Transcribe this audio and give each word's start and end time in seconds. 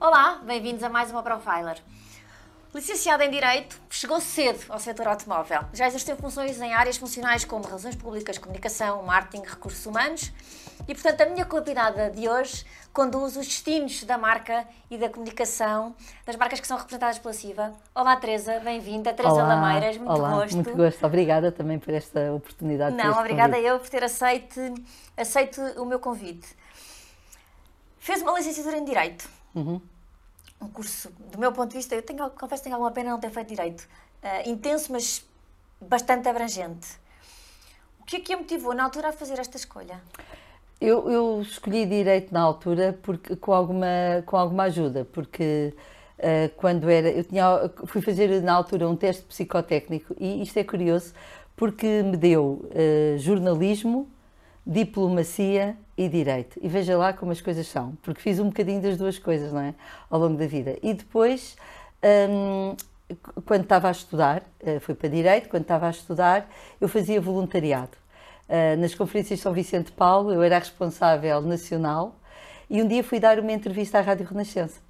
Olá, 0.00 0.40
bem-vindos 0.44 0.84
a 0.84 0.88
mais 0.88 1.10
uma 1.10 1.24
Profiler. 1.24 1.82
Licenciada 2.72 3.24
em 3.24 3.30
Direito, 3.32 3.80
chegou 3.90 4.20
cedo 4.20 4.64
ao 4.68 4.78
setor 4.78 5.08
automóvel. 5.08 5.62
Já 5.72 5.88
exerceu 5.88 6.16
funções 6.16 6.60
em 6.60 6.72
áreas 6.72 6.96
funcionais 6.96 7.44
como 7.44 7.64
relações 7.64 7.96
públicas, 7.96 8.38
comunicação, 8.38 9.02
marketing, 9.02 9.44
recursos 9.44 9.84
humanos 9.86 10.32
e, 10.86 10.94
portanto, 10.94 11.22
a 11.22 11.26
minha 11.26 11.44
convidada 11.44 12.10
de 12.10 12.28
hoje 12.28 12.64
conduz 12.92 13.36
os 13.36 13.46
destinos 13.48 14.04
da 14.04 14.16
marca 14.16 14.64
e 14.88 14.96
da 14.96 15.08
comunicação 15.08 15.96
das 16.24 16.36
marcas 16.36 16.60
que 16.60 16.68
são 16.68 16.78
representadas 16.78 17.18
pela 17.18 17.34
CIVA. 17.34 17.72
Olá, 17.92 18.14
Teresa, 18.18 18.60
bem-vinda. 18.60 19.12
Teresa 19.12 19.34
Olá, 19.34 19.56
Lameiras, 19.56 19.96
muito 19.96 20.12
olá, 20.12 20.30
gosto. 20.30 20.54
Muito 20.54 20.76
gosto, 20.76 21.04
obrigada 21.04 21.50
também 21.50 21.76
por 21.80 21.92
esta 21.92 22.32
oportunidade. 22.32 22.94
por 22.94 23.04
Não, 23.04 23.18
obrigada 23.18 23.56
convite. 23.56 23.68
eu 23.68 23.80
por 23.80 23.88
ter 23.88 24.04
aceito, 24.04 24.60
aceito 25.16 25.60
o 25.76 25.84
meu 25.84 25.98
convite. 25.98 26.46
Fez 27.98 28.22
uma 28.22 28.38
licenciatura 28.38 28.76
em 28.76 28.84
Direito. 28.84 29.37
Uhum. 29.58 29.80
Um 30.60 30.68
curso, 30.68 31.10
do 31.32 31.38
meu 31.38 31.52
ponto 31.52 31.70
de 31.70 31.76
vista, 31.76 31.94
eu 31.94 32.02
tenho, 32.02 32.30
confesso 32.30 32.62
que 32.62 32.64
tenho 32.64 32.76
alguma 32.76 32.90
pena 32.92 33.10
não 33.10 33.20
ter 33.20 33.30
feito 33.30 33.48
Direito. 33.48 33.88
Ah, 34.22 34.48
intenso, 34.48 34.92
mas 34.92 35.24
bastante 35.80 36.28
abrangente. 36.28 36.88
O 38.00 38.04
que 38.04 38.16
é 38.16 38.20
que 38.20 38.32
a 38.32 38.36
motivou 38.36 38.74
na 38.74 38.84
altura 38.84 39.08
a 39.08 39.12
fazer 39.12 39.38
esta 39.38 39.56
escolha? 39.56 40.00
Eu, 40.80 41.10
eu 41.10 41.42
escolhi 41.42 41.84
direito 41.86 42.32
na 42.32 42.40
altura 42.40 42.98
porque, 43.02 43.34
com, 43.36 43.52
alguma, 43.52 44.22
com 44.24 44.36
alguma 44.36 44.64
ajuda, 44.64 45.04
porque 45.12 45.74
eh, 46.18 46.50
quando 46.56 46.88
era. 46.88 47.10
Eu 47.10 47.24
tinha, 47.24 47.70
fui 47.86 48.00
fazer 48.00 48.42
na 48.42 48.52
altura 48.52 48.88
um 48.88 48.96
teste 48.96 49.22
psicotécnico 49.24 50.14
e 50.18 50.42
isto 50.42 50.56
é 50.56 50.64
curioso 50.64 51.12
porque 51.56 52.02
me 52.02 52.16
deu 52.16 52.68
eh, 52.72 53.16
jornalismo, 53.18 54.08
diplomacia 54.64 55.76
e 55.98 56.08
direito. 56.08 56.58
E 56.62 56.68
veja 56.68 56.96
lá 56.96 57.12
como 57.12 57.32
as 57.32 57.40
coisas 57.42 57.66
são, 57.66 57.98
porque 58.02 58.22
fiz 58.22 58.38
um 58.38 58.46
bocadinho 58.46 58.80
das 58.80 58.96
duas 58.96 59.18
coisas, 59.18 59.52
não 59.52 59.60
é? 59.60 59.74
Ao 60.08 60.18
longo 60.18 60.38
da 60.38 60.46
vida. 60.46 60.78
E 60.82 60.94
depois. 60.94 61.56
hum, 62.30 62.76
quando 63.44 63.62
estava 63.62 63.88
a 63.88 63.90
estudar, 63.90 64.42
eh, 64.60 64.78
fui 64.80 64.94
para 64.94 65.08
Direito, 65.08 65.48
quando 65.48 65.62
estava 65.62 65.86
a 65.86 65.90
estudar, 65.90 66.48
eu 66.80 66.88
fazia 66.88 67.20
voluntariado. 67.20 67.96
Eh, 68.48 68.76
Nas 68.76 68.94
conferências 68.94 69.38
de 69.38 69.42
São 69.42 69.52
Vicente 69.52 69.92
Paulo, 69.92 70.32
eu 70.32 70.42
era 70.42 70.58
responsável 70.58 71.40
nacional 71.40 72.16
e 72.68 72.82
um 72.82 72.88
dia 72.88 73.02
fui 73.02 73.18
dar 73.20 73.38
uma 73.38 73.52
entrevista 73.52 73.98
à 73.98 74.02
Rádio 74.02 74.26
Renascença. 74.26 74.80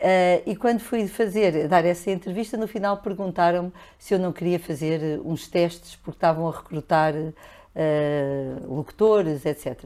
Eh, 0.00 0.42
e 0.46 0.56
quando 0.56 0.80
fui 0.80 1.08
fazer, 1.08 1.66
dar 1.68 1.84
essa 1.84 2.10
entrevista, 2.10 2.56
no 2.56 2.68
final 2.68 2.98
perguntaram-me 2.98 3.72
se 3.98 4.14
eu 4.14 4.18
não 4.18 4.32
queria 4.32 4.60
fazer 4.60 5.20
uns 5.24 5.48
testes 5.48 5.96
porque 5.96 6.16
estavam 6.16 6.48
a 6.48 6.52
recrutar 6.52 7.14
locutores, 8.66 9.46
etc. 9.46 9.84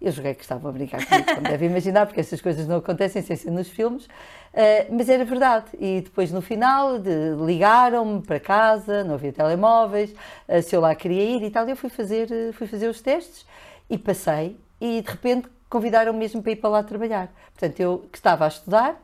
Eu 0.00 0.12
joguei 0.12 0.34
que 0.34 0.42
estavam 0.42 0.68
a 0.68 0.72
brincar 0.72 1.04
comigo, 1.04 1.34
como 1.34 1.48
deve 1.48 1.66
imaginar, 1.66 2.06
porque 2.06 2.20
essas 2.20 2.40
coisas 2.40 2.66
não 2.66 2.76
acontecem 2.76 3.22
sem 3.22 3.34
ser 3.34 3.50
nos 3.50 3.68
filmes, 3.68 4.06
eh, 4.52 4.86
mas 4.90 5.08
era 5.08 5.24
verdade. 5.24 5.66
E 5.78 6.02
depois, 6.02 6.30
no 6.30 6.42
final, 6.42 6.96
ligaram-me 7.44 8.20
para 8.20 8.38
casa, 8.38 9.02
não 9.04 9.14
havia 9.14 9.32
telemóveis, 9.32 10.14
eh, 10.46 10.60
se 10.60 10.76
eu 10.76 10.80
lá 10.80 10.94
queria 10.94 11.22
ir 11.22 11.42
e 11.42 11.50
tal. 11.50 11.66
Eu 11.68 11.76
fui 11.76 11.88
fazer, 11.88 12.30
eh, 12.30 12.52
fui 12.52 12.66
fazer 12.66 12.88
os 12.88 13.00
testes 13.00 13.46
e 13.88 13.96
passei, 13.96 14.56
e 14.80 15.00
de 15.00 15.10
repente 15.10 15.48
convidaram-me 15.68 16.18
mesmo 16.18 16.42
para 16.42 16.52
ir 16.52 16.56
para 16.56 16.70
lá 16.70 16.82
trabalhar. 16.82 17.32
Portanto, 17.52 17.80
eu 17.80 18.06
que 18.12 18.18
estava 18.18 18.44
a 18.44 18.48
estudar, 18.48 19.00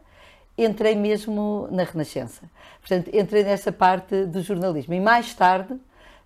entrei 0.57 0.95
mesmo 0.95 1.69
na 1.71 1.85
Renascença. 1.85 2.43
Portanto, 2.81 3.11
entrei 3.15 3.43
nessa 3.43 3.73
parte 3.73 4.27
do 4.27 4.43
jornalismo. 4.43 4.93
E 4.95 5.01
mais 5.01 5.35
tarde, 5.35 5.75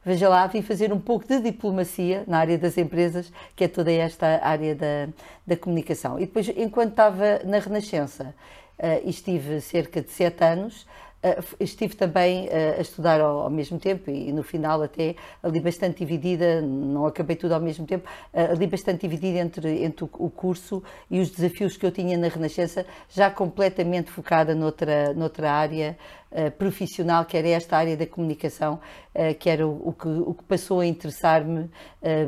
veja 0.06 0.28
lá, 0.28 0.46
vim 0.46 0.62
fazer 0.62 0.92
um 0.92 1.00
pouco 1.00 1.26
de 1.26 1.40
diplomacia 1.40 2.22
na 2.28 2.38
área 2.38 2.56
das 2.56 2.78
empresas, 2.78 3.32
que 3.56 3.64
é 3.64 3.68
toda 3.68 3.92
esta 3.92 4.40
área 4.42 4.74
da, 4.74 5.08
da 5.44 5.56
comunicação. 5.56 6.16
E 6.16 6.26
depois, 6.26 6.48
enquanto 6.56 6.90
estava 6.90 7.40
na 7.44 7.58
Renascença, 7.58 8.32
e 9.04 9.10
estive 9.10 9.60
cerca 9.60 10.02
de 10.02 10.10
sete 10.10 10.44
anos, 10.44 10.86
estive 11.58 11.96
também 11.96 12.48
eh, 12.50 12.76
a 12.78 12.80
estudar 12.80 13.20
ao, 13.20 13.40
ao 13.40 13.50
mesmo 13.50 13.78
tempo 13.78 14.10
e, 14.10 14.32
no 14.32 14.42
final 14.42 14.82
até 14.82 15.16
ali 15.42 15.60
bastante 15.60 15.98
dividida, 15.98 16.60
não 16.60 17.06
acabei 17.06 17.36
tudo 17.36 17.52
ao 17.54 17.60
mesmo 17.60 17.86
tempo, 17.86 18.08
eh, 18.32 18.44
ali 18.46 18.66
bastante 18.66 19.00
dividida 19.00 19.38
entre, 19.38 19.82
entre 19.84 20.04
o, 20.04 20.30
curso 20.30 20.82
e 21.10 21.18
os 21.20 21.30
desafios 21.30 21.76
que 21.76 21.84
eu 21.86 21.90
tinha 21.90 22.16
na 22.16 22.28
Renascença, 22.28 22.86
já 23.08 23.30
completamente 23.30 24.10
focada 24.10 24.54
noutra, 24.54 25.12
noutra 25.14 25.50
área 25.52 25.96
profissional, 26.58 27.24
que 27.24 27.36
era 27.36 27.48
esta 27.48 27.76
área 27.78 27.96
da 27.96 28.06
comunicação, 28.06 28.78
que 29.38 29.48
era 29.48 29.66
o, 29.66 29.88
o 29.88 29.92
que, 29.92 30.08
o 30.08 30.34
que 30.34 30.44
passou 30.44 30.80
a 30.80 30.86
interessar-me 30.86 31.70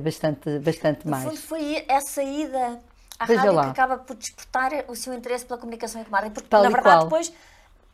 bastante, 0.03 0.59
bastante 0.61 1.05
No 1.05 1.11
mais. 1.11 1.25
fundo, 1.25 1.37
foi 1.37 1.85
essa 1.87 2.23
ida 2.23 2.81
à 3.19 3.27
Veja 3.27 3.41
rádio 3.41 3.55
lá. 3.57 3.65
que 3.65 3.69
acaba 3.71 3.99
por 3.99 4.17
despertar 4.17 4.71
o 4.89 4.95
seu 4.95 5.13
interesse 5.13 5.45
pela 5.45 5.59
comunicação 5.61 6.01
e 6.01 6.11
marketing, 6.11 6.33
porque, 6.35 6.49
Tal 6.49 6.63
na 6.63 6.71
verdade, 6.71 6.97
qual. 6.97 7.05
depois 7.05 7.33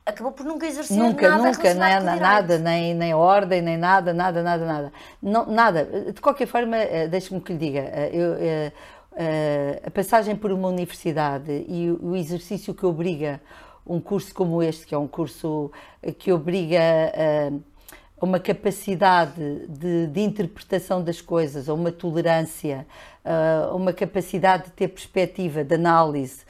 acabou 0.06 0.32
por 0.32 0.44
nunca 0.44 0.66
exercer 0.66 0.96
Nunca, 0.96 1.28
nada 1.28 1.42
nunca, 1.44 1.74
direito. 1.74 1.78
nada, 2.20 2.58
nem, 2.58 2.94
nem 2.94 3.14
ordem, 3.14 3.62
nem 3.62 3.76
nada, 3.76 4.12
nada, 4.12 4.42
nada, 4.42 4.64
nada. 4.66 4.92
Não, 5.22 5.46
nada. 5.46 5.84
De 6.12 6.20
qualquer 6.20 6.46
forma, 6.46 6.76
eh, 6.76 7.08
deixe-me 7.08 7.40
que 7.40 7.52
lhe 7.52 7.58
diga, 7.58 7.80
eh, 7.80 8.10
eu, 8.12 8.34
eh, 9.16 9.80
a 9.86 9.90
passagem 9.90 10.36
por 10.36 10.52
uma 10.52 10.68
universidade 10.68 11.64
e 11.68 11.90
o 11.90 12.14
exercício 12.16 12.74
que 12.74 12.84
obriga 12.84 13.40
um 13.86 14.00
curso 14.00 14.34
como 14.34 14.62
este, 14.62 14.86
que 14.86 14.94
é 14.94 14.98
um 14.98 15.06
curso 15.06 15.70
que 16.18 16.32
obriga 16.32 16.80
a 18.18 18.24
uma 18.24 18.40
capacidade 18.40 19.66
de, 19.68 20.06
de 20.06 20.20
interpretação 20.20 21.02
das 21.02 21.20
coisas, 21.20 21.68
a 21.68 21.74
uma 21.74 21.92
tolerância, 21.92 22.86
a 23.22 23.74
uma 23.74 23.92
capacidade 23.92 24.64
de 24.64 24.70
ter 24.70 24.88
perspectiva, 24.88 25.62
de 25.62 25.74
análise, 25.74 26.40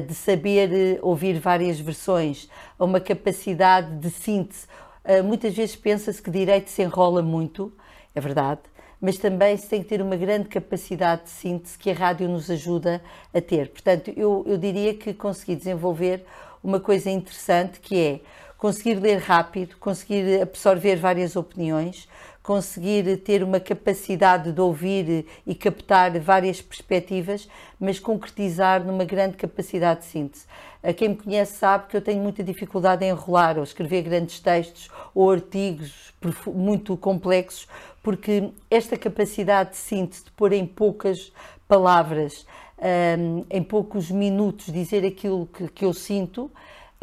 de 0.00 0.14
saber 0.14 0.72
eh, 0.72 0.98
ouvir 1.02 1.38
várias 1.38 1.80
versões, 1.80 2.48
a 2.78 2.84
uma 2.84 3.00
capacidade 3.00 3.96
de 3.98 4.10
síntese. 4.10 4.66
Eh, 5.04 5.22
Muitas 5.22 5.54
vezes 5.54 5.74
pensa-se 5.74 6.22
que 6.22 6.30
direito 6.30 6.70
se 6.70 6.82
enrola 6.82 7.22
muito, 7.22 7.72
é 8.14 8.20
verdade, 8.20 8.60
mas 9.00 9.18
também 9.18 9.56
se 9.56 9.68
tem 9.68 9.82
que 9.82 9.88
ter 9.88 10.00
uma 10.00 10.14
grande 10.16 10.48
capacidade 10.48 11.24
de 11.24 11.30
síntese 11.30 11.76
que 11.76 11.90
a 11.90 11.94
rádio 11.94 12.28
nos 12.28 12.48
ajuda 12.48 13.02
a 13.34 13.40
ter. 13.40 13.68
Portanto, 13.70 14.12
eu, 14.16 14.44
eu 14.46 14.56
diria 14.56 14.94
que 14.94 15.12
consegui 15.12 15.56
desenvolver 15.56 16.24
uma 16.62 16.78
coisa 16.78 17.10
interessante 17.10 17.80
que 17.80 17.98
é 17.98 18.20
conseguir 18.62 18.94
ler 18.94 19.18
rápido, 19.18 19.76
conseguir 19.80 20.40
absorver 20.40 20.94
várias 20.94 21.34
opiniões, 21.34 22.08
conseguir 22.44 23.16
ter 23.16 23.42
uma 23.42 23.58
capacidade 23.58 24.52
de 24.52 24.60
ouvir 24.60 25.26
e 25.44 25.52
captar 25.52 26.16
várias 26.20 26.62
perspectivas, 26.62 27.48
mas 27.80 27.98
concretizar 27.98 28.84
numa 28.84 29.04
grande 29.04 29.36
capacidade 29.36 30.02
de 30.02 30.06
síntese. 30.06 30.46
A 30.80 30.92
Quem 30.92 31.08
me 31.08 31.16
conhece 31.16 31.58
sabe 31.58 31.88
que 31.88 31.96
eu 31.96 32.00
tenho 32.00 32.22
muita 32.22 32.44
dificuldade 32.44 33.04
em 33.04 33.08
enrolar 33.08 33.58
ou 33.58 33.64
escrever 33.64 34.02
grandes 34.02 34.38
textos 34.38 34.88
ou 35.12 35.32
artigos 35.32 36.14
muito 36.46 36.96
complexos, 36.96 37.66
porque 38.00 38.48
esta 38.70 38.96
capacidade 38.96 39.70
de 39.70 39.76
síntese, 39.78 40.26
de 40.26 40.30
pôr 40.30 40.52
em 40.52 40.64
poucas 40.64 41.32
palavras, 41.66 42.46
hum, 42.78 43.44
em 43.50 43.60
poucos 43.60 44.08
minutos, 44.08 44.66
dizer 44.66 45.04
aquilo 45.04 45.48
que 45.74 45.84
eu 45.84 45.92
sinto, 45.92 46.48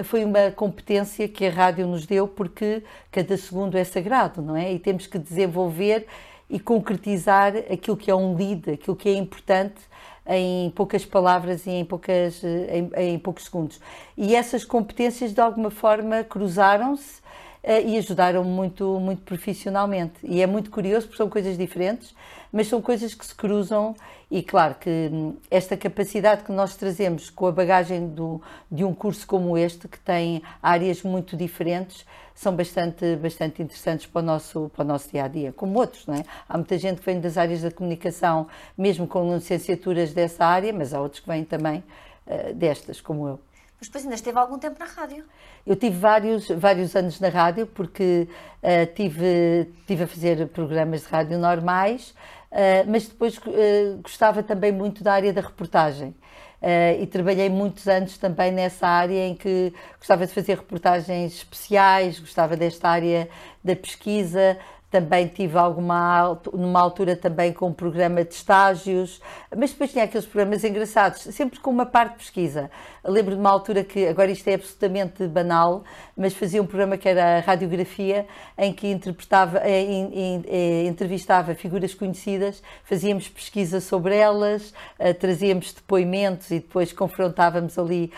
foi 0.03 0.23
uma 0.23 0.51
competência 0.51 1.27
que 1.27 1.45
a 1.45 1.49
rádio 1.49 1.87
nos 1.87 2.05
deu 2.05 2.27
porque 2.27 2.83
cada 3.11 3.35
segundo 3.37 3.77
é 3.77 3.83
sagrado, 3.83 4.41
não 4.41 4.55
é? 4.55 4.73
E 4.73 4.79
temos 4.79 5.07
que 5.07 5.17
desenvolver 5.17 6.05
e 6.49 6.59
concretizar 6.59 7.55
aquilo 7.71 7.95
que 7.95 8.09
é 8.09 8.15
um 8.15 8.35
lead, 8.35 8.71
aquilo 8.71 8.95
que 8.95 9.09
é 9.09 9.13
importante 9.13 9.81
em 10.25 10.69
poucas 10.71 11.05
palavras 11.05 11.65
e 11.65 11.71
em, 11.71 11.85
poucas, 11.85 12.43
em, 12.43 12.89
em 12.95 13.19
poucos 13.19 13.45
segundos. 13.45 13.79
E 14.15 14.35
essas 14.35 14.63
competências 14.63 15.33
de 15.33 15.41
alguma 15.41 15.71
forma 15.71 16.23
cruzaram-se 16.23 17.19
eh, 17.63 17.83
e 17.83 17.97
ajudaram 17.97 18.43
muito, 18.43 18.99
muito 18.99 19.23
profissionalmente. 19.23 20.15
E 20.23 20.41
é 20.41 20.47
muito 20.47 20.69
curioso 20.69 21.07
porque 21.07 21.17
são 21.17 21.29
coisas 21.29 21.57
diferentes, 21.57 22.13
mas 22.51 22.67
são 22.67 22.81
coisas 22.81 23.13
que 23.13 23.25
se 23.25 23.35
cruzam 23.35 23.95
e 24.29 24.43
claro 24.43 24.75
que 24.75 25.09
hum, 25.11 25.37
esta 25.49 25.75
capacidade 25.75 26.43
que 26.43 26.51
nós 26.51 26.75
trazemos 26.75 27.29
com 27.29 27.47
a 27.47 27.51
bagagem 27.51 28.07
do, 28.07 28.41
de 28.71 28.83
um 28.83 28.93
curso 28.93 29.25
como 29.25 29.57
este, 29.57 29.87
que 29.87 29.99
tem 29.99 30.41
áreas 30.61 31.01
muito 31.01 31.35
diferentes, 31.35 32.05
são 32.35 32.55
bastante, 32.55 33.15
bastante 33.17 33.61
interessantes 33.61 34.05
para 34.05 34.21
o, 34.21 34.23
nosso, 34.23 34.71
para 34.73 34.83
o 34.83 34.87
nosso 34.87 35.11
dia 35.11 35.25
a 35.25 35.27
dia, 35.27 35.51
como 35.51 35.77
outros, 35.77 36.05
não 36.07 36.15
é? 36.15 36.23
Há 36.47 36.57
muita 36.57 36.77
gente 36.77 36.99
que 36.99 37.05
vem 37.05 37.19
das 37.19 37.37
áreas 37.37 37.61
da 37.61 37.71
comunicação, 37.71 38.47
mesmo 38.77 39.05
com 39.07 39.35
licenciaturas 39.35 40.13
dessa 40.13 40.45
área, 40.45 40.71
mas 40.71 40.93
há 40.93 41.01
outros 41.01 41.19
que 41.19 41.27
vêm 41.27 41.43
também 41.43 41.83
eh, 42.25 42.53
destas, 42.53 43.01
como 43.01 43.27
eu. 43.27 43.39
Mas 43.79 43.87
depois 43.87 44.03
ainda 44.03 44.15
esteve 44.15 44.37
algum 44.37 44.59
tempo 44.59 44.77
na 44.77 44.85
rádio. 44.85 45.25
Eu 45.69 45.75
tive 45.75 45.99
vários, 45.99 46.47
vários 46.47 46.95
anos 46.95 47.19
na 47.19 47.29
rádio, 47.29 47.67
porque 47.67 48.27
eh, 48.63 48.87
tive, 48.87 49.71
tive 49.85 50.03
a 50.03 50.07
fazer 50.07 50.47
programas 50.47 51.01
de 51.01 51.07
rádio 51.09 51.37
normais, 51.37 52.15
eh, 52.51 52.83
mas 52.87 53.07
depois 53.07 53.39
eh, 53.45 53.95
gostava 54.01 54.41
também 54.41 54.71
muito 54.71 55.03
da 55.03 55.13
área 55.13 55.31
da 55.31 55.41
reportagem. 55.41 56.15
Eh, 56.59 57.03
e 57.03 57.05
trabalhei 57.05 57.49
muitos 57.49 57.87
anos 57.87 58.17
também 58.17 58.51
nessa 58.51 58.87
área 58.87 59.27
em 59.27 59.35
que 59.35 59.71
gostava 59.99 60.25
de 60.25 60.33
fazer 60.33 60.57
reportagens 60.57 61.33
especiais, 61.35 62.19
gostava 62.19 62.57
desta 62.57 62.89
área 62.89 63.29
da 63.63 63.75
pesquisa, 63.75 64.57
também 64.91 65.27
tive 65.27 65.57
alguma 65.57 66.39
numa 66.51 66.79
altura 66.79 67.15
também 67.15 67.53
com 67.53 67.67
um 67.67 67.73
programa 67.73 68.23
de 68.23 68.33
estágios, 68.33 69.21
mas 69.55 69.71
depois 69.71 69.91
tinha 69.91 70.03
aqueles 70.03 70.25
programas 70.25 70.63
engraçados, 70.63 71.21
sempre 71.21 71.59
com 71.59 71.69
uma 71.69 71.85
parte 71.85 72.13
de 72.13 72.17
pesquisa. 72.17 72.71
Lembro 73.03 73.33
de 73.33 73.39
uma 73.39 73.49
altura 73.49 73.83
que, 73.83 74.07
agora 74.07 74.29
isto 74.31 74.47
é 74.47 74.55
absolutamente 74.55 75.25
banal, 75.27 75.83
mas 76.15 76.33
fazia 76.33 76.61
um 76.61 76.65
programa 76.65 76.97
que 76.97 77.07
era 77.07 77.37
a 77.37 77.39
radiografia, 77.39 78.27
em 78.57 78.73
que 78.73 78.87
interpretava, 78.87 79.61
em, 79.67 80.43
em, 80.45 80.87
entrevistava 80.87 81.55
figuras 81.55 81.93
conhecidas, 81.93 82.61
fazíamos 82.83 83.29
pesquisa 83.29 83.79
sobre 83.79 84.15
elas, 84.15 84.73
uh, 84.99 85.13
trazíamos 85.17 85.73
depoimentos 85.73 86.51
e 86.51 86.55
depois 86.55 86.91
confrontávamos 86.91 87.77
ali 87.77 88.11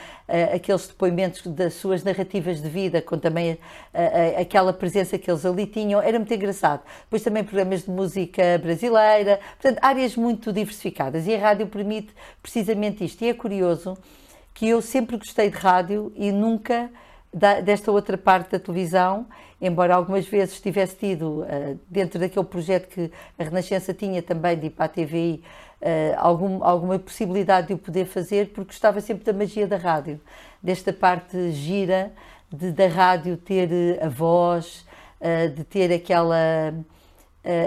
aqueles 0.54 0.88
depoimentos 0.88 1.46
das 1.48 1.74
suas 1.74 2.04
narrativas 2.04 2.62
de 2.62 2.70
vida, 2.70 3.02
com 3.02 3.18
também 3.18 3.58
aquela 4.40 4.72
presença 4.72 5.18
que 5.18 5.30
eles 5.30 5.46
ali 5.46 5.66
tinham, 5.66 6.02
era 6.02 6.18
muito 6.18 6.34
engraçado. 6.34 6.82
Depois 7.04 7.22
também 7.22 7.44
programas 7.44 7.84
de 7.84 7.92
música 7.92 8.58
brasileira, 8.62 9.40
portanto, 9.62 9.80
áreas 9.82 10.16
muito 10.16 10.54
diversificadas 10.54 11.28
e 11.28 11.36
a 11.36 11.40
rádio 11.40 11.68
permite 11.68 12.14
precisamente 12.42 13.04
isto. 13.04 13.22
E 13.24 13.30
é 13.30 13.34
curioso 13.34 13.98
que 14.54 14.68
eu 14.68 14.82
sempre 14.82 15.18
gostei 15.18 15.50
de 15.50 15.58
rádio 15.58 16.12
e 16.16 16.32
nunca 16.32 16.90
da, 17.34 17.62
desta 17.62 17.92
outra 17.92 18.18
parte 18.18 18.52
da 18.52 18.60
televisão, 18.60 19.26
embora 19.60 19.96
algumas 19.96 20.28
vezes 20.28 20.60
tivesse 20.60 20.96
tido, 20.98 21.42
uh, 21.42 21.80
dentro 21.90 22.20
daquele 22.20 22.46
projeto 22.46 22.90
que 22.90 23.12
a 23.40 23.44
Renascença 23.44 23.94
tinha 23.94 24.22
também 24.22 24.58
de 24.58 24.68
ir 24.68 24.70
para 24.72 24.86
a 24.86 24.90
TVI, 24.90 25.44
uh, 25.82 25.86
algum, 26.18 26.64
alguma 26.64 27.00
possibilidade 27.00 27.68
de 27.68 27.74
o 27.74 27.78
poder 27.78 28.06
fazer, 28.06 28.50
porque 28.50 28.72
gostava 28.72 29.00
sempre 29.00 29.24
da 29.24 29.34
magia 29.34 29.68
da 29.68 29.78
rádio, 29.78 30.20
desta 30.62 30.92
parte 30.92 31.52
gira 31.52 32.12
de, 32.52 32.72
da 32.72 32.88
rádio 32.88 33.38
ter 33.38 34.00
a 34.02 34.10
voz, 34.10 34.86
uh, 35.22 35.50
de 35.50 35.64
ter 35.64 35.92
aquela. 35.94 36.74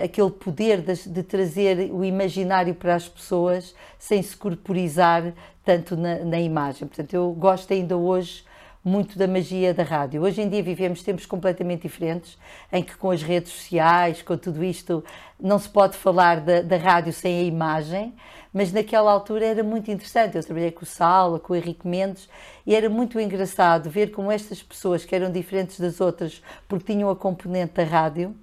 Aquele 0.05 0.31
poder 0.31 0.81
de, 0.81 1.09
de 1.09 1.23
trazer 1.23 1.91
o 1.93 2.05
imaginário 2.05 2.75
para 2.75 2.95
as 2.95 3.09
pessoas 3.09 3.75
sem 3.99 4.23
se 4.23 4.37
corporizar 4.37 5.33
tanto 5.65 5.97
na, 5.97 6.19
na 6.19 6.39
imagem. 6.39 6.87
Portanto, 6.87 7.15
eu 7.15 7.33
gosto 7.33 7.73
ainda 7.73 7.97
hoje 7.97 8.45
muito 8.85 9.19
da 9.19 9.27
magia 9.27 9.73
da 9.73 9.83
rádio. 9.83 10.23
Hoje 10.23 10.43
em 10.43 10.49
dia 10.49 10.63
vivemos 10.63 11.03
tempos 11.03 11.25
completamente 11.25 11.83
diferentes, 11.83 12.37
em 12.71 12.83
que 12.83 12.95
com 12.97 13.11
as 13.11 13.23
redes 13.23 13.51
sociais, 13.51 14.21
com 14.21 14.37
tudo 14.37 14.63
isto, 14.63 15.03
não 15.41 15.59
se 15.59 15.69
pode 15.69 15.97
falar 15.97 16.41
da, 16.41 16.61
da 16.61 16.77
rádio 16.77 17.13
sem 17.13 17.41
a 17.41 17.43
imagem, 17.43 18.13
mas 18.53 18.73
naquela 18.73 19.11
altura 19.11 19.47
era 19.47 19.63
muito 19.65 19.91
interessante. 19.91 20.37
Eu 20.37 20.45
trabalhei 20.45 20.71
com 20.71 20.83
o 20.83 20.87
Sala, 20.87 21.41
com 21.41 21.55
o 21.55 21.57
Henrique 21.57 21.89
Mendes, 21.89 22.29
e 22.67 22.75
era 22.75 22.91
muito 22.91 23.19
engraçado 23.19 23.89
ver 23.89 24.11
como 24.11 24.31
estas 24.31 24.63
pessoas, 24.63 25.03
que 25.03 25.15
eram 25.15 25.33
diferentes 25.33 25.81
das 25.81 25.99
outras, 25.99 26.43
porque 26.69 26.93
tinham 26.93 27.09
a 27.09 27.17
componente 27.17 27.73
da 27.73 27.85
rádio, 27.85 28.37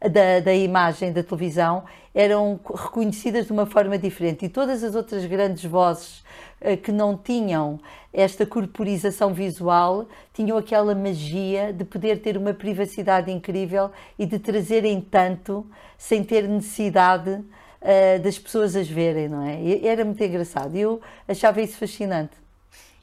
da, 0.00 0.40
da 0.40 0.54
imagem 0.54 1.12
da 1.12 1.22
televisão, 1.22 1.84
eram 2.14 2.58
reconhecidas 2.74 3.46
de 3.46 3.52
uma 3.52 3.66
forma 3.66 3.98
diferente. 3.98 4.46
E 4.46 4.48
todas 4.48 4.82
as 4.82 4.94
outras 4.94 5.24
grandes 5.26 5.64
vozes 5.64 6.24
eh, 6.60 6.76
que 6.76 6.90
não 6.90 7.16
tinham 7.16 7.78
esta 8.12 8.44
corporização 8.44 9.32
visual, 9.32 10.08
tinham 10.34 10.58
aquela 10.58 10.94
magia 10.94 11.72
de 11.72 11.84
poder 11.84 12.20
ter 12.20 12.36
uma 12.36 12.52
privacidade 12.52 13.30
incrível 13.30 13.90
e 14.18 14.26
de 14.26 14.38
trazerem 14.38 15.00
tanto 15.00 15.64
sem 15.96 16.24
ter 16.24 16.48
necessidade 16.48 17.30
uh, 17.30 18.22
das 18.22 18.38
pessoas 18.38 18.74
as 18.74 18.88
verem, 18.88 19.28
não 19.28 19.46
é? 19.46 19.60
E 19.60 19.86
era 19.86 20.04
muito 20.04 20.22
engraçado. 20.22 20.74
Eu 20.74 21.00
achava 21.28 21.60
isso 21.60 21.76
fascinante. 21.76 22.32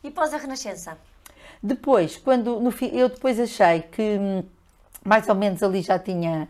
E 0.04 0.12
pós 0.12 0.34
a 0.34 0.38
Renascença? 0.38 0.98
Depois, 1.64 2.18
quando 2.18 2.60
no, 2.60 2.74
eu 2.92 3.10
depois 3.10 3.40
achei 3.40 3.82
que 3.82 4.02
hum, 4.02 4.44
mais 5.04 5.28
ou 5.30 5.36
menos 5.36 5.64
ali 5.64 5.82
já 5.82 5.98
tinha 5.98 6.48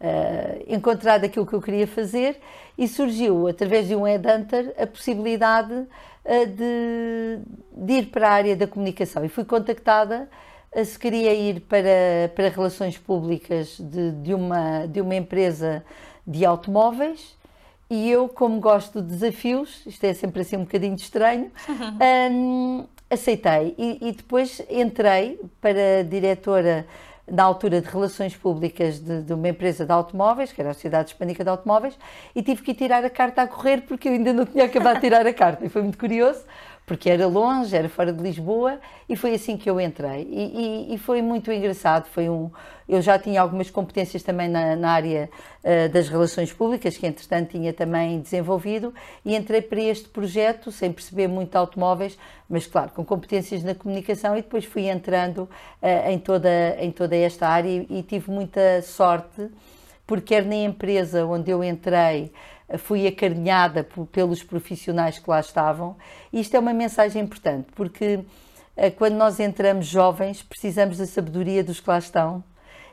uh, 0.00 0.64
encontrado 0.66 1.24
aquilo 1.24 1.46
que 1.46 1.52
eu 1.52 1.60
queria 1.60 1.86
fazer 1.86 2.40
e 2.76 2.88
surgiu, 2.88 3.46
através 3.46 3.86
de 3.86 3.94
um 3.94 4.02
headhunter, 4.02 4.74
a 4.78 4.86
possibilidade 4.86 5.86
de, 6.24 7.38
de, 7.72 7.92
ir 7.94 8.06
para 8.06 8.28
a 8.28 8.32
área 8.32 8.56
da 8.56 8.66
comunicação. 8.66 9.24
E 9.24 9.28
fui 9.28 9.44
contactada 9.44 10.28
se 10.84 10.98
queria 10.98 11.34
ir 11.34 11.60
para, 11.62 12.30
para 12.34 12.48
relações 12.48 12.96
públicas 12.96 13.76
de, 13.78 14.12
de, 14.12 14.34
uma, 14.34 14.86
de 14.86 15.00
uma 15.00 15.14
empresa 15.14 15.84
de 16.26 16.44
automóveis. 16.44 17.36
E 17.88 18.08
eu, 18.08 18.28
como 18.28 18.60
gosto 18.60 19.02
de 19.02 19.08
desafios, 19.08 19.84
isto 19.84 20.04
é 20.04 20.14
sempre 20.14 20.42
assim 20.42 20.56
um 20.56 20.60
bocadinho 20.60 20.94
estranho, 20.94 21.50
um, 22.30 22.86
aceitei. 23.10 23.74
E, 23.76 23.98
e, 24.00 24.12
depois 24.12 24.62
entrei 24.70 25.40
para 25.60 26.04
diretora 26.08 26.86
na 27.30 27.44
altura 27.44 27.80
de 27.80 27.88
relações 27.88 28.36
públicas 28.36 28.98
de, 28.98 29.22
de, 29.22 29.32
uma 29.32 29.48
empresa 29.48 29.86
de 29.86 29.92
automóveis, 29.92 30.52
que 30.52 30.60
era 30.60 30.70
a 30.70 30.74
Sociedade 30.74 31.10
Hispânica 31.10 31.44
de 31.44 31.50
Automóveis, 31.50 31.96
e 32.34 32.42
tive 32.42 32.62
que 32.62 32.72
ir 32.72 32.74
tirar 32.74 33.04
a 33.04 33.10
carta 33.10 33.42
a 33.42 33.46
correr 33.46 33.82
porque 33.82 34.08
eu 34.08 34.12
ainda 34.12 34.32
não 34.32 34.44
tinha 34.44 34.64
acabado 34.64 34.96
de 34.96 35.00
tirar 35.02 35.26
a 35.26 35.32
carta. 35.32 35.64
E 35.64 35.68
foi 35.68 35.82
muito 35.82 35.98
curioso, 35.98 36.42
porque 36.90 37.08
era 37.08 37.28
longe, 37.28 37.76
era 37.76 37.88
fora 37.88 38.12
de 38.12 38.20
Lisboa, 38.20 38.80
e 39.08 39.14
foi 39.14 39.32
assim 39.32 39.56
que 39.56 39.70
eu 39.70 39.80
entrei. 39.80 40.26
E, 40.28 40.88
e, 40.90 40.94
e 40.94 40.98
foi 40.98 41.22
muito 41.22 41.52
engraçado. 41.52 42.06
Foi 42.06 42.28
um, 42.28 42.50
eu 42.88 43.00
já 43.00 43.16
tinha 43.16 43.40
algumas 43.40 43.70
competências 43.70 44.24
também 44.24 44.48
na, 44.48 44.74
na 44.74 44.90
área 44.90 45.30
uh, 45.62 45.88
das 45.90 46.08
relações 46.08 46.52
públicas, 46.52 46.96
que 46.96 47.06
entretanto 47.06 47.50
tinha 47.50 47.72
também 47.72 48.18
desenvolvido, 48.18 48.92
e 49.24 49.36
entrei 49.36 49.62
para 49.62 49.80
este 49.80 50.08
projeto 50.08 50.72
sem 50.72 50.90
perceber 50.90 51.28
muito 51.28 51.54
automóveis, 51.54 52.18
mas 52.48 52.66
claro, 52.66 52.90
com 52.90 53.04
competências 53.04 53.62
na 53.62 53.72
comunicação, 53.72 54.36
e 54.36 54.42
depois 54.42 54.64
fui 54.64 54.88
entrando 54.88 55.42
uh, 55.80 56.10
em, 56.10 56.18
toda, 56.18 56.76
em 56.80 56.90
toda 56.90 57.14
esta 57.14 57.46
área 57.46 57.68
e, 57.68 57.86
e 57.88 58.02
tive 58.02 58.32
muita 58.32 58.82
sorte, 58.82 59.48
porque 60.08 60.34
quer 60.34 60.44
na 60.44 60.56
empresa 60.56 61.24
onde 61.24 61.52
eu 61.52 61.62
entrei, 61.62 62.32
fui 62.78 63.06
acarinhada 63.06 63.86
pelos 64.12 64.42
profissionais 64.42 65.18
que 65.18 65.28
lá 65.28 65.40
estavam. 65.40 65.96
E 66.32 66.40
isto 66.40 66.56
é 66.56 66.58
uma 66.58 66.72
mensagem 66.72 67.22
importante, 67.22 67.68
porque 67.74 68.20
eh, 68.76 68.90
quando 68.90 69.14
nós 69.14 69.40
entramos 69.40 69.86
jovens, 69.86 70.42
precisamos 70.42 70.98
da 70.98 71.06
sabedoria 71.06 71.64
dos 71.64 71.80
que 71.80 71.90
lá 71.90 71.98
estão 71.98 72.42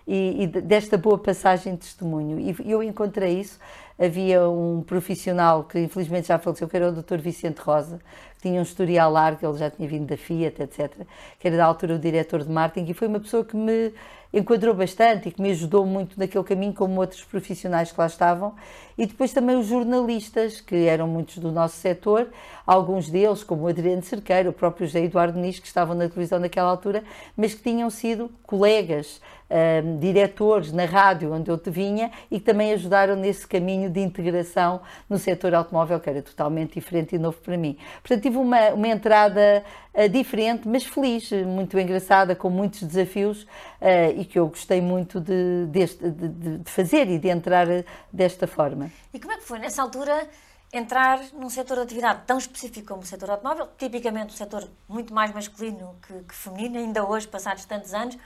e, 0.08 0.44
e 0.44 0.48
desta 0.48 0.98
boa 0.98 1.18
passagem 1.18 1.74
de 1.74 1.80
testemunho. 1.80 2.40
E 2.40 2.72
eu 2.72 2.82
encontrei 2.82 3.40
isso. 3.40 3.60
Havia 4.00 4.48
um 4.48 4.84
profissional 4.84 5.64
que 5.64 5.80
infelizmente 5.80 6.28
já 6.28 6.38
faleceu, 6.38 6.68
que 6.68 6.78
era 6.78 6.90
o 6.90 6.92
Dr. 6.92 7.18
Vicente 7.18 7.60
Rosa, 7.60 8.00
que 8.36 8.44
tinha 8.44 8.60
um 8.60 8.64
historial 8.64 9.12
largo, 9.12 9.46
ele 9.46 9.58
já 9.58 9.70
tinha 9.72 9.88
vindo 9.88 10.06
da 10.06 10.16
Fiat, 10.16 10.62
etc., 10.62 10.92
que 11.40 11.48
era 11.48 11.58
da 11.58 11.66
altura 11.66 11.96
o 11.96 12.00
diretor 12.00 12.44
de 12.44 12.50
marketing, 12.50 12.92
e 12.92 12.94
foi 12.94 13.08
uma 13.08 13.20
pessoa 13.20 13.44
que 13.44 13.56
me 13.58 13.92
enquadrou 14.38 14.74
bastante 14.74 15.30
e 15.30 15.32
que 15.32 15.42
me 15.42 15.52
ajudou 15.52 15.86
muito 15.86 16.20
naquele 16.20 16.44
caminho, 16.44 16.74
como 16.74 17.00
outros 17.00 17.24
profissionais 17.24 17.92
que 17.92 18.00
lá 18.00 18.08
estavam, 18.08 18.54
e 18.98 19.06
depois 19.06 19.32
também 19.32 19.56
os 19.56 19.68
jornalistas, 19.68 20.60
que 20.60 20.76
eram 20.88 21.08
muitos 21.08 21.38
do 21.38 21.52
nosso 21.52 21.76
setor, 21.76 22.28
alguns 22.66 23.10
deles, 23.10 23.44
como 23.44 23.64
o 23.64 23.68
Adriano 23.68 24.02
Cerqueiro, 24.02 24.50
o 24.50 24.54
próprio 24.54 24.88
José 24.88 25.04
Eduardo 25.04 25.40
Nis, 25.40 25.60
que 25.60 25.68
estavam 25.68 25.96
na 25.96 26.10
televisão 26.10 26.40
naquela 26.40 26.70
altura, 26.70 27.04
mas 27.36 27.54
que 27.54 27.62
tinham 27.62 27.90
sido 27.90 28.32
colegas, 28.44 29.22
um, 29.50 29.98
diretores 29.98 30.72
na 30.74 30.86
rádio 30.86 31.34
onde 31.34 31.50
eu 31.50 31.58
te 31.58 31.70
vinha 31.70 32.12
e 32.30 32.40
que 32.40 32.46
também 32.46 32.74
ajudaram 32.74 33.16
nesse 33.16 33.48
caminho 33.48 33.90
de 33.90 34.02
integração 34.02 34.82
no 35.10 35.18
setor 35.18 35.54
automóvel, 35.54 36.00
que 36.00 36.10
era 36.10 36.22
totalmente 36.22 36.74
diferente 36.74 37.16
e 37.16 37.20
novo 37.20 37.38
para 37.38 37.56
mim. 37.56 37.78
Portanto, 38.02 38.22
tive 38.22 38.38
uma, 38.38 38.70
uma 38.72 38.88
entrada 38.88 39.64
uh, 39.94 40.10
diferente, 40.10 40.68
mas 40.68 40.84
feliz, 40.84 41.32
muito 41.32 41.78
engraçada, 41.80 42.36
com 42.36 42.50
muitos 42.50 42.84
desafios 42.84 43.44
uh, 43.44 43.48
e 44.18 44.26
que 44.28 44.38
eu 44.38 44.48
gostei 44.48 44.82
muito 44.82 45.20
de, 45.20 45.66
deste, 45.68 46.10
de, 46.10 46.58
de 46.60 46.72
fazer 46.72 47.10
e 47.10 47.18
de 47.18 47.30
entrar 47.30 47.68
desta 48.12 48.46
forma. 48.46 48.92
E 49.14 49.20
como 49.20 49.34
é 49.34 49.38
que 49.38 49.44
foi 49.44 49.60
nessa 49.60 49.82
altura? 49.82 50.28
entrar 50.72 51.22
num 51.34 51.50
setor 51.50 51.78
de 51.78 51.84
atividade 51.84 52.24
tão 52.26 52.38
específico 52.38 52.88
como 52.88 53.02
o 53.02 53.06
setor 53.06 53.32
automóvel, 53.32 53.70
tipicamente 53.78 54.34
um 54.34 54.38
setor 54.38 54.70
muito 54.88 55.14
mais 55.14 55.34
masculino 55.34 55.96
que, 56.06 56.14
que 56.24 56.36
feminino, 56.36 56.78
ainda 56.78 57.08
hoje, 57.08 57.28
passados 57.28 57.66
tantos 57.66 57.94
anos, 57.94 58.18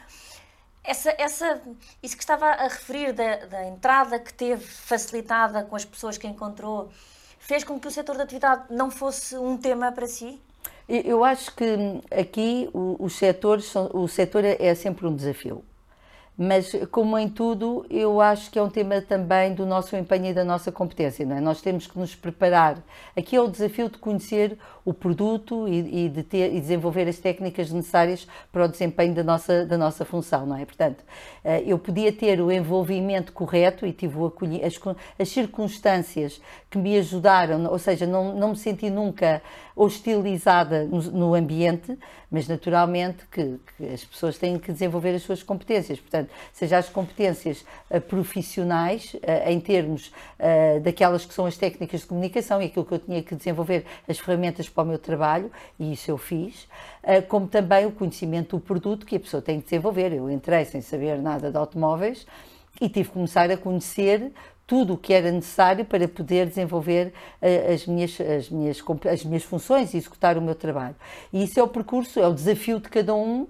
essa, 0.84 1.14
essa, 1.18 1.62
isso 2.02 2.16
que 2.16 2.24
estava 2.24 2.48
a 2.48 2.64
referir 2.64 3.14
da, 3.14 3.46
da, 3.46 3.68
entrada 3.68 4.20
que 4.20 4.34
teve 4.34 4.66
facilitada 4.66 5.64
com 5.64 5.76
as 5.76 5.86
pessoas 5.86 6.18
que 6.18 6.28
encontrou, 6.28 6.90
fez 7.40 7.64
com 7.64 7.80
que 7.80 7.88
o 7.88 7.92
setor 7.92 8.18
da 8.18 8.24
atividade 8.24 8.66
não 8.72 8.90
fosse 8.90 9.38
um 9.38 9.58
tema 9.58 9.92
para 9.92 10.08
si? 10.08 10.42
Eu 10.90 11.24
acho 11.24 11.56
que 11.56 11.66
aqui 12.12 12.70
os 12.74 13.14
setores 13.14 13.74
o 13.94 14.08
setor 14.08 14.44
é, 14.44 14.58
é 14.60 14.76
sempre 14.76 15.06
um 15.08 15.16
desafio. 15.16 15.64
Mas, 16.38 16.72
como 16.90 17.18
em 17.20 17.30
tudo, 17.30 17.86
eu 17.90 18.20
acho 18.20 18.50
que 18.50 18.58
é 18.58 18.64
um 18.64 18.70
tema 18.70 19.00
também 19.02 19.54
do 19.54 19.66
nosso 19.66 19.96
empenho 19.96 20.28
e 20.28 20.34
da 20.34 20.44
nossa 20.44 20.72
competência. 20.72 21.26
Não 21.26 21.36
é? 21.36 21.42
Nós 21.42 21.62
temos 21.62 21.86
que 21.86 22.00
nos 22.00 22.16
preparar. 22.16 22.82
Aqui 23.16 23.36
é 23.36 23.42
o 23.42 23.48
desafio 23.48 23.90
de 23.90 23.98
conhecer 23.98 24.58
o 24.84 24.94
produto 24.94 25.68
e, 25.68 26.06
e 26.06 26.10
de 26.10 26.24
ter, 26.24 26.54
e 26.56 26.60
desenvolver 26.60 27.08
as 27.08 27.20
técnicas 27.20 27.70
necessárias 27.72 28.28
para 28.52 28.66
o 28.66 28.68
desempenho 28.68 29.14
da 29.14 29.24
nossa, 29.24 29.66
da 29.66 29.78
nossa 29.78 30.06
função. 30.06 30.46
Não 30.46 30.56
é? 30.56 30.66
Portanto, 30.66 31.04
eh, 31.44 31.64
eu 31.66 31.78
podia 31.78 32.12
ter 32.12 32.42
o 32.42 32.52
envolvimento 32.52 33.34
correto 33.34 33.86
e 33.86 33.92
tive 33.92 34.18
as, 34.66 34.80
as 35.20 35.30
circunstâncias 35.30 36.42
que 36.70 36.78
me 36.78 36.98
ajudaram, 36.98 37.66
ou 37.66 37.78
seja, 37.78 38.08
não, 38.08 38.34
não 38.36 38.50
me 38.50 38.56
senti 38.56 38.90
nunca 38.90 39.42
hostilizada 39.76 40.86
no, 40.86 41.02
no 41.02 41.36
ambiente, 41.36 41.98
mas 42.32 42.48
naturalmente 42.48 43.26
que, 43.30 43.60
que, 43.76 43.90
as 43.90 44.06
pessoas 44.06 44.38
têm 44.38 44.58
que 44.58 44.72
desenvolver 44.72 45.14
as 45.14 45.22
suas 45.22 45.44
competências. 45.44 46.00
Portanto, 46.00 46.32
seja 46.54 46.78
as 46.78 46.88
competências 46.88 47.66
uh, 47.90 48.00
profissionais, 48.00 49.14
uh, 49.16 49.50
em 49.50 49.60
termos 49.60 50.12
daquelas 50.84 51.24
que 51.24 51.34
são 51.34 51.46
as 51.46 51.56
técnicas 51.56 52.02
de 52.02 52.08
comunicação 52.08 52.62
e 52.62 52.66
aquilo 52.66 52.84
que 52.84 52.94
eu 52.94 53.00
tinha 53.00 53.22
que 53.22 53.36
desenvolver, 53.36 53.86
as 54.08 54.18
ferramentas 54.18 54.68
para 54.68 54.84
o 54.84 54.88
meu 54.88 54.98
trabalho, 54.98 55.52
e 55.80 55.94
isso 55.94 56.10
eu 56.10 56.18
fiz, 56.18 56.68
como 57.28 57.48
também 57.48 57.86
o 57.86 57.92
conhecimento 57.92 58.58
do 58.58 58.60
produto 58.60 59.06
que 59.06 59.16
a 59.16 59.20
pessoa 59.20 59.42
tem 59.42 59.60
que 59.60 59.66
desenvolver. 59.66 60.14
Eu 60.14 60.30
entrei 60.32 60.66
sem 60.66 60.82
saber 60.82 61.22
nada 61.22 61.52
de 61.52 61.58
automóveis 61.58 62.26
e 62.80 62.90
tive 62.90 63.10
que 63.10 63.14
começar 63.14 63.52
a 63.52 63.58
conhecer 63.58 64.32
tudo 64.72 64.94
o 64.94 64.98
que 64.98 65.12
era 65.12 65.30
necessário 65.30 65.84
para 65.84 66.08
poder 66.08 66.48
desenvolver 66.48 67.12
uh, 67.42 67.74
as, 67.74 67.86
minhas, 67.86 68.18
as, 68.22 68.50
minhas, 68.50 68.82
as 69.12 69.26
minhas 69.26 69.44
funções 69.44 69.94
e 69.94 69.98
executar 69.98 70.38
o 70.38 70.42
meu 70.42 70.56
trabalho. 70.56 70.96
E 71.34 71.44
isso 71.44 71.60
é 71.60 71.64
o 71.64 71.68
percurso, 71.68 72.22
é 72.22 72.26
o 72.26 72.34
desafio 72.34 72.80
de 72.80 72.88
cada 72.88 73.14
um 73.14 73.48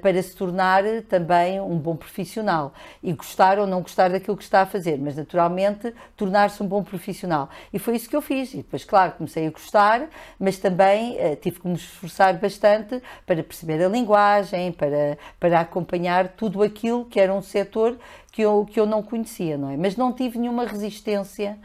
para 0.00 0.22
se 0.22 0.34
tornar 0.36 0.82
também 1.08 1.60
um 1.60 1.76
bom 1.78 1.96
profissional 1.96 2.72
e 3.02 3.12
gostar 3.12 3.58
ou 3.58 3.66
não 3.66 3.82
gostar 3.82 4.08
daquilo 4.08 4.36
que 4.36 4.42
está 4.42 4.62
a 4.62 4.66
fazer, 4.66 4.98
mas 4.98 5.16
naturalmente 5.16 5.92
tornar-se 6.16 6.62
um 6.62 6.66
bom 6.66 6.82
profissional. 6.82 7.48
E 7.72 7.78
foi 7.78 7.96
isso 7.96 8.08
que 8.08 8.16
eu 8.16 8.22
fiz. 8.22 8.54
E 8.54 8.58
depois, 8.58 8.84
claro, 8.84 9.12
comecei 9.12 9.46
a 9.46 9.50
gostar, 9.50 10.08
mas 10.38 10.58
também 10.58 11.16
uh, 11.16 11.36
tive 11.36 11.60
que 11.60 11.68
me 11.68 11.74
esforçar 11.74 12.38
bastante 12.38 13.02
para 13.26 13.42
perceber 13.42 13.84
a 13.84 13.88
linguagem, 13.88 14.72
para, 14.72 15.18
para 15.38 15.60
acompanhar 15.60 16.28
tudo 16.28 16.62
aquilo 16.62 17.04
que 17.04 17.20
era 17.20 17.32
um 17.32 17.42
setor 17.42 17.98
que 18.32 18.42
eu, 18.42 18.66
que 18.70 18.78
eu 18.78 18.86
não 18.86 19.02
conhecia, 19.02 19.58
não 19.58 19.70
é? 19.70 19.76
Mas 19.76 19.96
não 19.96 20.12
tive 20.12 20.38
nenhuma 20.38 20.64
resistência 20.64 21.58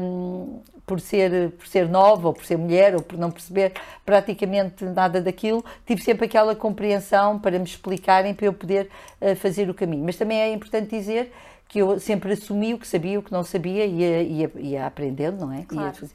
um, 0.00 0.60
por, 0.88 1.00
ser, 1.00 1.50
por 1.52 1.66
ser 1.66 1.86
nova, 1.86 2.28
ou 2.28 2.34
por 2.34 2.44
ser 2.44 2.56
mulher, 2.56 2.94
ou 2.94 3.02
por 3.02 3.18
não 3.18 3.30
perceber 3.30 3.74
praticamente 4.04 4.84
nada 4.86 5.20
daquilo, 5.20 5.62
tive 5.86 6.02
sempre 6.02 6.24
aquela 6.24 6.56
compreensão 6.56 7.38
para 7.38 7.58
me 7.58 7.66
explicarem, 7.66 8.34
para 8.34 8.46
eu 8.46 8.54
poder 8.54 8.90
uh, 9.20 9.36
fazer 9.36 9.68
o 9.68 9.74
caminho. 9.74 10.02
Mas 10.04 10.16
também 10.16 10.40
é 10.40 10.50
importante 10.50 10.88
dizer 10.88 11.30
que 11.68 11.80
eu 11.80 12.00
sempre 12.00 12.32
assumi 12.32 12.72
o 12.72 12.78
que 12.78 12.88
sabia, 12.88 13.18
o 13.18 13.22
que 13.22 13.30
não 13.30 13.44
sabia, 13.44 13.84
e 13.84 13.98
ia, 13.98 14.22
ia, 14.22 14.52
ia 14.56 14.86
aprendendo, 14.86 15.44
não 15.44 15.52
é? 15.52 15.62
Claro. 15.68 16.10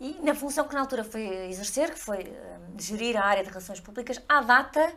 E 0.00 0.18
na 0.22 0.34
função 0.34 0.66
que 0.66 0.74
na 0.74 0.80
altura 0.80 1.04
foi 1.04 1.22
exercer, 1.50 1.92
que 1.92 2.00
foi 2.00 2.22
uh, 2.22 2.80
gerir 2.80 3.16
a 3.18 3.24
área 3.24 3.44
de 3.44 3.50
relações 3.50 3.80
públicas, 3.80 4.20
à 4.26 4.40
data, 4.40 4.90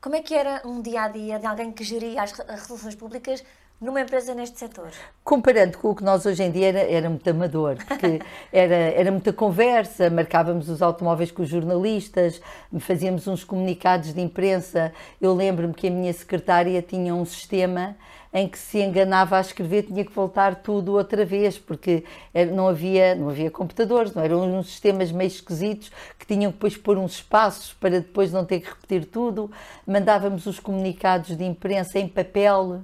como 0.00 0.16
é 0.16 0.22
que 0.22 0.34
era 0.34 0.62
um 0.64 0.80
dia 0.80 1.02
a 1.02 1.08
dia 1.08 1.38
de 1.38 1.44
alguém 1.44 1.70
que 1.70 1.84
geria 1.84 2.22
as 2.22 2.32
relações 2.32 2.94
públicas 2.94 3.44
numa 3.80 4.00
empresa 4.00 4.34
neste 4.34 4.58
setor? 4.58 4.90
Comparando 5.24 5.78
com 5.78 5.90
o 5.90 5.94
que 5.94 6.04
nós 6.04 6.26
hoje 6.26 6.42
em 6.42 6.50
dia 6.50 6.68
era, 6.68 6.80
era 6.80 7.08
muito 7.08 7.28
amador, 7.28 7.76
porque 7.76 8.20
era, 8.52 8.74
era 8.74 9.10
muita 9.10 9.32
conversa, 9.32 10.10
marcávamos 10.10 10.68
os 10.68 10.82
automóveis 10.82 11.30
com 11.30 11.42
os 11.42 11.48
jornalistas, 11.48 12.40
fazíamos 12.78 13.26
uns 13.26 13.42
comunicados 13.42 14.12
de 14.12 14.20
imprensa. 14.20 14.92
Eu 15.20 15.34
lembro-me 15.34 15.72
que 15.72 15.88
a 15.88 15.90
minha 15.90 16.12
secretária 16.12 16.82
tinha 16.82 17.14
um 17.14 17.24
sistema 17.24 17.96
em 18.32 18.46
que 18.46 18.58
se 18.58 18.78
enganava 18.78 19.36
a 19.36 19.40
escrever 19.40 19.82
tinha 19.82 20.04
que 20.04 20.12
voltar 20.12 20.56
tudo 20.56 20.92
outra 20.92 21.24
vez, 21.24 21.58
porque 21.58 22.04
não 22.52 22.68
havia, 22.68 23.14
não 23.14 23.28
havia 23.28 23.50
computadores, 23.50 24.14
não 24.14 24.22
eram 24.22 24.58
uns 24.58 24.68
sistemas 24.68 25.10
meio 25.10 25.26
esquisitos 25.26 25.90
que 26.16 26.26
tinham 26.26 26.52
que 26.52 26.56
depois 26.56 26.76
pôr 26.76 26.96
uns 26.96 27.14
espaços 27.14 27.72
para 27.72 27.98
depois 28.00 28.30
não 28.30 28.44
ter 28.44 28.60
que 28.60 28.68
repetir 28.68 29.06
tudo. 29.06 29.50
Mandávamos 29.84 30.46
os 30.46 30.60
comunicados 30.60 31.36
de 31.36 31.44
imprensa 31.44 31.98
em 31.98 32.06
papel 32.06 32.82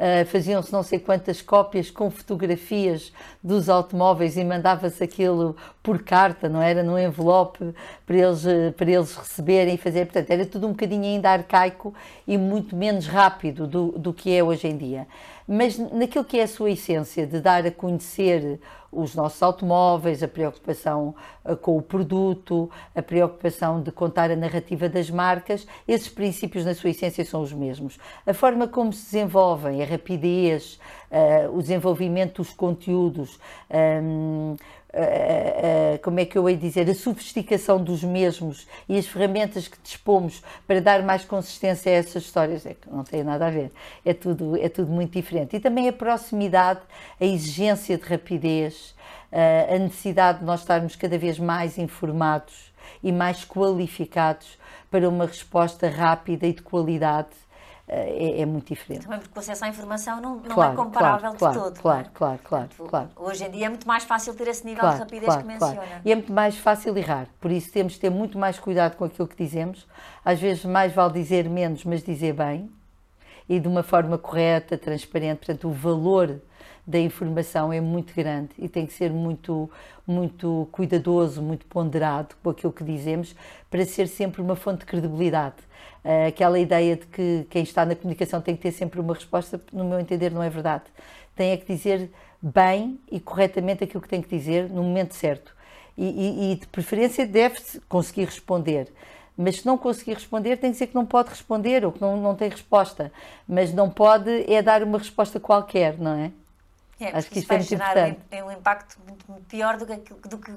Uh, 0.00 0.24
faziam-se 0.24 0.72
não 0.72 0.82
sei 0.82 0.98
quantas 0.98 1.42
cópias 1.42 1.90
com 1.90 2.10
fotografias 2.10 3.12
dos 3.44 3.68
automóveis 3.68 4.34
e 4.38 4.42
mandava-se 4.42 5.04
aquilo 5.04 5.54
por 5.82 6.02
carta, 6.02 6.48
não 6.48 6.62
era? 6.62 6.82
No 6.82 6.98
envelope 6.98 7.74
para 8.06 8.16
eles, 8.16 8.42
para 8.78 8.90
eles 8.90 9.14
receberem 9.14 9.74
e 9.74 9.76
fazer. 9.76 10.06
Portanto, 10.06 10.30
era 10.30 10.46
tudo 10.46 10.66
um 10.66 10.70
bocadinho 10.70 11.04
ainda 11.04 11.28
arcaico 11.28 11.92
e 12.26 12.38
muito 12.38 12.74
menos 12.74 13.06
rápido 13.06 13.66
do, 13.66 13.92
do 13.92 14.14
que 14.14 14.34
é 14.34 14.42
hoje 14.42 14.68
em 14.68 14.76
dia 14.78 15.06
mas 15.52 15.76
naquilo 15.76 16.24
que 16.24 16.38
é 16.38 16.44
a 16.44 16.48
sua 16.48 16.70
essência, 16.70 17.26
de 17.26 17.40
dar 17.40 17.66
a 17.66 17.72
conhecer 17.72 18.60
os 18.92 19.14
nossos 19.14 19.42
automóveis, 19.42 20.22
a 20.22 20.28
preocupação 20.28 21.14
eh, 21.44 21.54
com 21.54 21.76
o 21.76 21.82
produto, 21.82 22.70
a 22.94 23.00
preocupação 23.00 23.80
de 23.80 23.92
contar 23.92 24.30
a 24.30 24.36
narrativa 24.36 24.88
das 24.88 25.08
marcas, 25.10 25.66
esses 25.86 26.08
princípios 26.08 26.64
na 26.64 26.74
sua 26.74 26.90
essência 26.90 27.24
são 27.24 27.42
os 27.42 27.52
mesmos. 27.52 27.98
A 28.26 28.34
forma 28.34 28.66
como 28.66 28.92
se 28.92 29.04
desenvolvem, 29.04 29.82
a 29.82 29.86
rapidez, 29.86 30.80
uh, 31.10 31.56
o 31.56 31.60
desenvolvimento 31.60 32.42
dos 32.42 32.52
conteúdos, 32.52 33.38
um, 34.92 34.98
ehm, 34.98 35.98
como 36.02 36.20
é 36.20 36.24
que 36.24 36.36
eu 36.36 36.48
ia 36.48 36.56
dizer, 36.56 36.88
a 36.88 36.94
sofisticação 36.94 37.82
dos 37.82 38.02
mesmos 38.02 38.66
e 38.88 38.98
as 38.98 39.06
ferramentas 39.06 39.68
que 39.68 39.76
dispomos 39.82 40.42
para 40.66 40.80
dar 40.80 41.02
mais 41.02 41.24
consistência 41.24 41.90
a 41.90 41.94
essas 41.94 42.24
histórias, 42.24 42.66
é 42.66 42.74
que 42.74 42.90
não 42.90 43.04
tem 43.04 43.22
nada 43.22 43.46
a 43.46 43.50
ver, 43.50 43.70
é 44.04 44.14
tudo, 44.14 44.56
é 44.56 44.68
tudo 44.68 44.90
muito 44.90 45.12
diferente. 45.12 45.56
E 45.56 45.60
também 45.60 45.88
a 45.88 45.92
proximidade, 45.92 46.80
a 47.20 47.24
exigência 47.24 47.96
de 47.96 48.04
rapidez, 48.04 48.94
a 49.32 49.78
necessidade 49.78 50.40
de 50.40 50.44
nós 50.44 50.60
estarmos 50.60 50.96
cada 50.96 51.16
vez 51.16 51.38
mais 51.38 51.78
informados 51.78 52.72
e 53.02 53.12
mais 53.12 53.44
qualificados 53.44 54.58
para 54.90 55.08
uma 55.08 55.26
resposta 55.26 55.88
rápida 55.88 56.46
e 56.46 56.52
de 56.52 56.62
qualidade 56.62 57.28
é, 57.92 58.40
é, 58.42 58.46
muito 58.46 58.68
diferente. 58.68 59.02
Também 59.02 59.18
porque 59.18 59.36
o 59.36 59.40
acesso 59.40 59.64
à 59.64 59.68
informação 59.68 60.20
não, 60.20 60.36
não 60.36 60.54
claro, 60.54 60.72
é 60.72 60.76
comparável 60.76 61.34
claro, 61.34 61.54
de 61.54 61.64
todo. 61.64 61.80
Claro, 61.80 62.06
é? 62.06 62.10
claro, 62.14 62.40
claro, 62.44 62.68
claro, 62.88 63.08
Hoje 63.16 63.44
em 63.44 63.50
dia 63.50 63.66
é 63.66 63.68
muito 63.68 63.88
mais 63.88 64.04
fácil 64.04 64.32
ter 64.34 64.46
esse 64.46 64.64
nível 64.64 64.88
de 64.88 64.96
rapidez 64.96 65.36
que 65.36 65.44
menciona. 65.44 66.00
E 66.04 66.12
é 66.12 66.14
muito 66.14 66.32
mais 66.32 66.56
fácil 66.56 66.96
errar, 66.96 67.26
por 67.40 67.50
isso 67.50 67.72
temos 67.72 67.94
de 67.94 68.00
ter 68.00 68.10
muito 68.10 68.38
mais 68.38 68.58
cuidado 68.58 68.96
com 68.96 69.04
aquilo 69.04 69.26
que 69.26 69.36
dizemos. 69.36 69.88
Às 70.24 70.38
vezes 70.38 70.64
mais 70.64 70.92
vale 70.92 71.12
dizer 71.14 71.48
menos, 71.48 71.84
mas 71.84 72.02
dizer 72.02 72.32
bem 72.32 72.70
e 73.50 73.58
de 73.58 73.66
uma 73.66 73.82
forma 73.82 74.16
correta, 74.16 74.78
transparente. 74.78 75.38
Portanto, 75.38 75.66
o 75.66 75.72
valor 75.72 76.40
da 76.86 77.00
informação 77.00 77.72
é 77.72 77.80
muito 77.80 78.14
grande 78.14 78.50
e 78.56 78.68
tem 78.68 78.86
que 78.86 78.92
ser 78.92 79.10
muito, 79.10 79.68
muito 80.06 80.68
cuidadoso, 80.70 81.42
muito 81.42 81.66
ponderado 81.66 82.36
com 82.40 82.50
aquilo 82.50 82.72
que 82.72 82.84
dizemos 82.84 83.34
para 83.68 83.84
ser 83.84 84.06
sempre 84.06 84.40
uma 84.40 84.54
fonte 84.54 84.80
de 84.80 84.86
credibilidade. 84.86 85.56
Uh, 86.04 86.28
aquela 86.28 86.60
ideia 86.60 86.94
de 86.94 87.06
que 87.06 87.44
quem 87.50 87.64
está 87.64 87.84
na 87.84 87.96
comunicação 87.96 88.40
tem 88.40 88.54
que 88.54 88.62
ter 88.62 88.70
sempre 88.70 89.00
uma 89.00 89.14
resposta, 89.14 89.60
no 89.72 89.84
meu 89.84 89.98
entender, 89.98 90.30
não 90.30 90.44
é 90.44 90.48
verdade. 90.48 90.84
Tem 91.34 91.50
é 91.50 91.56
que 91.56 91.66
dizer 91.66 92.08
bem 92.40 93.00
e 93.10 93.18
corretamente 93.18 93.82
aquilo 93.82 94.00
que 94.00 94.08
tem 94.08 94.22
que 94.22 94.28
dizer 94.28 94.70
no 94.70 94.84
momento 94.84 95.14
certo. 95.14 95.56
E, 95.98 96.04
e, 96.04 96.52
e 96.52 96.54
de 96.54 96.68
preferência 96.68 97.26
deve-se 97.26 97.80
conseguir 97.88 98.26
responder. 98.26 98.92
Mas 99.36 99.56
se 99.56 99.66
não 99.66 99.78
conseguir 99.78 100.14
responder, 100.14 100.56
tem 100.56 100.70
que 100.70 100.74
dizer 100.74 100.88
que 100.88 100.94
não 100.94 101.06
pode 101.06 101.30
responder 101.30 101.84
ou 101.84 101.92
que 101.92 102.00
não, 102.00 102.16
não 102.16 102.34
tem 102.34 102.48
resposta. 102.48 103.12
Mas 103.48 103.72
não 103.72 103.88
pode 103.88 104.50
é 104.52 104.62
dar 104.62 104.82
uma 104.82 104.98
resposta 104.98 105.40
qualquer, 105.40 105.98
não 105.98 106.12
é? 106.12 106.30
É, 107.00 107.16
Acho 107.16 107.30
que 107.30 107.38
isto 107.38 107.50
é 107.50 107.56
muito 107.56 107.74
importante. 107.74 108.20
Tem 108.28 108.42
um 108.42 108.52
impacto 108.52 108.98
muito 109.08 109.24
pior 109.48 109.78
do 109.78 109.86
que, 109.86 110.12
do 110.28 110.36
que 110.36 110.52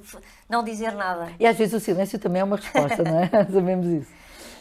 não 0.49 0.61
dizer 0.61 0.93
nada. 0.93 1.31
E 1.39 1.47
às 1.47 1.57
vezes 1.57 1.73
o 1.73 1.79
silêncio 1.79 2.19
também 2.19 2.41
é 2.41 2.43
uma 2.43 2.57
resposta, 2.57 3.01
não 3.01 3.19
é? 3.19 3.29
Sabemos 3.49 3.87
isso. 3.87 4.11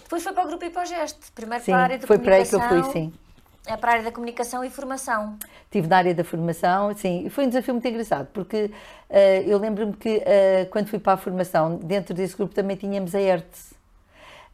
Depois 0.05 0.23
foi 0.23 0.33
para 0.33 0.45
o 0.45 0.47
grupo 0.47 0.65
Hipogeste, 0.65 1.33
primeiro 1.35 1.65
sim, 1.65 1.73
para 1.73 1.81
a 1.81 1.83
área 1.85 1.99
da 1.99 2.07
foi 2.07 2.19
comunicação. 2.19 2.61
Foi 2.61 2.69
para 2.69 2.77
aí 2.77 2.81
que 2.83 2.87
eu 2.87 2.93
fui, 2.93 3.01
sim. 3.01 3.13
É 3.67 3.77
para 3.77 3.91
a 3.91 3.93
área 3.95 4.05
da 4.05 4.13
comunicação 4.13 4.65
e 4.65 4.71
formação. 4.71 5.39
Estive 5.65 5.89
na 5.89 5.97
área 5.97 6.15
da 6.15 6.23
formação, 6.23 6.95
sim, 6.97 7.27
e 7.27 7.31
foi 7.31 7.47
um 7.47 7.49
desafio 7.49 7.75
muito 7.75 7.89
engraçado, 7.89 8.29
porque 8.33 8.71
uh, 9.09 9.15
eu 9.47 9.59
lembro-me 9.59 9.95
que 9.95 10.19
uh, 10.19 10.71
quando 10.71 10.89
fui 10.89 10.99
para 10.99 11.15
a 11.15 11.17
formação, 11.17 11.77
dentro 11.77 12.15
desse 12.15 12.37
grupo 12.37 12.55
também 12.55 12.77
tínhamos 12.77 13.15
a 13.15 13.21
ERTS. 13.21 13.72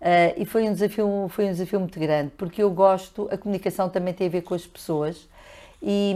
Uh, 0.01 0.33
e 0.37 0.45
foi 0.45 0.69
um, 0.69 0.73
desafio, 0.73 1.27
foi 1.29 1.47
um 1.47 1.53
desafio 1.53 1.81
muito 1.81 1.99
grande, 1.99 2.31
porque 2.37 2.63
eu 2.63 2.71
gosto, 2.71 3.29
a 3.33 3.37
comunicação 3.37 3.89
também 3.89 4.15
tem 4.15 4.29
a 4.29 4.31
ver 4.31 4.43
com 4.43 4.55
as 4.55 4.67
pessoas, 4.67 5.29
e, 5.83 6.15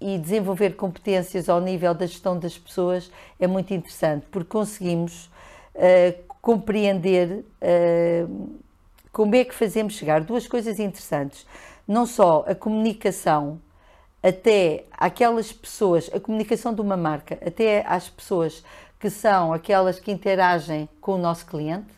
e, 0.00 0.18
desenvolver 0.18 0.76
competências 0.76 1.48
ao 1.48 1.60
nível 1.60 1.94
da 1.94 2.06
gestão 2.06 2.38
das 2.38 2.56
pessoas 2.56 3.10
é 3.40 3.46
muito 3.46 3.74
interessante, 3.74 4.26
porque 4.30 4.48
conseguimos 4.48 5.26
uh, 5.74 6.22
compreender 6.40 7.44
uh, 7.60 8.58
como 9.12 9.34
é 9.34 9.44
que 9.44 9.54
fazemos 9.54 9.94
chegar 9.94 10.20
duas 10.20 10.46
coisas 10.46 10.78
interessantes. 10.78 11.46
Não 11.86 12.06
só 12.06 12.44
a 12.46 12.54
comunicação 12.54 13.60
até 14.22 14.84
aquelas 14.92 15.52
pessoas, 15.52 16.10
a 16.12 16.20
comunicação 16.20 16.72
de 16.72 16.80
uma 16.80 16.96
marca, 16.96 17.38
até 17.46 17.84
às 17.86 18.08
pessoas 18.08 18.64
que 18.98 19.10
são 19.10 19.52
aquelas 19.52 20.00
que 20.00 20.10
interagem 20.10 20.88
com 21.00 21.14
o 21.14 21.18
nosso 21.18 21.44
cliente, 21.46 21.92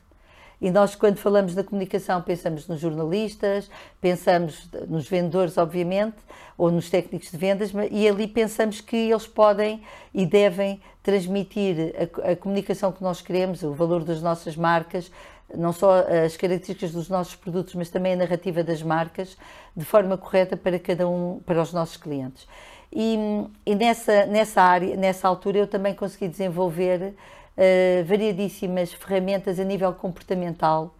e 0.60 0.70
nós, 0.70 0.94
quando 0.94 1.18
falamos 1.18 1.54
da 1.54 1.62
comunicação, 1.62 2.22
pensamos 2.22 2.66
nos 2.66 2.80
jornalistas, 2.80 3.70
pensamos 4.00 4.68
nos 4.88 5.08
vendedores, 5.08 5.58
obviamente, 5.58 6.16
ou 6.56 6.70
nos 6.70 6.88
técnicos 6.88 7.30
de 7.30 7.36
vendas, 7.36 7.72
e 7.90 8.08
ali 8.08 8.26
pensamos 8.26 8.80
que 8.80 8.96
eles 8.96 9.26
podem 9.26 9.82
e 10.14 10.24
devem 10.24 10.80
transmitir 11.02 11.94
a, 12.24 12.32
a 12.32 12.36
comunicação 12.36 12.90
que 12.90 13.02
nós 13.02 13.20
queremos, 13.20 13.62
o 13.62 13.74
valor 13.74 14.02
das 14.02 14.22
nossas 14.22 14.56
marcas, 14.56 15.10
não 15.54 15.72
só 15.72 15.98
as 15.98 16.36
características 16.36 16.90
dos 16.90 17.08
nossos 17.08 17.36
produtos, 17.36 17.74
mas 17.74 17.90
também 17.90 18.14
a 18.14 18.16
narrativa 18.16 18.64
das 18.64 18.82
marcas, 18.82 19.36
de 19.76 19.84
forma 19.84 20.16
correta 20.16 20.56
para 20.56 20.78
cada 20.78 21.06
um, 21.06 21.40
para 21.44 21.60
os 21.60 21.72
nossos 21.72 21.96
clientes. 21.96 22.48
E, 22.90 23.16
e 23.64 23.74
nessa, 23.74 24.26
nessa 24.26 24.62
área, 24.62 24.96
nessa 24.96 25.28
altura, 25.28 25.58
eu 25.58 25.66
também 25.66 25.94
consegui 25.94 26.28
desenvolver 26.28 27.14
uh, 27.56 28.04
variadíssimas 28.04 28.92
ferramentas 28.92 29.58
a 29.58 29.64
nível 29.64 29.92
comportamental 29.94 30.94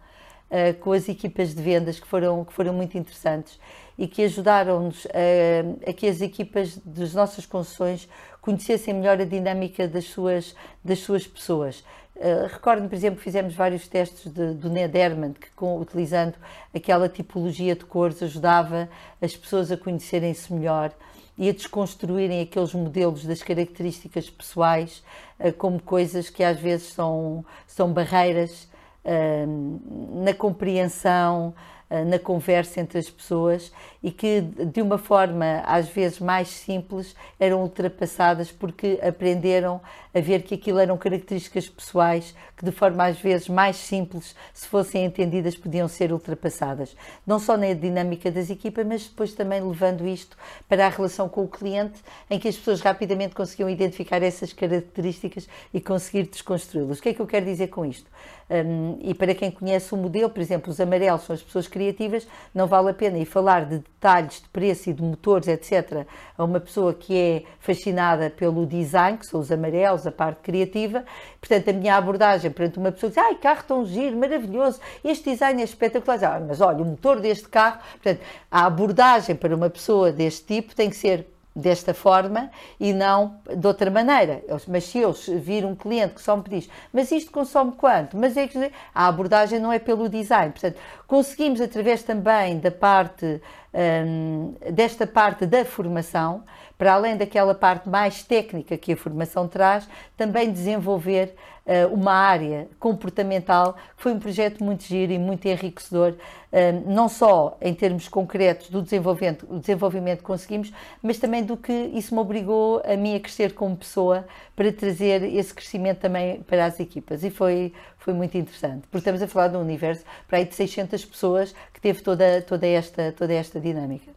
uh, 0.49 0.73
com 0.79 0.91
as 0.91 1.07
equipas 1.07 1.53
de 1.53 1.61
vendas 1.61 1.99
que 1.99 2.07
foram, 2.07 2.43
que 2.43 2.53
foram 2.53 2.73
muito 2.73 2.97
interessantes 2.97 3.59
e 3.97 4.07
que 4.07 4.23
ajudaram-nos 4.23 5.07
a, 5.07 5.89
a, 5.89 5.93
que 5.93 6.07
as 6.07 6.21
equipas 6.21 6.77
das 6.77 7.13
nossas 7.13 7.45
concessões 7.45 8.07
conhecessem 8.41 8.93
melhor 8.93 9.19
a 9.19 9.25
dinâmica 9.25 9.87
das 9.87 10.05
suas, 10.05 10.55
das 10.83 10.99
suas 10.99 11.25
pessoas. 11.25 11.83
Uh, 12.15 12.47
Recordo-me, 12.51 12.89
por 12.89 12.95
exemplo, 12.95 13.17
que 13.17 13.23
fizemos 13.23 13.53
vários 13.53 13.87
testes 13.87 14.31
de, 14.31 14.53
do 14.53 14.69
Nederman, 14.69 15.33
que 15.33 15.49
com, 15.51 15.79
utilizando 15.79 16.35
aquela 16.73 17.09
tipologia 17.09 17.75
de 17.75 17.85
cores 17.85 18.21
ajudava 18.23 18.89
as 19.21 19.35
pessoas 19.35 19.71
a 19.71 19.77
conhecerem-se 19.77 20.53
melhor 20.53 20.91
e 21.37 21.49
a 21.49 21.53
desconstruírem 21.53 22.41
aqueles 22.41 22.73
modelos 22.73 23.23
das 23.25 23.43
características 23.43 24.29
pessoais 24.29 25.03
uh, 25.39 25.53
como 25.53 25.81
coisas 25.81 26.29
que 26.29 26.43
às 26.43 26.59
vezes 26.59 26.87
são, 26.93 27.45
são 27.67 27.93
barreiras 27.93 28.67
uh, 29.05 30.23
na 30.23 30.33
compreensão, 30.33 31.53
eh, 31.86 31.86
na 31.89 32.19
conversa 32.19 32.81
entre 32.81 32.99
as 32.99 33.09
pessoas 33.09 33.71
e 34.03 34.11
que 34.11 34.41
de 34.41 34.81
uma 34.81 34.97
forma 34.97 35.63
às 35.65 35.87
vezes 35.87 36.19
mais 36.19 36.49
simples 36.49 37.15
eram 37.39 37.61
ultrapassadas 37.61 38.51
porque 38.51 38.99
aprenderam 39.01 39.79
a 40.13 40.19
ver 40.19 40.43
que 40.43 40.55
aquilo 40.55 40.79
eram 40.79 40.97
características 40.97 41.69
pessoais 41.69 42.35
que 42.57 42.65
de 42.65 42.71
forma 42.71 43.05
às 43.05 43.19
vezes 43.19 43.47
mais 43.47 43.75
simples, 43.75 44.35
se 44.51 44.67
fossem 44.67 45.05
entendidas, 45.05 45.55
podiam 45.55 45.87
ser 45.87 46.11
ultrapassadas. 46.11 46.95
Não 47.25 47.39
só 47.39 47.55
na 47.55 47.71
dinâmica 47.73 48.31
das 48.31 48.49
equipas, 48.49 48.85
mas 48.85 49.07
depois 49.07 49.33
também 49.33 49.61
levando 49.61 50.07
isto 50.07 50.35
para 50.67 50.87
a 50.87 50.89
relação 50.89 51.29
com 51.29 51.43
o 51.43 51.47
cliente, 51.47 52.01
em 52.29 52.39
que 52.39 52.47
as 52.47 52.57
pessoas 52.57 52.81
rapidamente 52.81 53.35
conseguiam 53.35 53.69
identificar 53.69 54.23
essas 54.23 54.51
características 54.53 55.47
e 55.71 55.79
conseguir 55.79 56.23
desconstruí-las. 56.23 56.97
O 56.97 57.01
que 57.01 57.09
é 57.09 57.13
que 57.13 57.19
eu 57.19 57.27
quero 57.27 57.45
dizer 57.45 57.67
com 57.67 57.85
isto? 57.85 58.09
Um, 58.49 58.97
e 59.01 59.13
para 59.13 59.35
quem 59.35 59.51
conhece 59.51 59.93
o 59.93 59.97
modelo, 59.97 60.29
por 60.29 60.41
exemplo, 60.41 60.71
os 60.71 60.79
amarelos 60.79 61.23
são 61.23 61.35
as 61.35 61.43
pessoas 61.43 61.67
criativas, 61.77 62.27
não 62.53 62.65
vale 62.65 62.89
a 62.89 62.93
pena 62.93 63.19
ir 63.19 63.25
falar 63.25 63.65
de 63.65 63.77
detalhes 63.77 64.41
de 64.41 64.49
preço 64.49 64.89
e 64.89 64.93
de 64.93 65.01
motores, 65.03 65.47
etc., 65.47 66.07
a 66.35 66.43
uma 66.43 66.59
pessoa 66.59 66.93
que 66.93 67.15
é 67.15 67.43
fascinada 67.59 68.31
pelo 68.31 68.65
design, 68.65 69.17
que 69.17 69.27
são 69.27 69.39
os 69.39 69.51
amarelos, 69.51 70.07
a 70.07 70.11
parte 70.11 70.41
criativa. 70.41 71.05
Portanto, 71.39 71.69
a 71.69 71.73
minha 71.73 71.95
abordagem 71.95 72.49
perante 72.49 72.79
uma 72.79 72.91
pessoa 72.91 73.11
que 73.11 73.19
diz: 73.19 73.25
ai, 73.25 73.35
carro 73.35 73.63
tão 73.67 73.85
giro, 73.85 74.17
maravilhoso, 74.17 74.79
este 75.03 75.31
design 75.31 75.61
é 75.61 75.65
espetacular. 75.65 76.17
Ah, 76.23 76.39
mas 76.39 76.61
olha, 76.61 76.81
o 76.81 76.85
motor 76.85 77.19
deste 77.19 77.47
carro. 77.47 77.79
Portanto, 77.91 78.21
a 78.49 78.65
abordagem 78.65 79.35
para 79.35 79.55
uma 79.55 79.69
pessoa 79.69 80.11
deste 80.11 80.45
tipo 80.45 80.75
tem 80.75 80.89
que 80.89 80.95
ser 80.95 81.27
desta 81.57 81.93
forma 81.93 82.51
e 82.79 82.93
não 82.93 83.39
de 83.55 83.65
outra 83.65 83.89
maneira. 83.89 84.43
Mas 84.67 84.85
se 84.85 84.99
eu 84.99 85.11
vir 85.11 85.65
um 85.65 85.75
cliente 85.75 86.13
que 86.13 86.21
só 86.21 86.37
me 86.37 86.43
diz, 86.47 86.69
mas 86.93 87.11
isto 87.11 87.31
consome 87.31 87.71
quanto? 87.71 88.15
Mas 88.15 88.37
é 88.37 88.47
que 88.47 88.71
a 88.93 89.07
abordagem 89.07 89.59
não 89.59 89.73
é 89.73 89.79
pelo 89.79 90.07
design. 90.07 90.51
Portanto, 90.51 90.77
conseguimos 91.07 91.59
através 91.59 92.03
também 92.03 92.59
da 92.59 92.69
parte 92.69 93.41
hum, 93.73 94.53
desta 94.71 95.07
parte 95.07 95.47
da 95.47 95.65
formação, 95.65 96.43
para 96.77 96.93
além 96.93 97.17
daquela 97.17 97.55
parte 97.55 97.89
mais 97.89 98.23
técnica 98.23 98.77
que 98.77 98.93
a 98.93 98.97
formação 98.97 99.47
traz, 99.47 99.87
também 100.15 100.51
desenvolver 100.51 101.33
uh, 101.65 101.93
uma 101.93 102.13
área 102.13 102.67
comportamental, 102.79 103.73
que 103.73 104.03
foi 104.03 104.13
um 104.13 104.19
projeto 104.19 104.63
muito 104.63 104.83
giro 104.83 105.11
e 105.11 105.17
muito 105.17 105.45
enriquecedor, 105.47 106.13
uh, 106.13 106.89
não 106.89 107.09
só 107.09 107.57
em 107.59 107.73
termos 107.73 108.07
concretos 108.07 108.69
do 108.69 108.81
desenvolvimento, 108.81 109.45
desenvolvimento 109.59 110.19
que 110.19 110.25
conseguimos, 110.25 110.71
mas 111.01 111.17
também 111.17 111.43
do 111.43 111.57
que 111.57 111.73
isso 111.73 112.13
me 112.13 112.21
obrigou 112.21 112.81
a 112.85 112.95
mim 112.95 113.15
a 113.15 113.19
crescer 113.19 113.53
como 113.53 113.75
pessoa 113.75 114.25
para 114.55 114.71
trazer 114.71 115.23
esse 115.23 115.53
crescimento 115.53 115.99
também 115.99 116.41
para 116.41 116.65
as 116.65 116.79
equipas. 116.79 117.23
E 117.23 117.29
foi, 117.29 117.73
foi 117.97 118.13
muito 118.13 118.37
interessante, 118.37 118.87
porque 118.87 118.99
estamos 118.99 119.21
a 119.21 119.27
falar 119.27 119.49
de 119.49 119.57
um 119.57 119.61
universo 119.61 120.03
para 120.27 120.37
aí 120.37 120.45
de 120.45 120.55
600 120.55 121.03
pessoas 121.05 121.55
que 121.73 121.81
teve 121.81 122.01
toda, 122.01 122.41
toda, 122.41 122.67
esta, 122.67 123.11
toda 123.11 123.33
esta 123.33 123.59
dinâmica. 123.59 124.11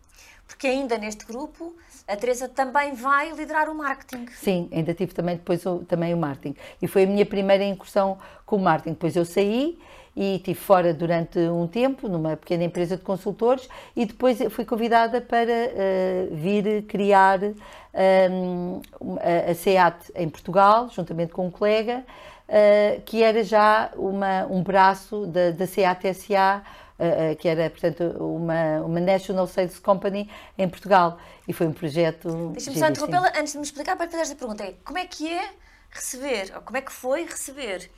Porque 0.47 0.67
ainda 0.67 0.99
neste 0.99 1.25
grupo 1.25 1.75
a 2.11 2.17
Teresa 2.17 2.49
também 2.49 2.93
vai 2.93 3.31
liderar 3.33 3.69
o 3.69 3.75
marketing. 3.75 4.26
Sim, 4.33 4.69
ainda 4.73 4.93
tive 4.93 5.14
também 5.14 5.37
depois 5.37 5.64
o, 5.64 5.79
também 5.81 6.12
o 6.12 6.17
marketing. 6.17 6.57
E 6.83 6.88
foi 6.88 7.05
a 7.05 7.07
minha 7.07 7.25
primeira 7.25 7.64
incursão 7.64 8.19
com 8.45 8.57
o 8.57 8.59
marketing. 8.59 8.95
Depois 8.95 9.14
eu 9.14 9.25
saí 9.25 9.79
e 10.17 10.37
estive 10.37 10.59
fora 10.59 10.93
durante 10.93 11.38
um 11.38 11.69
tempo 11.69 12.09
numa 12.09 12.37
pequena 12.37 12.65
empresa 12.65 12.97
de 12.97 13.02
consultores 13.02 13.69
e 13.95 14.04
depois 14.04 14.39
fui 14.50 14.65
convidada 14.65 15.21
para 15.21 15.52
uh, 15.52 16.35
vir 16.35 16.82
criar 16.82 17.39
um, 17.43 18.80
a, 19.21 19.50
a 19.52 19.54
SEAT 19.54 20.13
em 20.17 20.28
Portugal, 20.28 20.89
juntamente 20.91 21.32
com 21.32 21.47
um 21.47 21.50
colega, 21.50 22.04
uh, 22.49 23.00
que 23.02 23.23
era 23.23 23.45
já 23.45 23.91
uma, 23.95 24.47
um 24.47 24.63
braço 24.63 25.26
da, 25.26 25.52
da 25.52 25.67
SEAT 25.67 26.13
SA 26.15 26.63
uh, 27.00 27.36
que 27.36 27.49
era, 27.49 27.71
portanto, 27.71 28.02
uma, 28.19 28.80
uma 28.82 29.00
National 29.00 29.47
Sales 29.47 29.78
Company 29.78 30.30
em 30.58 30.69
Portugal. 30.69 31.19
E 31.49 31.52
foi 31.52 31.67
um 31.67 31.73
projeto. 31.73 32.50
Deixa-me 32.52 32.78
só 32.78 32.89
interrompê-la 32.89 33.32
antes 33.36 33.52
de 33.52 33.58
me 33.58 33.65
explicar 33.65 33.97
para 33.97 34.06
fazer 34.06 34.23
esta 34.23 34.36
pergunta. 34.36 34.63
É, 34.65 34.75
como 34.84 34.99
é 34.99 35.06
que 35.06 35.28
é 35.28 35.50
receber, 35.91 36.52
ou 36.54 36.63
como 36.63 36.76
é 36.76 36.82
que 36.82 36.93
foi 36.93 37.25
receber 37.25 37.91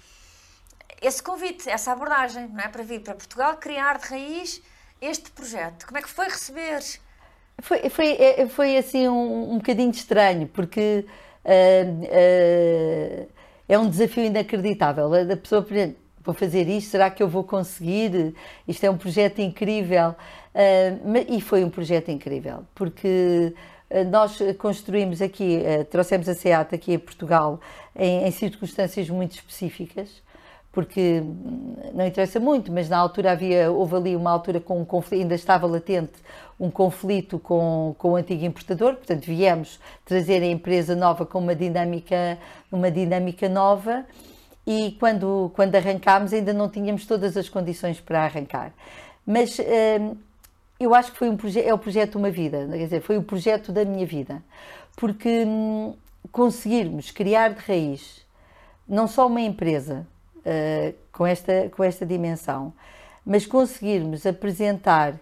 esse 1.02 1.22
convite, 1.22 1.68
essa 1.68 1.92
abordagem, 1.92 2.48
não 2.48 2.60
é? 2.60 2.68
Para 2.68 2.84
vir 2.84 3.00
para 3.00 3.14
Portugal 3.14 3.56
criar 3.56 3.98
de 3.98 4.06
raiz 4.06 4.62
este 5.00 5.30
projeto. 5.32 5.84
Como 5.84 5.98
é 5.98 6.02
que 6.02 6.08
foi 6.08 6.26
receber? 6.26 6.80
Foi, 7.60 7.90
foi, 7.90 8.12
é, 8.12 8.46
foi 8.48 8.76
assim 8.76 9.08
um, 9.08 9.52
um 9.52 9.58
bocadinho 9.58 9.90
estranho, 9.90 10.46
porque 10.46 11.04
uh, 11.44 12.04
uh, 12.04 13.28
é 13.68 13.78
um 13.78 13.90
desafio 13.90 14.24
inacreditável. 14.24 15.12
A 15.12 15.36
pessoa, 15.36 15.66
vou 16.24 16.34
fazer 16.34 16.68
isto, 16.68 16.90
será 16.90 17.10
que 17.10 17.22
eu 17.22 17.28
vou 17.28 17.44
conseguir? 17.44 18.34
Isto 18.66 18.84
é 18.84 18.90
um 18.90 18.96
projeto 18.96 19.40
incrível. 19.40 20.14
Uh, 20.54 21.34
e 21.34 21.40
foi 21.40 21.64
um 21.64 21.70
projeto 21.70 22.10
incrível, 22.10 22.64
porque 22.74 23.54
uh, 23.90 24.04
nós 24.10 24.38
construímos 24.58 25.22
aqui, 25.22 25.62
uh, 25.62 25.84
trouxemos 25.86 26.28
a 26.28 26.34
SEAT 26.34 26.74
aqui 26.74 26.94
a 26.94 26.98
Portugal 26.98 27.58
em, 27.96 28.26
em, 28.26 28.30
circunstâncias 28.30 29.08
muito 29.08 29.32
específicas, 29.32 30.22
porque 30.70 31.22
hum, 31.22 31.76
não 31.94 32.06
interessa 32.06 32.38
muito, 32.38 32.70
mas 32.70 32.86
na 32.86 32.98
altura 32.98 33.32
havia, 33.32 33.70
houve 33.70 33.96
ali 33.96 34.14
uma 34.14 34.30
altura 34.30 34.60
com 34.60 34.78
um 34.78 34.84
conflito, 34.84 35.22
ainda 35.22 35.34
estava 35.34 35.66
latente 35.66 36.12
um 36.60 36.70
conflito 36.70 37.38
com, 37.38 37.94
com 37.96 38.10
o 38.10 38.16
antigo 38.16 38.44
importador, 38.44 38.96
portanto 38.96 39.24
viemos 39.24 39.80
trazer 40.04 40.42
a 40.42 40.46
empresa 40.46 40.94
nova 40.94 41.24
com 41.24 41.38
uma 41.38 41.54
dinâmica, 41.54 42.38
uma 42.70 42.90
dinâmica 42.90 43.48
nova 43.48 44.04
e 44.66 44.96
quando, 44.98 45.50
quando 45.54 45.74
arrancámos 45.74 46.32
ainda 46.32 46.52
não 46.52 46.68
tínhamos 46.68 47.06
todas 47.06 47.36
as 47.36 47.48
condições 47.48 48.00
para 48.00 48.24
arrancar. 48.24 48.72
Mas 49.26 49.58
hum, 49.58 50.16
eu 50.78 50.94
acho 50.94 51.12
que 51.12 51.18
foi 51.18 51.28
um 51.28 51.36
é 51.64 51.72
o 51.72 51.78
projeto 51.78 52.16
uma 52.16 52.30
vida, 52.30 52.68
quer 52.70 52.84
dizer, 52.84 53.00
foi 53.00 53.16
o 53.16 53.22
projeto 53.22 53.72
da 53.72 53.84
minha 53.84 54.06
vida, 54.06 54.42
porque 54.96 55.44
hum, 55.46 55.94
conseguirmos 56.30 57.10
criar 57.10 57.50
de 57.50 57.60
raiz 57.60 58.24
não 58.88 59.06
só 59.06 59.26
uma 59.26 59.40
empresa 59.40 60.06
uh, 60.38 60.94
com, 61.12 61.26
esta, 61.26 61.70
com 61.70 61.82
esta 61.82 62.04
dimensão, 62.04 62.72
mas 63.24 63.46
conseguirmos 63.46 64.26
apresentar 64.26 65.14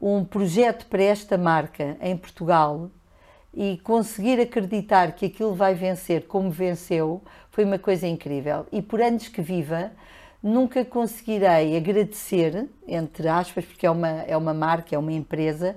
um 0.00 0.24
projeto 0.24 0.86
para 0.86 1.02
esta 1.02 1.38
marca 1.38 1.96
em 2.00 2.16
Portugal 2.16 2.90
e 3.54 3.78
conseguir 3.78 4.40
acreditar 4.40 5.12
que 5.12 5.26
aquilo 5.26 5.54
vai 5.54 5.74
vencer 5.74 6.26
como 6.26 6.50
venceu 6.50 7.20
foi 7.50 7.64
uma 7.64 7.78
coisa 7.78 8.06
incrível. 8.06 8.66
E 8.72 8.80
por 8.80 9.00
anos 9.00 9.28
que 9.28 9.42
viva, 9.42 9.92
nunca 10.42 10.84
conseguirei 10.84 11.76
agradecer, 11.76 12.68
entre 12.88 13.28
aspas, 13.28 13.64
porque 13.64 13.86
é 13.86 13.90
uma, 13.90 14.08
é 14.08 14.36
uma 14.36 14.54
marca, 14.54 14.94
é 14.94 14.98
uma 14.98 15.12
empresa, 15.12 15.76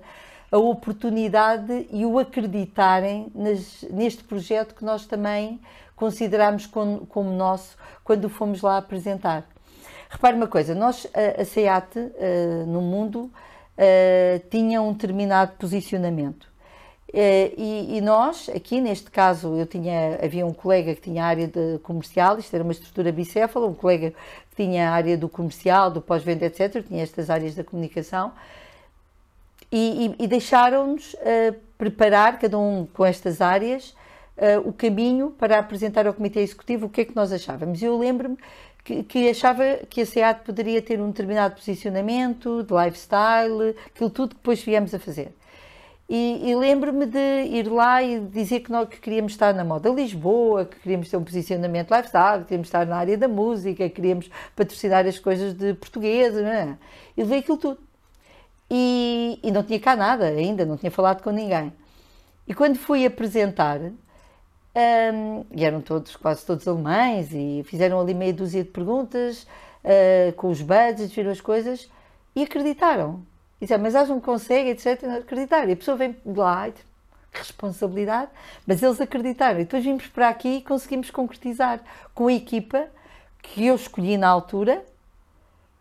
a 0.52 0.58
oportunidade 0.58 1.88
e 1.92 2.06
o 2.06 2.18
acreditarem 2.18 3.32
nas, 3.36 3.84
neste 3.92 4.24
projeto 4.24 4.74
que 4.74 4.86
nós 4.86 5.06
também 5.06 5.60
consideramos 5.96 6.66
como, 6.66 7.06
como, 7.08 7.30
nosso 7.32 7.78
quando 8.04 8.30
fomos 8.30 8.62
lá 8.62 8.78
apresentar. 8.78 9.46
Repare 10.10 10.38
uma 10.38 10.48
coisa, 10.48 10.74
nós, 10.74 11.08
a, 11.14 11.42
a 11.42 11.46
SEAT, 11.46 11.98
uh, 11.98 12.66
no 12.68 12.82
mundo, 12.82 13.24
uh, 13.24 14.50
tinha 14.50 14.82
um 14.82 14.94
determinado 14.94 15.54
posicionamento. 15.58 16.55
Eh, 17.18 17.54
e, 17.58 17.98
e, 17.98 18.02
nós, 18.02 18.50
aqui 18.54 18.82
neste 18.82 19.10
caso, 19.10 19.56
eu 19.56 19.66
tinha, 19.66 20.20
havia 20.22 20.46
um 20.46 20.54
colega 20.54 20.94
que 20.94 21.00
tinha 21.00 21.24
a 21.24 21.28
área 21.28 21.48
de 21.48 21.80
comercial, 21.82 22.38
isto 22.38 22.54
era 22.54 22.62
uma 22.62 22.74
estrutura 22.74 23.10
bicéfala, 23.10 23.68
um 23.68 23.74
colega 23.74 24.12
que 24.50 24.56
tinha 24.58 24.90
a 24.90 24.94
área 24.94 25.18
do 25.18 25.30
comercial, 25.30 25.90
do 25.90 26.02
pós-venda, 26.02 26.46
etc., 26.46 26.86
tinha 26.86 27.02
estas 27.02 27.30
áreas 27.30 27.56
da 27.56 27.64
comunicação, 27.64 28.34
e, 29.72 30.14
e, 30.20 30.26
e 30.26 30.28
deixaram-nos 30.28 31.14
uh, 31.14 31.56
preparar, 31.78 32.38
cada 32.38 32.60
um 32.60 32.86
com 32.94 33.06
estas 33.06 33.40
áreas, 33.40 33.96
uh, 34.38 34.68
o 34.68 34.74
caminho 34.74 35.32
para 35.40 35.58
apresentar 35.58 36.06
ao 36.06 36.14
Comitê 36.14 36.42
Executivo 36.42 36.88
o 36.88 36.90
que 36.90 37.00
é 37.00 37.06
que 37.06 37.16
nós 37.16 37.32
achávamos. 37.32 37.82
Eu 37.82 37.98
lembro-me 37.98 38.38
que, 38.84 39.04
que, 39.04 39.30
achava 39.30 39.64
que 39.90 40.02
a 40.02 40.06
SEAT 40.06 40.42
poderia 40.44 40.82
ter 40.82 41.00
um 41.00 41.08
determinado 41.08 41.56
posicionamento 41.56 42.62
de 42.62 42.74
lifestyle, 42.74 43.74
aquilo 43.88 44.10
tudo 44.10 44.32
que 44.32 44.36
depois 44.36 44.62
viemos 44.62 44.94
a 44.94 45.00
fazer. 45.00 45.32
E, 46.08 46.50
e 46.50 46.56
lembro-me 46.56 47.08
de 47.08 47.46
ir 47.46 47.68
lá 47.68 48.04
e 48.04 48.20
dizer 48.20 48.60
que, 48.60 48.72
nós, 48.72 48.88
que 48.88 49.00
queríamos 49.00 49.32
estar 49.32 49.54
na 49.56 49.64
moda 49.64 49.90
Lisboa, 49.90 50.66
que 50.66 50.80
queríamos 50.80 51.10
ter 51.10 51.18
um 51.18 51.24
posicionamento 51.24 51.90
lifestyle, 51.90 52.40
que 52.40 52.46
queríamos 52.46 52.68
estar 52.68 52.86
na 52.86 52.98
área 52.98 53.18
da 53.18 53.28
música, 53.28 53.90
que 53.90 53.96
queríamos 53.96 54.30
patrocinar 54.56 55.06
as 55.08 55.18
coisas 55.18 55.54
de 55.56 55.74
portuguesa, 55.74 56.42
não 56.44 56.50
é? 56.50 56.78
E 57.18 57.24
levei 57.24 57.40
aquilo 57.40 57.58
tudo. 57.58 57.80
E, 58.70 59.40
e 59.44 59.52
não 59.52 59.64
tinha 59.64 59.80
cá 59.80 59.96
nada 59.96 60.26
ainda, 60.26 60.64
não 60.64 60.78
tinha 60.78 60.92
falado 60.92 61.24
com 61.24 61.32
ninguém. 61.32 61.74
E 62.48 62.54
quando 62.54 62.78
fui 62.78 63.04
apresentar, 63.06 63.80
um, 63.80 65.46
e 65.52 65.66
eram 65.66 65.82
todos, 65.82 66.16
quase 66.16 66.46
todos 66.46 66.68
alemães, 66.68 67.30
e 67.32 67.64
fizeram 67.66 68.00
ali 68.00 68.14
meia 68.14 68.34
dúzia 68.34 68.64
de 68.64 68.70
perguntas 68.70 69.48
uh, 69.84 70.34
com 70.34 70.50
os 70.50 70.62
budgets, 70.62 71.12
viram 71.12 71.32
as 71.32 71.42
coisas, 71.42 71.90
e 72.36 72.44
acreditaram. 72.44 73.26
E 73.60 73.66
disseram, 73.66 73.84
mas 73.84 73.96
elas 73.96 74.10
não 74.10 74.20
conseguem, 74.20 74.72
etc. 74.72 75.04
Acreditar. 75.20 75.68
E 75.70 75.74
a 75.74 75.76
pessoa 75.76 75.98
vem 75.98 76.16
de 76.26 76.40
lá, 76.40 76.70
que 76.70 77.40
responsabilidade, 77.40 78.32
mas 78.66 78.82
eles 78.82 79.00
acreditaram. 79.00 79.60
E 79.60 79.64
depois 79.64 79.84
vimos 79.84 80.08
para 80.08 80.30
aqui 80.30 80.58
e 80.58 80.62
conseguimos 80.62 81.12
concretizar 81.12 81.82
com 82.14 82.28
a 82.28 82.34
equipa 82.34 82.88
que 83.42 83.66
eu 83.66 83.76
escolhi 83.76 84.18
na 84.18 84.28
altura 84.28 84.84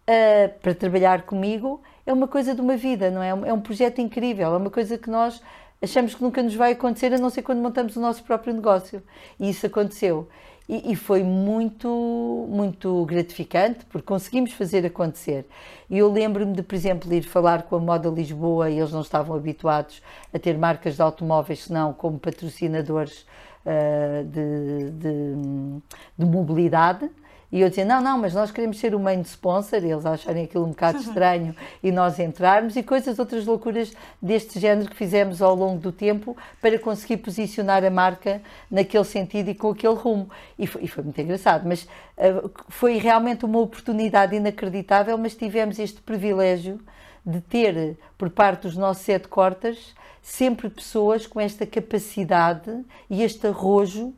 uh, 0.09 0.59
para 0.61 0.75
trabalhar 0.75 1.23
comigo. 1.23 1.83
É 2.07 2.13
uma 2.13 2.29
coisa 2.29 2.55
de 2.55 2.61
uma 2.61 2.77
vida, 2.77 3.11
não 3.11 3.23
é? 3.23 3.29
É 3.29 3.53
um 3.53 3.61
projeto 3.61 4.01
incrível, 4.01 4.53
é 4.53 4.57
uma 4.57 4.71
coisa 4.71 4.99
que 4.99 5.09
nós 5.09 5.41
achamos 5.83 6.15
que 6.15 6.23
nunca 6.23 6.43
nos 6.43 6.55
vai 6.55 6.73
acontecer, 6.73 7.13
a 7.13 7.19
não 7.19 7.31
ser 7.31 7.43
quando 7.43 7.61
montamos 7.61 7.97
o 7.97 8.01
nosso 8.01 8.23
próprio 8.25 8.53
negócio. 8.53 9.03
E 9.39 9.51
isso 9.51 9.67
aconteceu. 9.67 10.29
E, 10.67 10.93
e, 10.93 10.97
foi 10.97 11.23
muito, 11.23 12.47
muito 12.49 13.05
gratificante, 13.05 13.85
porque 13.85 14.07
conseguimos 14.07 14.53
fazer 14.53 14.87
acontecer. 14.87 15.47
E 15.91 15.99
eu 15.99 16.11
lembro-me 16.11 16.55
de, 16.55 16.63
por 16.63 16.75
exemplo, 16.75 17.13
ir 17.13 17.23
falar 17.23 17.65
com 17.65 17.77
a 17.77 17.79
Moda 17.79 18.09
Lisboa 18.09 18.71
e 18.71 18.79
eles 18.79 18.91
não 18.91 19.03
estavam 19.03 19.37
habituados 19.37 20.03
a 20.33 20.39
ter 20.39 20.57
marcas 20.57 20.97
de 20.97 21.03
automóveis, 21.03 21.65
senão 21.65 21.93
como 21.93 22.19
patrocinadores 22.19 23.27
uh, 23.67 24.25
de, 24.25 24.91
de, 24.93 25.83
de 26.17 26.25
mobilidade. 26.25 27.11
E 27.53 27.61
eu 27.61 27.69
dizia, 27.69 27.85
não, 27.85 28.01
não, 28.01 28.19
mas 28.19 28.35
nós 28.35 28.51
queremos 28.51 28.79
ser 28.79 28.95
o 28.95 29.01
main 29.01 29.21
sponsor, 29.23 29.85
e 29.85 29.91
eles 29.91 30.05
acharem 30.05 30.45
aquilo 30.45 30.65
um 30.65 30.71
bocado 30.71 30.99
estranho 31.03 31.55
e 31.83 31.93
nós 31.93 32.19
entrarmos, 32.19 32.77
e 32.77 32.83
coisas, 32.83 33.19
outras 33.19 33.47
loucuras 33.47 33.93
deste 34.21 34.59
género 34.59 34.91
que 34.91 34.97
fizemos 34.97 35.41
ao 35.41 35.55
longo 35.55 35.79
do 35.79 35.93
tempo 35.93 36.37
para 36.61 36.79
conseguir 36.79 37.19
posicionar 37.19 37.85
a 37.85 37.91
marca 37.91 38.43
naquele 38.71 39.05
sentido 39.05 39.51
e 39.51 39.55
com 39.55 39.71
aquele 39.71 39.95
rumo. 39.95 40.29
E 40.59 40.67
foi, 40.67 40.83
e 40.83 40.89
foi 40.89 41.05
muito 41.05 41.21
engraçado, 41.21 41.67
mas 41.67 41.85
uh, 41.85 42.51
foi 42.69 42.99
realmente 42.99 43.45
uma 43.45 43.61
oportunidade 43.61 44.35
inacreditável, 44.35 45.17
mas 45.17 45.35
tivemos 45.35 45.79
este 45.79 46.01
privilégio 46.01 46.81
de 47.25 47.41
ter, 47.41 47.97
por 48.19 48.31
parte 48.31 48.63
dos 48.63 48.77
nossos 48.77 49.07
headquarters, 49.07 49.95
sempre 50.21 50.69
pessoas 50.69 51.27
com 51.27 51.41
esta 51.41 51.67
capacidade 51.67 52.85
e 53.09 53.23
este 53.23 53.47
arrojo 53.47 54.13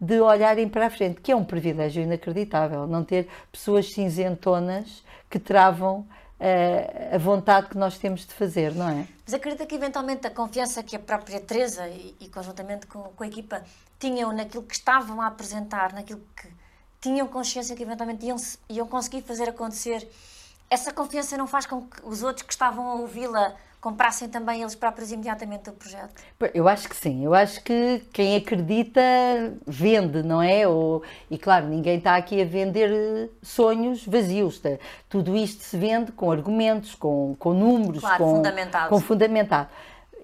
de 0.00 0.20
olharem 0.20 0.68
para 0.68 0.86
a 0.86 0.90
frente, 0.90 1.20
que 1.20 1.32
é 1.32 1.36
um 1.36 1.44
privilégio 1.44 2.02
inacreditável, 2.02 2.86
não 2.86 3.04
ter 3.04 3.28
pessoas 3.50 3.92
cinzentonas 3.92 5.04
que 5.30 5.38
travam 5.38 6.00
uh, 6.00 7.14
a 7.14 7.18
vontade 7.18 7.68
que 7.68 7.78
nós 7.78 7.98
temos 7.98 8.26
de 8.26 8.34
fazer, 8.34 8.74
não 8.74 8.88
é? 8.88 9.06
Mas 9.24 9.34
acredita 9.34 9.64
que 9.66 9.74
eventualmente 9.74 10.26
a 10.26 10.30
confiança 10.30 10.82
que 10.82 10.96
a 10.96 10.98
própria 10.98 11.40
Teresa 11.40 11.88
e, 11.88 12.14
e 12.20 12.28
conjuntamente 12.28 12.86
com, 12.86 13.02
com, 13.02 13.24
a 13.24 13.26
equipa 13.26 13.62
tinham 13.98 14.32
naquilo 14.32 14.62
que 14.62 14.74
estavam 14.74 15.20
a 15.20 15.26
apresentar, 15.26 15.92
naquilo 15.92 16.20
que 16.36 16.48
tinham 17.00 17.26
consciência 17.26 17.74
que 17.74 17.82
eventualmente 17.82 18.26
iam, 18.26 18.36
iam 18.68 18.86
conseguir 18.86 19.22
fazer 19.22 19.48
acontecer, 19.48 20.08
essa 20.70 20.92
confiança 20.92 21.36
não 21.36 21.46
faz 21.46 21.66
com 21.66 21.82
que 21.82 22.04
os 22.04 22.22
outros 22.22 22.46
que 22.46 22.52
estavam 22.52 22.88
a 22.88 22.94
ouvi-la 22.94 23.54
comprassem 23.84 24.30
também 24.30 24.62
eles 24.62 24.74
próprios 24.74 25.12
imediatamente 25.12 25.68
o 25.68 25.74
projeto? 25.74 26.22
Eu 26.54 26.66
acho 26.66 26.88
que 26.88 26.96
sim. 26.96 27.22
Eu 27.22 27.34
acho 27.34 27.62
que 27.62 28.02
quem 28.14 28.34
acredita 28.34 29.02
vende, 29.66 30.22
não 30.22 30.40
é? 30.40 30.66
Ou, 30.66 31.02
e 31.30 31.36
claro, 31.36 31.66
ninguém 31.66 31.98
está 31.98 32.16
aqui 32.16 32.40
a 32.40 32.46
vender 32.46 32.90
eh, 32.90 33.28
sonhos 33.42 34.06
vazios. 34.06 34.58
Tá? 34.58 34.70
Tudo 35.06 35.36
isto 35.36 35.62
se 35.62 35.76
vende 35.76 36.12
com 36.12 36.32
argumentos, 36.32 36.94
com, 36.94 37.36
com 37.38 37.52
números, 37.52 38.00
claro, 38.00 38.24
com, 38.24 38.36
fundamentado. 38.36 38.88
com 38.88 39.00
fundamentado. 39.00 39.68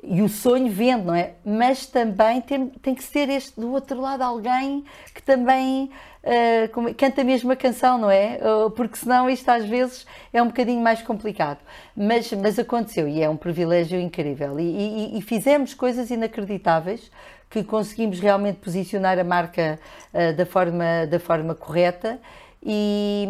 E 0.03 0.23
o 0.23 0.29
sonho 0.29 0.71
vende, 0.71 1.05
não 1.05 1.15
é? 1.15 1.35
Mas 1.45 1.85
também 1.87 2.41
tem, 2.41 2.69
tem 2.69 2.95
que 2.95 3.05
ser 3.05 3.29
este 3.29 3.61
do 3.61 3.71
outro 3.71 4.01
lado 4.01 4.23
alguém 4.23 4.85
que 5.15 5.23
também 5.23 5.91
uh, 6.25 6.95
canta 6.95 7.21
a 7.21 7.25
mesma 7.25 7.55
canção, 7.55 7.99
não 7.99 8.11
é? 8.11 8.39
Uh, 8.39 8.71
porque 8.71 8.97
senão 8.97 9.29
isto 9.29 9.49
às 9.51 9.65
vezes 9.65 10.07
é 10.33 10.43
um 10.43 10.47
bocadinho 10.47 10.83
mais 10.83 11.03
complicado. 11.03 11.59
Mas, 11.95 12.33
mas 12.33 12.59
aconteceu 12.59 13.07
e 13.07 13.23
é 13.23 13.29
um 13.29 13.37
privilégio 13.37 14.01
incrível. 14.01 14.59
E, 14.59 14.63
e, 14.63 15.19
e 15.19 15.23
fizemos 15.23 15.75
coisas 15.75 16.11
inacreditáveis 16.11 17.11
que 17.51 17.63
conseguimos 17.63 18.21
realmente 18.21 18.57
posicionar 18.57 19.19
a 19.19 19.25
marca 19.25 19.79
uh, 20.15 20.35
da, 20.35 20.47
forma, 20.47 21.07
da 21.11 21.21
forma 21.21 21.55
correta. 21.55 22.19
E, 22.63 23.27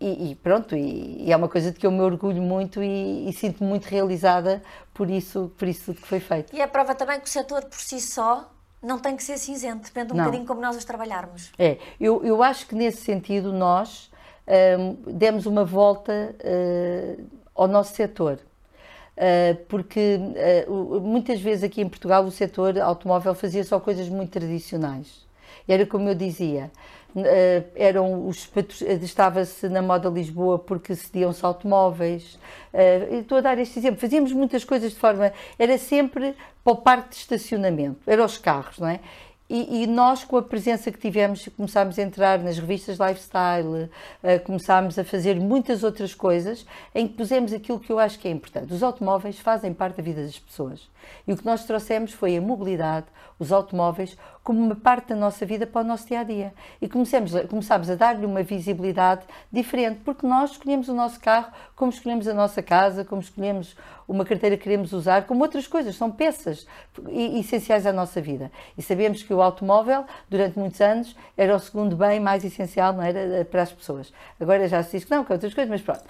e, 0.00 0.30
e, 0.30 0.34
pronto, 0.34 0.74
e, 0.74 1.24
e, 1.24 1.32
é 1.32 1.36
uma 1.36 1.48
coisa 1.48 1.70
de 1.70 1.78
que 1.78 1.86
eu 1.86 1.90
me 1.90 2.00
orgulho 2.00 2.42
muito 2.42 2.82
e, 2.82 3.32
sinto-me 3.32 3.68
muito 3.68 3.84
realizada 3.84 4.60
por 4.92 5.08
isso, 5.08 5.52
por 5.56 5.68
isso 5.68 5.84
tudo 5.86 6.00
que 6.00 6.08
foi 6.08 6.18
feito. 6.18 6.54
E 6.54 6.60
é 6.60 6.66
prova 6.66 6.94
também 6.94 7.20
que 7.20 7.26
o 7.26 7.30
setor 7.30 7.64
por 7.64 7.78
si 7.78 8.00
só 8.00 8.50
não 8.82 8.98
tem 8.98 9.16
que 9.16 9.22
ser 9.22 9.38
cinzento, 9.38 9.84
depende 9.84 10.12
um 10.12 10.16
não. 10.16 10.24
bocadinho 10.24 10.46
como 10.46 10.60
nós 10.60 10.76
os 10.76 10.84
trabalharmos. 10.84 11.52
É, 11.58 11.78
eu, 12.00 12.24
eu 12.24 12.42
acho 12.42 12.66
que 12.66 12.74
nesse 12.74 13.02
sentido 13.02 13.52
nós 13.52 14.10
um, 14.78 15.12
demos 15.12 15.46
uma 15.46 15.64
volta 15.64 16.34
uh, 16.40 17.24
ao 17.54 17.68
nosso 17.68 17.94
setor. 17.94 18.38
Uh, 19.16 19.56
porque 19.68 20.20
muitas 21.00 21.40
vezes 21.40 21.64
aqui 21.64 21.80
em 21.80 21.88
Portugal 21.88 22.22
o 22.24 22.30
setor 22.30 22.78
automóvel 22.78 23.34
fazia 23.34 23.64
só 23.64 23.80
coisas 23.80 24.08
muito 24.08 24.30
tradicionais. 24.30 25.26
E 25.66 25.72
era 25.72 25.86
como 25.86 26.08
eu 26.08 26.14
dizia, 26.14 26.70
eram 27.74 28.26
os 28.26 28.48
estava-se 29.02 29.68
na 29.68 29.80
moda 29.80 30.08
Lisboa 30.08 30.58
porque 30.58 30.94
cediam-se 30.94 31.44
automóveis. 31.44 32.38
Uh, 32.72 33.20
estou 33.20 33.38
a 33.38 33.40
dar 33.40 33.58
este 33.58 33.78
exemplo. 33.78 34.00
Fazíamos 34.00 34.32
muitas 34.32 34.64
coisas 34.64 34.92
de 34.92 34.98
forma. 34.98 35.32
Era 35.58 35.78
sempre 35.78 36.34
para 36.62 36.72
o 36.72 36.76
parque 36.76 37.10
de 37.10 37.16
estacionamento, 37.16 38.00
eram 38.06 38.24
os 38.24 38.36
carros, 38.36 38.78
não 38.78 38.88
é? 38.88 39.00
E, 39.48 39.84
e, 39.84 39.86
nós, 39.86 40.24
com 40.24 40.36
a 40.36 40.42
presença 40.42 40.90
que 40.90 40.98
tivemos, 40.98 41.48
começámos 41.56 41.96
a 42.00 42.02
entrar 42.02 42.40
nas 42.40 42.58
revistas 42.58 42.98
lifestyle, 42.98 43.84
uh, 43.84 44.44
começámos 44.44 44.98
a 44.98 45.04
fazer 45.04 45.36
muitas 45.36 45.84
outras 45.84 46.12
coisas 46.12 46.66
em 46.92 47.06
que 47.06 47.14
pusemos 47.14 47.52
aquilo 47.52 47.78
que 47.78 47.92
eu 47.92 47.98
acho 48.00 48.18
que 48.18 48.26
é 48.26 48.30
importante. 48.32 48.74
Os 48.74 48.82
automóveis 48.82 49.38
fazem 49.38 49.72
parte 49.72 49.98
da 49.98 50.02
vida 50.02 50.22
das 50.22 50.36
pessoas. 50.36 50.88
E 51.26 51.32
o 51.32 51.36
que 51.36 51.44
nós 51.44 51.64
trouxemos 51.64 52.12
foi 52.12 52.36
a 52.36 52.40
mobilidade, 52.40 53.06
os 53.38 53.52
automóveis, 53.52 54.16
como 54.42 54.62
uma 54.62 54.76
parte 54.76 55.08
da 55.08 55.16
nossa 55.16 55.44
vida 55.44 55.66
para 55.66 55.80
o 55.80 55.84
nosso 55.84 56.06
dia 56.06 56.20
a 56.20 56.22
dia. 56.22 56.54
E 56.80 56.88
começamos 56.88 57.32
começámos 57.48 57.90
a 57.90 57.94
dar-lhe 57.96 58.24
uma 58.24 58.42
visibilidade 58.42 59.22
diferente, 59.52 60.00
porque 60.04 60.26
nós 60.26 60.52
escolhemos 60.52 60.88
o 60.88 60.94
nosso 60.94 61.18
carro 61.20 61.50
como 61.74 61.90
escolhemos 61.90 62.26
a 62.28 62.32
nossa 62.32 62.62
casa, 62.62 63.04
como 63.04 63.20
escolhemos 63.20 63.76
uma 64.08 64.24
carteira 64.24 64.56
que 64.56 64.62
queremos 64.62 64.92
usar, 64.92 65.26
como 65.26 65.42
outras 65.42 65.66
coisas, 65.66 65.96
são 65.96 66.10
peças 66.10 66.66
essenciais 67.10 67.84
à 67.86 67.92
nossa 67.92 68.20
vida. 68.20 68.52
E 68.78 68.82
sabemos 68.82 69.22
que 69.22 69.34
o 69.34 69.42
automóvel, 69.42 70.04
durante 70.30 70.56
muitos 70.58 70.80
anos, 70.80 71.16
era 71.36 71.54
o 71.54 71.58
segundo 71.58 71.96
bem 71.96 72.20
mais 72.20 72.44
essencial 72.44 72.92
não 72.92 73.02
era, 73.02 73.44
para 73.44 73.62
as 73.62 73.72
pessoas. 73.72 74.12
Agora 74.40 74.68
já 74.68 74.82
se 74.82 74.92
diz 74.92 75.04
que 75.04 75.10
não, 75.10 75.24
que 75.24 75.32
outras 75.32 75.52
coisas, 75.52 75.68
mas 75.68 75.82
pronto. 75.82 76.04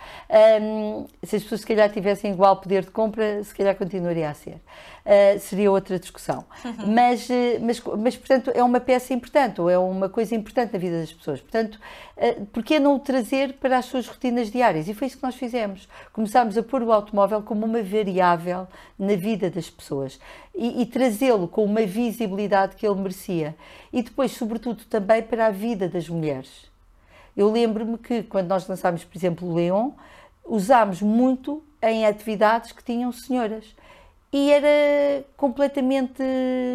Se 1.24 1.37
as 1.37 1.42
pessoas 1.42 1.62
se 1.62 1.66
calhar 1.66 1.90
tivessem 1.90 2.32
igual 2.32 2.59
poder 2.59 2.85
de 2.85 2.90
compra, 2.90 3.42
se 3.42 3.54
calhar 3.54 3.74
continuaria 3.74 4.28
a 4.28 4.35
ser. 4.35 4.61
Uh, 5.05 5.38
seria 5.38 5.70
outra 5.70 5.99
discussão. 5.99 6.44
Uhum. 6.64 6.92
Mas, 6.92 7.31
eh, 7.31 7.61
mas, 7.61 7.81
mas, 7.81 8.16
portanto, 8.16 8.51
é 8.53 8.61
uma 8.62 8.81
peça 8.81 9.14
importante, 9.14 9.61
ou 9.61 9.70
é 9.70 9.79
uma 9.79 10.09
coisa 10.09 10.35
importante 10.35 10.72
na 10.72 10.79
vida 10.81 10.99
das 10.99 11.12
pessoas. 11.12 11.40
Portanto, 11.40 11.79
uh, 12.16 12.46
porquê 12.46 12.81
não 12.81 12.96
o 12.96 12.99
trazer 12.99 13.53
para 13.55 13.79
as 13.79 13.85
suas 13.85 14.09
rotinas 14.09 14.51
diárias? 14.51 14.88
E 14.88 14.94
foi 14.94 15.07
isso 15.07 15.16
que 15.16 15.22
nós 15.22 15.37
fizemos. 15.37 15.88
Começámos 16.12 16.59
a 16.59 16.62
pôr 16.62 16.83
o 16.83 16.92
automóvel 16.92 17.40
como 17.42 17.64
uma 17.64 17.83
variável 17.85 18.66
na 18.99 19.14
vida 19.14 19.49
das 19.49 19.70
pessoas 19.70 20.18
e, 20.53 20.83
e 20.83 20.87
trazê-lo 20.87 21.46
com 21.46 21.64
uma 21.64 21.87
visibilidade 21.87 22.75
que 22.75 22.85
ele 22.85 23.01
merecia. 23.01 23.55
E 23.92 24.03
depois, 24.03 24.33
sobretudo, 24.33 24.85
também 24.87 25.22
para 25.22 25.46
a 25.46 25.51
vida 25.51 25.88
das 25.88 26.09
mulheres. 26.09 26.66
Eu 27.37 27.51
lembro-me 27.53 27.99
que 27.99 28.22
quando 28.22 28.49
nós 28.49 28.66
lançámos, 28.66 29.05
por 29.05 29.16
exemplo, 29.16 29.49
o 29.49 29.55
Leon, 29.55 29.90
usámos 30.44 31.03
muito 31.03 31.62
em 31.83 32.07
atividades 32.07 32.72
que 32.72 32.83
tinham 32.83 33.12
senhoras. 33.12 33.64
E 34.32 34.50
era 34.50 35.24
completamente 35.36 36.22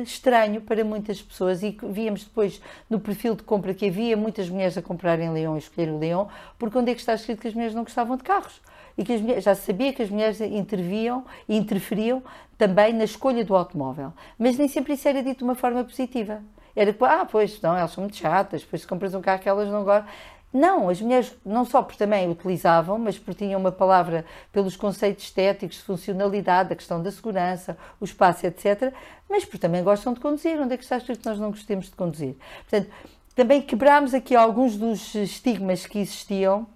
estranho 0.03 0.61
para 0.61 0.83
muitas 0.83 1.21
pessoas. 1.21 1.61
E 1.61 1.77
víamos 1.83 2.23
depois 2.23 2.61
no 2.89 2.99
perfil 2.99 3.35
de 3.35 3.43
compra 3.43 3.73
que 3.73 3.87
havia 3.87 4.15
muitas 4.17 4.49
mulheres 4.49 4.77
a 4.77 4.81
comprarem 4.81 5.31
Leão 5.31 5.55
e 5.55 5.59
escolher 5.59 5.91
o 5.91 5.99
Leão, 5.99 6.27
porque 6.57 6.77
onde 6.77 6.91
é 6.91 6.93
que 6.93 6.99
está 6.99 7.13
escrito 7.13 7.41
que 7.41 7.47
as 7.47 7.53
mulheres 7.53 7.75
não 7.75 7.83
gostavam 7.83 8.17
de 8.17 8.23
carros? 8.23 8.61
e 8.97 9.03
que 9.03 9.13
as 9.13 9.21
mulheres, 9.21 9.43
já 9.43 9.55
sabia 9.55 9.93
que 9.93 10.01
as 10.01 10.09
mulheres 10.09 10.39
interviam 10.41 11.25
e 11.47 11.57
interferiam 11.57 12.21
também 12.57 12.93
na 12.93 13.03
escolha 13.03 13.43
do 13.43 13.55
automóvel. 13.55 14.13
Mas 14.37 14.57
nem 14.57 14.67
sempre 14.67 14.93
isso 14.93 15.07
era 15.07 15.23
dito 15.23 15.39
de 15.39 15.43
uma 15.43 15.55
forma 15.55 15.83
positiva. 15.83 16.41
Era 16.75 16.95
ah, 17.01 17.25
pois, 17.25 17.61
não, 17.61 17.75
elas 17.75 17.91
são 17.91 18.03
muito 18.03 18.15
chatas, 18.15 18.61
depois 18.61 18.81
se 18.81 18.87
compras 18.87 19.13
um 19.13 19.21
carro 19.21 19.39
que 19.39 19.49
elas 19.49 19.69
não 19.69 19.83
gostam. 19.83 20.09
Não, 20.53 20.89
as 20.89 20.99
mulheres 20.99 21.33
não 21.45 21.63
só 21.63 21.81
porque 21.81 21.97
também 21.97 22.29
utilizavam, 22.29 22.97
mas 22.97 23.17
porque 23.17 23.45
tinham 23.45 23.59
uma 23.59 23.71
palavra 23.71 24.25
pelos 24.51 24.75
conceitos 24.75 25.23
estéticos, 25.23 25.77
de 25.77 25.83
funcionalidade, 25.83 26.73
a 26.73 26.75
questão 26.75 27.01
da 27.01 27.09
segurança, 27.09 27.77
o 28.01 28.05
espaço, 28.05 28.45
etc. 28.45 28.93
Mas 29.29 29.45
porque 29.45 29.59
também 29.59 29.81
gostam 29.81 30.13
de 30.13 30.19
conduzir. 30.19 30.59
Onde 30.59 30.73
é 30.73 30.77
que 30.77 30.83
estás 30.83 31.03
tu 31.03 31.13
que 31.13 31.25
nós 31.25 31.39
não 31.39 31.51
gostemos 31.51 31.85
de 31.85 31.95
conduzir? 31.95 32.35
Portanto, 32.69 32.91
também 33.33 33.61
quebrámos 33.61 34.13
aqui 34.13 34.35
alguns 34.35 34.75
dos 34.75 35.15
estigmas 35.15 35.85
que 35.85 35.99
existiam 35.99 36.67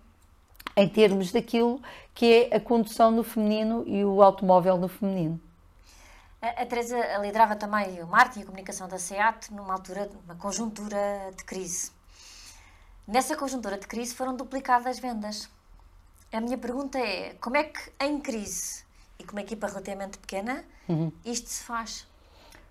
em 0.78 0.88
termos 0.88 1.32
daquilo 1.34 1.82
que 2.14 2.50
é 2.50 2.56
a 2.56 2.60
condução 2.62 3.12
no 3.12 3.24
feminino 3.24 3.84
e 3.86 4.06
o 4.06 4.22
automóvel 4.22 4.78
no 4.78 4.88
feminino. 4.88 5.40
A 6.42 6.66
Teresa 6.66 6.98
liderava 7.22 7.56
também 7.56 8.02
o 8.02 8.08
marketing 8.08 8.40
e 8.40 8.44
a 8.44 8.46
comunicação 8.46 8.88
da 8.88 9.00
SEAT 9.00 9.52
numa 9.52 9.74
altura, 9.74 10.10
numa 10.22 10.36
conjuntura 10.36 11.32
de 11.36 11.44
crise. 11.44 11.95
Nessa 13.08 13.36
conjuntura 13.36 13.78
de 13.78 13.88
crise 13.88 14.16
foram 14.16 14.36
duplicadas 14.36 14.88
as 14.88 15.00
vendas. 15.00 15.50
A 16.34 16.42
minha 16.42 16.58
pergunta 16.58 16.98
é: 16.98 17.36
como 17.40 17.56
é 17.56 17.64
que 17.64 17.92
em 18.00 18.20
crise 18.20 18.84
e 19.20 19.24
com 19.24 19.34
uma 19.34 19.42
equipa 19.42 19.68
relativamente 19.68 20.18
pequena 20.18 20.64
uhum. 20.90 21.12
isto 21.24 21.50
se 21.50 21.64
faz? 21.64 22.08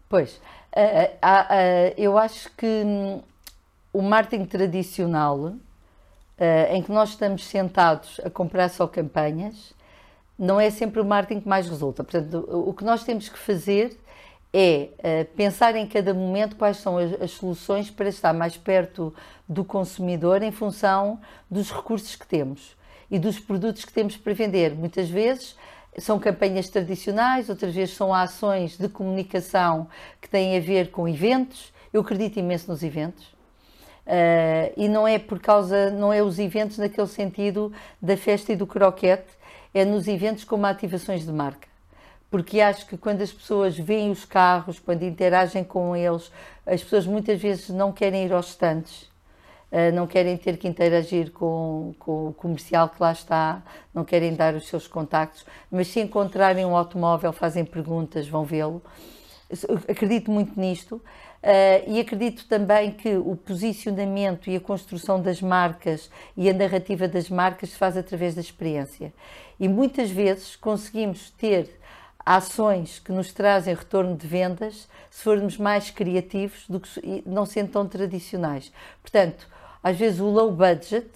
Pois, 0.08 0.36
uh, 0.36 0.38
uh, 0.38 0.40
uh, 0.40 1.94
eu 1.96 2.18
acho 2.18 2.50
que 2.56 2.66
hum, 2.66 3.22
o 3.92 4.02
marketing 4.02 4.44
tradicional, 4.44 5.54
em 6.68 6.82
que 6.82 6.90
nós 6.90 7.10
estamos 7.10 7.44
sentados 7.44 8.20
a 8.24 8.28
comprar 8.28 8.68
só 8.68 8.88
campanhas, 8.88 9.72
não 10.36 10.60
é 10.60 10.68
sempre 10.68 11.00
o 11.00 11.04
marketing 11.04 11.40
que 11.42 11.48
mais 11.48 11.68
resulta. 11.68 12.02
Portanto, 12.02 12.44
o 12.50 12.74
que 12.74 12.84
nós 12.84 13.04
temos 13.04 13.28
que 13.28 13.38
fazer 13.38 13.96
é 14.56 14.90
uh, 15.00 15.34
pensar 15.34 15.74
em 15.74 15.84
cada 15.84 16.14
momento 16.14 16.54
quais 16.54 16.76
são 16.76 16.96
as, 16.96 17.32
soluções 17.32 17.90
para 17.90 18.08
estar 18.08 18.32
mais 18.32 18.56
perto 18.56 19.12
do 19.48 19.64
consumidor 19.64 20.44
em 20.44 20.52
função 20.52 21.20
dos 21.50 21.72
recursos 21.72 22.14
que 22.14 22.24
temos 22.24 22.76
e 23.10 23.18
dos 23.18 23.40
produtos 23.40 23.84
que 23.84 23.92
temos 23.92 24.16
para 24.16 24.32
vender. 24.32 24.72
Muitas 24.72 25.10
vezes 25.10 25.56
são 25.98 26.20
campanhas 26.20 26.68
tradicionais, 26.68 27.48
outras 27.48 27.74
vezes 27.74 27.96
são 27.96 28.14
ações 28.14 28.78
de 28.78 28.88
comunicação 28.88 29.88
que 30.20 30.28
têm 30.28 30.56
a 30.56 30.60
ver 30.60 30.92
com 30.92 31.08
eventos. 31.08 31.72
Eu 31.92 32.02
acredito 32.02 32.38
imenso 32.38 32.70
nos 32.70 32.84
eventos. 32.84 33.24
Uh, 34.06 34.70
e 34.76 34.86
não 34.86 35.08
é 35.08 35.18
por 35.18 35.40
causa, 35.40 35.90
não 35.90 36.12
é 36.12 36.22
os 36.22 36.38
eventos 36.38 36.78
naquele 36.78 37.08
sentido 37.08 37.72
da 38.00 38.16
festa 38.16 38.52
e 38.52 38.56
do 38.56 38.68
croquete, 38.68 39.32
é 39.72 39.84
nos 39.84 40.06
eventos 40.06 40.44
como 40.44 40.64
ativações 40.64 41.26
de 41.26 41.32
marca 41.32 41.73
porque 42.34 42.60
acho 42.60 42.86
que 42.86 42.96
quando 42.96 43.22
as 43.22 43.32
pessoas 43.32 43.78
veem 43.78 44.10
os 44.10 44.24
carros, 44.24 44.80
quando 44.80 45.04
interagem 45.04 45.62
com 45.62 45.94
eles, 45.94 46.32
as 46.66 46.82
pessoas 46.82 47.06
muitas 47.06 47.40
vezes 47.40 47.68
não 47.68 47.92
querem 47.92 48.24
ir 48.24 48.32
aos 48.32 48.48
estantes, 48.48 49.08
eh, 49.70 49.92
não 49.92 50.04
querem 50.04 50.36
ter 50.36 50.56
que 50.56 50.66
interagir 50.66 51.30
com, 51.30 51.94
com, 51.96 52.30
o 52.30 52.32
comercial 52.32 52.88
que 52.88 53.00
lá 53.00 53.12
está, 53.12 53.62
não 53.94 54.04
querem 54.04 54.34
dar 54.34 54.52
os 54.56 54.66
seus 54.66 54.88
contactos, 54.88 55.46
mas 55.70 55.86
se 55.86 56.00
encontrarem 56.00 56.66
um 56.66 56.76
automóvel, 56.76 57.32
fazem 57.32 57.64
perguntas, 57.64 58.26
vão 58.26 58.44
vê-lo. 58.44 58.82
Acredito 59.88 60.28
muito 60.28 60.58
nisto. 60.58 60.96
Uh, 60.96 61.86
e 61.86 62.00
acredito 62.00 62.48
também 62.48 62.90
que 62.90 63.16
o 63.16 63.36
posicionamento 63.36 64.50
e 64.50 64.56
a 64.56 64.60
construção 64.60 65.22
das 65.22 65.40
marcas 65.40 66.10
e 66.36 66.50
a 66.50 66.52
narrativa 66.52 67.06
das 67.06 67.30
marcas 67.30 67.70
se 67.70 67.76
faz 67.76 67.96
através 67.96 68.34
da 68.34 68.40
experiência. 68.40 69.12
E 69.60 69.68
muitas 69.68 70.10
vezes 70.10 70.56
conseguimos 70.56 71.30
ter 71.30 71.83
ações 72.24 72.98
que 72.98 73.12
nos 73.12 73.32
trazem 73.32 73.74
retorno 73.74 74.16
de 74.16 74.26
vendas 74.26 74.88
se 75.10 75.22
formos 75.22 75.58
mais 75.58 75.90
criativos 75.90 76.64
do 76.68 76.80
que 76.80 77.22
não 77.26 77.44
sendo 77.44 77.70
tão 77.70 77.87
tradicionais. 77.87 78.72
Portanto, 79.02 79.48
às 79.82 79.96
vezes 79.96 80.20
o 80.20 80.26
low 80.26 80.50
budget, 80.50 81.10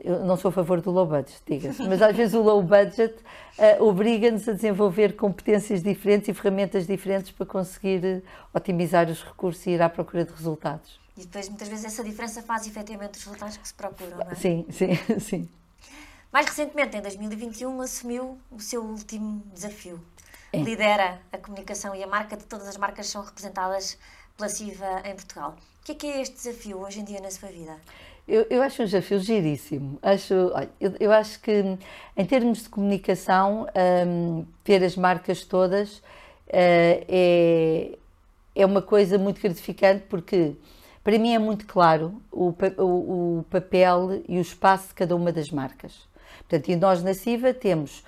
eu 0.00 0.24
não 0.24 0.36
sou 0.36 0.50
a 0.50 0.52
favor 0.52 0.80
do 0.80 0.90
low 0.90 1.06
budget, 1.06 1.42
diga-se, 1.44 1.82
mas 1.82 2.00
às 2.00 2.16
vezes 2.16 2.34
o 2.34 2.42
low 2.42 2.62
budget 2.62 3.14
uh, 3.58 3.82
obriga-nos 3.84 4.48
a 4.48 4.52
desenvolver 4.52 5.16
competências 5.16 5.82
diferentes 5.82 6.28
e 6.28 6.34
ferramentas 6.34 6.86
diferentes 6.86 7.32
para 7.32 7.44
conseguir 7.44 8.04
uh, 8.04 8.22
otimizar 8.54 9.10
os 9.10 9.22
recursos 9.24 9.66
e 9.66 9.70
ir 9.70 9.82
à 9.82 9.88
procura 9.88 10.24
de 10.24 10.32
resultados. 10.32 11.00
E 11.16 11.22
depois, 11.22 11.48
muitas 11.48 11.68
vezes, 11.68 11.84
essa 11.84 12.04
diferença 12.04 12.40
faz 12.42 12.66
efetivamente 12.66 13.18
os 13.18 13.24
resultados 13.24 13.56
que 13.56 13.66
se 13.66 13.74
procuram, 13.74 14.16
não 14.18 14.30
é? 14.30 14.34
Sim, 14.36 14.64
sim, 14.70 14.94
sim. 15.20 15.48
Mais 16.32 16.46
recentemente, 16.46 16.96
em 16.96 17.02
2021, 17.02 17.80
assumiu 17.80 18.38
o 18.50 18.60
seu 18.60 18.82
último 18.84 19.42
desafio, 19.52 20.00
é. 20.52 20.58
lidera 20.58 21.20
a 21.32 21.38
comunicação 21.38 21.94
e 21.94 22.02
a 22.02 22.06
marca 22.06 22.36
de 22.36 22.44
todas 22.44 22.68
as 22.68 22.76
marcas 22.76 23.06
que 23.06 23.12
são 23.12 23.22
representadas 23.22 23.98
pela 24.36 24.48
CIVA 24.48 25.02
em 25.04 25.14
Portugal. 25.14 25.56
O 25.80 25.84
que 25.84 25.92
é 25.92 25.94
que 25.94 26.06
é 26.06 26.20
este 26.20 26.36
desafio 26.36 26.78
hoje 26.78 27.00
em 27.00 27.04
dia 27.04 27.20
na 27.20 27.30
sua 27.30 27.48
vida? 27.48 27.76
Eu, 28.26 28.46
eu 28.48 28.62
acho 28.62 28.82
um 28.82 28.84
desafio 28.84 29.18
giríssimo. 29.18 29.98
Acho, 30.02 30.34
olha, 30.54 30.70
eu, 30.80 30.94
eu, 31.00 31.12
acho 31.12 31.40
que, 31.40 31.76
em 32.16 32.24
termos 32.26 32.62
de 32.62 32.68
comunicação, 32.68 33.66
um, 34.06 34.46
ter 34.62 34.84
as 34.84 34.96
marcas 34.96 35.44
todas 35.44 35.98
uh, 35.98 36.02
é, 36.48 37.98
é 38.54 38.66
uma 38.66 38.82
coisa 38.82 39.18
muito 39.18 39.40
gratificante 39.40 40.04
porque, 40.08 40.54
para 41.02 41.18
mim, 41.18 41.34
é 41.34 41.38
muito 41.38 41.66
claro 41.66 42.22
o, 42.30 42.54
o, 42.78 43.38
o 43.38 43.44
papel 43.50 44.22
e 44.28 44.38
o 44.38 44.40
espaço 44.40 44.88
de 44.88 44.94
cada 44.94 45.16
uma 45.16 45.32
das 45.32 45.50
marcas. 45.50 46.08
Portanto, 46.48 46.68
e 46.68 46.76
nós 46.76 47.02
na 47.02 47.14
CIVA 47.14 47.52
temos 47.52 48.04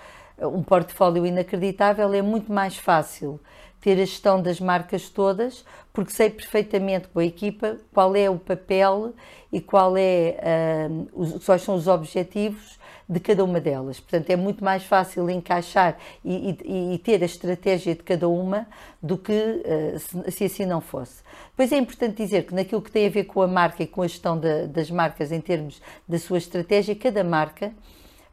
um 0.46 0.62
portfólio 0.62 1.26
inacreditável, 1.26 2.12
é 2.12 2.22
muito 2.22 2.52
mais 2.52 2.76
fácil 2.76 3.40
ter 3.82 3.94
a 3.94 4.04
gestão 4.04 4.40
das 4.40 4.60
marcas 4.60 5.08
todas, 5.10 5.64
porque 5.92 6.12
sei 6.12 6.30
perfeitamente 6.30 7.08
com 7.08 7.18
a 7.18 7.24
equipa 7.24 7.78
qual 7.92 8.14
é 8.14 8.30
o 8.30 8.38
papel 8.38 9.12
e 9.52 9.60
qual 9.60 9.96
é, 9.96 10.88
uh, 10.88 11.08
os, 11.12 11.44
quais 11.44 11.62
são 11.62 11.74
os 11.74 11.88
objetivos 11.88 12.78
de 13.08 13.18
cada 13.18 13.44
uma 13.44 13.60
delas. 13.60 13.98
Portanto, 13.98 14.30
é 14.30 14.36
muito 14.36 14.64
mais 14.64 14.84
fácil 14.84 15.28
encaixar 15.28 15.98
e, 16.24 16.56
e, 16.64 16.94
e 16.94 16.98
ter 16.98 17.20
a 17.22 17.26
estratégia 17.26 17.94
de 17.96 18.04
cada 18.04 18.28
uma 18.28 18.68
do 19.02 19.18
que 19.18 19.32
uh, 19.32 19.98
se, 19.98 20.30
se, 20.30 20.44
assim 20.44 20.64
não 20.64 20.80
fosse. 20.80 21.22
Depois 21.50 21.72
é 21.72 21.76
importante 21.76 22.16
dizer 22.16 22.46
que 22.46 22.54
naquilo 22.54 22.80
que 22.80 22.90
tem 22.90 23.06
a 23.06 23.10
ver 23.10 23.24
com 23.24 23.42
a 23.42 23.48
marca 23.48 23.82
e 23.82 23.86
com 23.86 24.02
a 24.02 24.06
gestão 24.06 24.40
das 24.70 24.90
marcas 24.92 25.32
em 25.32 25.40
termos 25.40 25.82
da 26.08 26.20
sua 26.20 26.38
estratégia, 26.38 26.94
cada 26.94 27.24
marca 27.24 27.72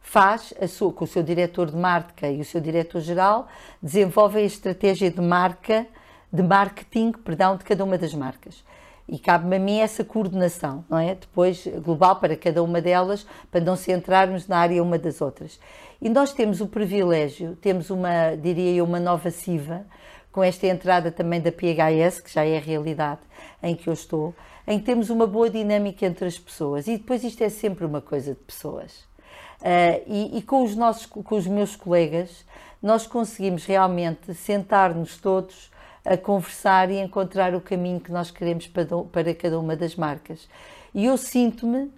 faz 0.10 0.52
sua, 0.69 0.91
com 0.91 1.06
o 1.06 1.08
seu 1.08 1.22
diretor 1.22 1.69
de 1.69 1.76
marca 1.76 2.28
e 2.28 2.41
o 2.41 2.45
seu 2.45 2.60
diretor-geral, 2.60 3.48
desenvolvem 3.80 4.41
a 4.41 4.48
estratégia 4.48 5.12
de 5.12 5.22
marca, 5.22 5.86
de 6.34 6.41
marketing, 6.41 7.12
perdão, 7.12 7.56
de 7.56 7.63
cada 7.63 7.84
uma 7.84 7.95
das 7.95 8.15
marcas. 8.15 8.63
E 9.08 9.19
cabe-me 9.19 9.58
a 9.58 9.60
mim 9.60 9.78
essa 9.78 10.04
coordenação, 10.04 10.84
não 10.89 10.98
é? 10.98 11.13
Depois, 11.13 11.67
global 11.84 12.15
para 12.15 12.36
cada 12.36 12.63
uma 12.63 12.82
delas, 12.82 13.24
para 13.52 13.62
não 13.62 13.76
centrarmos 13.76 14.48
na 14.48 14.58
área 14.58 14.82
uma 14.82 14.98
das 14.98 15.22
outras. 15.22 15.60
E 16.02 16.10
nós 16.10 16.34
temos 16.34 16.60
o 16.60 16.65
privilégio, 16.65 17.56
temos 17.62 17.91
uma, 17.91 18.36
diria 18.36 18.72
eu, 18.72 18.86
uma 18.86 19.00
nova 19.00 19.30
CIVA, 19.30 19.86
com 20.32 20.43
esta 20.43 20.65
entrada 20.65 21.12
também 21.12 21.39
da 21.39 21.52
PHS, 21.52 22.19
que 22.19 22.34
já 22.34 22.43
é 22.43 22.58
a 22.58 22.62
realidade 22.62 23.22
em 23.62 23.76
que 23.76 23.88
eu 23.88 23.93
estou, 23.93 24.34
em 24.67 24.80
que 24.80 24.86
temos 24.86 25.12
uma 25.12 25.28
boa 25.28 25.52
dinâmica 25.52 26.04
entre 26.04 26.26
as 26.26 26.39
pessoas. 26.39 26.88
E 26.88 26.98
depois 26.98 27.24
isto 27.24 27.43
é 27.43 27.50
sempre 27.50 27.86
uma 27.86 28.02
coisa 28.02 28.34
de 28.34 28.39
pessoas. 28.39 29.09
Uh, 29.60 30.04
e, 30.08 30.38
e, 30.38 30.41
com 30.41 30.63
os 30.63 30.76
nossos, 30.76 31.06
com 31.06 31.36
os 31.36 31.45
meus 31.45 31.76
colegas, 31.76 32.45
nós 32.82 33.06
conseguimos 33.06 33.65
realmente 33.65 34.34
sentar-nos 34.34 35.17
todos 35.17 35.69
a 36.06 36.15
conversar 36.15 36.89
e 36.89 36.98
encontrar 36.98 37.54
o 37.54 37.60
caminho 37.60 38.00
que 38.00 38.12
nós 38.12 38.32
queremos 38.32 38.67
para, 38.67 38.86
para 39.12 39.36
cada 39.36 39.60
uma 39.60 39.76
das 39.76 39.95
marcas. 39.95 40.48
E 40.93 41.06
eu 41.06 41.17
sinto-me 41.17 41.91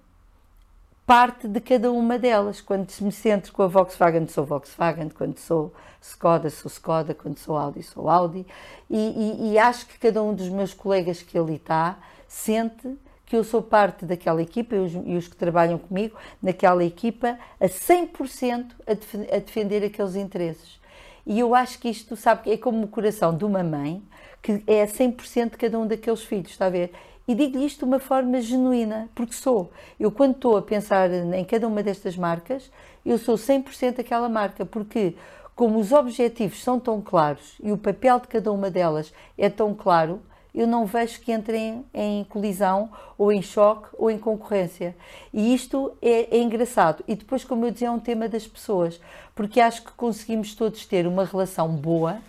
parte 1.06 1.48
de 1.48 1.60
cada 1.60 1.92
uma 1.92 2.18
delas. 2.18 2.62
Quando 2.62 2.88
me 3.02 3.12
centro 3.12 3.54
com 3.54 3.64
a 3.64 3.68
Volkswagen, 3.68 4.28
sou 4.28 4.46
Volkswagen, 4.46 5.10
quando 5.10 5.38
sou 5.38 5.74
Skoda, 6.02 6.50
sou 6.50 6.70
Skoda, 6.70 7.14
quando 7.14 7.38
sou 7.38 7.58
Audi, 7.58 7.84
sou 7.84 8.10
Audi. 8.10 8.46
E, 8.90 8.98
e, 8.98 9.52
e 9.52 9.60
acho 9.60 9.86
que 9.86 10.00
cada 10.00 10.24
um 10.24 10.34
dos 10.34 10.50
meus 10.50 10.74
colegas 10.74 11.22
que 11.22 11.38
ali 11.38 11.56
está 11.56 11.98
sente 12.28 12.98
que 13.32 13.38
eu 13.38 13.46
sou 13.46 13.62
parte 13.62 14.04
daquela 14.04 14.42
equipa 14.42 14.76
e 14.76 15.16
os, 15.16 15.30
que 15.30 15.38
trabalham 15.38 15.78
comigo, 15.78 16.18
naquela 16.44 16.84
equipa, 16.84 17.40
a 17.62 17.66
100% 17.66 18.66
a, 18.86 18.92
a 18.92 19.40
defender 19.40 19.86
aqueles 19.86 20.18
interesses. 20.18 20.82
E 21.26 21.40
eu 21.40 21.56
acho 21.56 21.80
que 21.80 21.88
isto, 21.88 22.18
sabe, 22.18 22.52
é 22.52 22.58
como 22.58 22.84
o 22.84 22.90
coração 22.90 23.34
de 23.34 23.46
uma 23.46 23.64
mãe, 23.64 24.04
que 24.42 24.62
é 24.68 24.84
a 24.84 24.86
100% 24.86 25.52
de 25.52 25.58
cada 25.58 25.80
um 25.80 25.88
daqueles 25.88 26.26
filhos, 26.26 26.52
está 26.52 26.66
a 26.66 26.70
ver? 26.70 26.92
E 27.26 27.34
digo-lhe 27.34 27.66
isto 27.66 27.80
de 27.80 27.86
uma 27.86 28.00
forma 28.00 28.42
genuína, 28.42 29.08
porque 29.16 29.32
sou. 29.32 29.72
Eu, 29.98 30.12
quando 30.12 30.36
estou 30.36 30.58
a 30.58 30.62
pensar 30.62 31.10
em 31.10 31.46
cada 31.46 31.66
uma 31.70 31.82
destas 31.82 32.18
marcas, 32.18 32.70
eu 33.06 33.18
sou 33.18 33.36
100% 33.36 34.02
aquela 34.02 34.28
marca, 34.28 34.66
porque 34.66 35.16
como 35.56 35.80
os 35.80 35.94
objetivos 35.94 36.62
são 36.62 36.82
tão 36.82 37.00
claros 37.00 37.56
e 37.64 37.72
o 37.72 37.78
papel 37.78 38.20
de 38.20 38.28
cada 38.28 38.52
uma 38.52 38.70
delas 38.70 39.14
é 39.38 39.50
tão 39.50 39.74
claro, 39.74 40.22
eu 40.54 40.68
não 40.68 40.86
vejo 40.86 41.20
que 41.22 41.32
entrem 41.32 41.86
em 41.94 42.24
colisão 42.26 42.90
ou 43.18 43.32
em 43.32 43.42
choque 43.42 43.90
ou 43.94 44.12
em 44.12 44.18
concorrência. 44.18 44.96
E 45.34 45.54
isto 45.54 45.94
é, 46.02 46.36
é, 46.36 46.42
engraçado. 46.42 47.04
E 47.08 47.16
depois, 47.16 47.44
como 47.44 47.66
eu 47.66 47.72
dizia, 47.72 47.88
é 47.88 47.92
um 47.92 48.00
tema 48.00 48.28
das 48.28 48.46
pessoas, 48.46 49.00
porque 49.34 49.62
acho 49.62 49.84
que 49.84 49.92
conseguimos 49.94 50.54
todos 50.54 50.86
ter 50.86 51.08
uma 51.08 51.26
relação 51.26 51.70
boa 51.70 52.20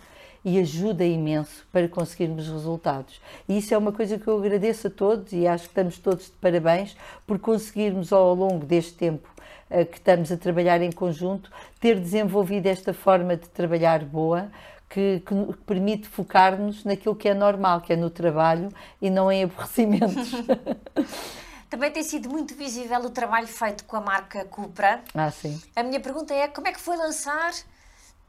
e 0.45 0.59
ajuda 0.59 1.05
imenso 1.05 1.65
para 1.71 1.87
conseguirmos 1.87 2.47
resultados. 2.47 3.21
E 3.47 3.57
isso 3.57 3.73
é 3.73 3.77
uma 3.77 3.91
coisa 3.91 4.17
que 4.19 4.27
eu 4.27 4.37
agradeço 4.37 4.87
a 4.87 4.89
todos 4.89 5.31
e 5.31 5.47
acho 5.47 5.63
que 5.63 5.69
estamos 5.69 5.97
todos 5.97 6.25
de 6.25 6.33
parabéns 6.33 6.97
por 7.25 7.39
conseguirmos 7.39 8.11
ao 8.11 8.33
longo 8.35 8.65
deste 8.65 8.93
tempo 8.93 9.29
uh, 9.71 9.85
que 9.85 9.97
estamos 9.97 10.31
a 10.31 10.37
trabalhar 10.37 10.81
em 10.81 10.91
conjunto 10.91 11.49
ter 11.79 11.99
desenvolvido 11.99 12.67
esta 12.67 12.93
forma 12.93 13.37
de 13.37 13.47
trabalhar 13.49 14.03
boa. 14.03 14.49
Que, 14.93 15.23
que, 15.25 15.33
permite 15.65 16.07
focar-nos 16.07 16.83
naquilo 16.83 17.15
que 17.15 17.27
é 17.27 17.33
normal, 17.33 17.81
que 17.81 17.93
é 17.93 17.95
no 17.95 18.11
trabalho 18.11 18.69
e 19.01 19.09
não 19.09 19.31
em 19.31 19.43
aborrecimentos. 19.43 20.31
Também 21.73 21.89
tem 21.89 22.03
sido 22.03 22.29
muito 22.29 22.53
visível 22.53 22.99
o 22.99 23.09
trabalho 23.09 23.47
feito 23.47 23.83
com 23.85 23.97
a 23.97 24.01
marca 24.01 24.45
Cupra. 24.45 25.01
Ah, 25.15 25.31
sim. 25.31 25.59
A 25.75 25.81
minha 25.81 25.99
pergunta 25.99 26.31
é 26.31 26.47
como 26.47 26.67
é 26.67 26.71
que 26.71 26.79
foi 26.79 26.95
lançar 26.95 27.51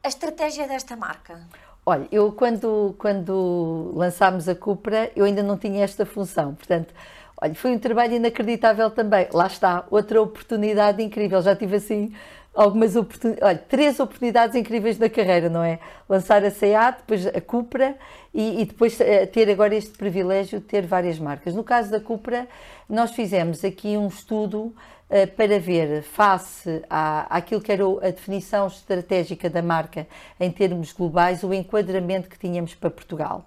a 0.03 0.07
estratégia 0.07 0.67
desta 0.67 0.95
marca? 0.95 1.39
Olha, 1.85 2.07
eu 2.11 2.31
quando, 2.31 2.95
quando 2.97 3.91
lançámos 3.93 4.49
a 4.49 4.55
Cupra, 4.55 5.11
eu 5.15 5.25
ainda 5.25 5.43
não 5.43 5.59
tinha 5.59 5.83
esta 5.83 6.07
função, 6.07 6.55
portanto, 6.55 6.91
olha, 7.39 7.53
foi 7.53 7.75
um 7.75 7.77
trabalho 7.77 8.13
inacreditável 8.15 8.89
também. 8.89 9.27
Lá 9.31 9.45
está, 9.45 9.85
outra 9.91 10.19
oportunidade 10.19 11.03
incrível. 11.03 11.39
Já 11.43 11.55
tive 11.55 11.75
assim 11.75 12.15
algumas 12.55 12.95
oportunidades, 12.95 13.43
olha, 13.43 13.57
três 13.57 13.99
oportunidades 13.99 14.55
incríveis 14.55 14.97
na 14.97 15.09
carreira, 15.09 15.49
não 15.49 15.61
é? 15.61 15.79
Lançar 16.07 16.43
a 16.43 16.49
SEAT, 16.49 16.99
depois 16.99 17.27
a 17.27 17.41
Cupra 17.41 17.95
e, 18.33 18.61
e 18.61 18.65
depois 18.65 18.97
uh, 18.99 19.27
ter 19.31 19.49
agora 19.49 19.75
este 19.75 19.91
privilégio 19.97 20.59
de 20.59 20.65
ter 20.65 20.85
várias 20.85 21.19
marcas. 21.19 21.53
No 21.53 21.63
caso 21.63 21.91
da 21.91 21.99
Cupra, 21.99 22.47
nós 22.89 23.11
fizemos 23.11 23.63
aqui 23.65 23.97
um 23.97 24.07
estudo 24.07 24.73
uh, 25.09 25.27
para 25.35 25.59
ver, 25.59 26.01
face 26.01 26.81
à, 26.89 27.37
àquilo 27.37 27.59
que 27.59 27.71
era 27.71 27.83
a 27.83 28.09
definição 28.09 28.67
estratégica 28.67 29.49
da 29.49 29.61
marca 29.61 30.07
em 30.39 30.49
termos 30.49 30.93
globais, 30.93 31.43
o 31.43 31.53
enquadramento 31.53 32.29
que 32.29 32.39
tínhamos 32.39 32.73
para 32.73 32.89
Portugal. 32.89 33.45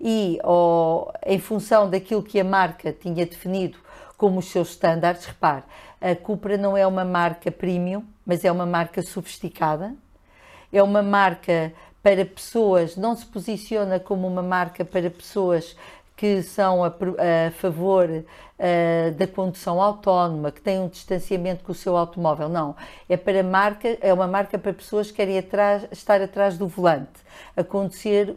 E 0.00 0.38
oh, 0.44 1.10
em 1.24 1.38
função 1.38 1.88
daquilo 1.88 2.22
que 2.22 2.38
a 2.38 2.44
marca 2.44 2.92
tinha 2.92 3.24
definido 3.24 3.78
como 4.24 4.38
os 4.38 4.46
seus 4.46 4.70
estándares, 4.70 5.26
repare, 5.26 5.64
a 6.00 6.16
Cupra 6.16 6.56
não 6.56 6.74
é 6.74 6.86
uma 6.86 7.04
marca 7.04 7.52
premium, 7.52 8.02
mas 8.24 8.42
é 8.42 8.50
uma 8.50 8.64
marca 8.64 9.02
sofisticada, 9.02 9.94
é 10.72 10.82
uma 10.82 11.02
marca 11.02 11.74
para 12.02 12.24
pessoas, 12.24 12.96
não 12.96 13.14
se 13.14 13.26
posiciona 13.26 14.00
como 14.00 14.26
uma 14.26 14.40
marca 14.40 14.82
para 14.82 15.10
pessoas 15.10 15.76
que 16.16 16.42
são 16.42 16.82
a, 16.82 16.88
a 16.88 17.50
favor 17.50 18.08
uh, 18.08 19.12
da 19.14 19.26
condução 19.26 19.78
autónoma, 19.78 20.50
que 20.50 20.62
têm 20.62 20.80
um 20.80 20.88
distanciamento 20.88 21.62
com 21.62 21.72
o 21.72 21.74
seu 21.74 21.94
automóvel. 21.94 22.48
Não, 22.48 22.74
é 23.06 23.18
para 23.18 23.42
marca, 23.42 23.98
é 24.00 24.10
uma 24.10 24.26
marca 24.26 24.58
para 24.58 24.72
pessoas 24.72 25.10
que 25.10 25.18
querem 25.18 25.36
estar 25.36 26.22
atrás 26.22 26.56
do 26.56 26.66
volante, 26.66 27.20
a 27.54 27.62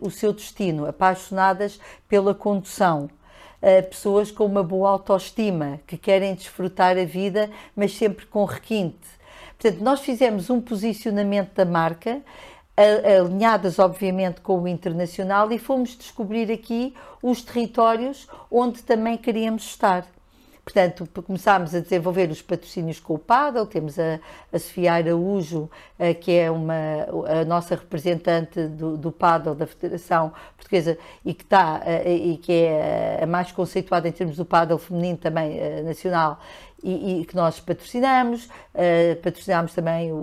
o 0.02 0.12
seu 0.12 0.34
destino, 0.34 0.86
apaixonadas 0.86 1.80
pela 2.10 2.36
condução. 2.36 3.10
Pessoas 3.89 4.32
com 4.32 4.46
uma 4.46 4.63
boa 4.63 4.89
autoestima, 4.91 5.80
que 5.88 5.98
querem 5.98 6.36
desfrutar 6.36 6.98
a 6.98 7.06
vida, 7.06 7.50
mas 7.76 7.96
sempre 7.96 8.26
com 8.26 8.46
requinte. 8.46 8.98
Portanto, 9.60 9.84
nós 9.84 10.02
fizemos 10.02 10.50
um 10.50 10.62
posicionamento 10.62 11.54
da 11.56 11.65
marca 11.65 12.22
alinhadas, 13.20 13.80
obviamente, 13.80 14.41
com 14.41 14.62
o 14.62 14.67
internacional 14.67 15.52
e 15.52 15.58
fomos 15.58 15.98
descobrir 15.98 16.52
aqui 16.52 16.93
os 17.24 17.41
territórios 17.41 18.28
onde 18.52 18.84
também 18.84 19.17
queríamos 19.17 19.63
estar. 19.63 20.06
Portanto, 20.67 21.08
começámos 21.25 21.73
a 21.73 21.80
desenvolver 21.80 22.30
os 22.30 22.41
patrocínios 22.41 22.99
com 22.99 23.13
o 23.13 23.17
Paddle, 23.17 23.65
temos 23.65 23.97
a, 23.97 24.19
a 24.51 24.60
Sofia 24.60 24.95
Araújo, 24.95 25.71
a, 25.97 26.13
que 26.13 26.34
é 26.34 26.51
uma, 26.51 26.73
a 27.25 27.45
nossa 27.45 27.73
representante 27.73 28.67
do, 28.67 28.97
do 28.97 29.10
Paddle, 29.10 29.56
da 29.56 29.65
Federação 29.65 30.34
Portuguesa, 30.58 30.97
e 31.23 31.34
que, 31.34 31.43
está, 31.45 31.82
e 32.06 32.36
que 32.36 32.51
é 32.51 33.21
a 33.23 33.25
mais 33.25 33.49
conceituada 33.53 34.10
em 34.10 34.12
termos 34.12 34.36
do 34.36 34.43
Paddle 34.43 34.77
feminino 34.77 35.17
também 35.17 35.82
nacional, 35.84 36.38
e, 36.84 37.22
e, 37.22 37.26
que 37.26 37.36
nós 37.36 37.60
patrocinamos. 37.60 38.46
Uh, 38.46 39.16
patrocinámos 39.24 39.74
também 39.74 40.12
o, 40.12 40.16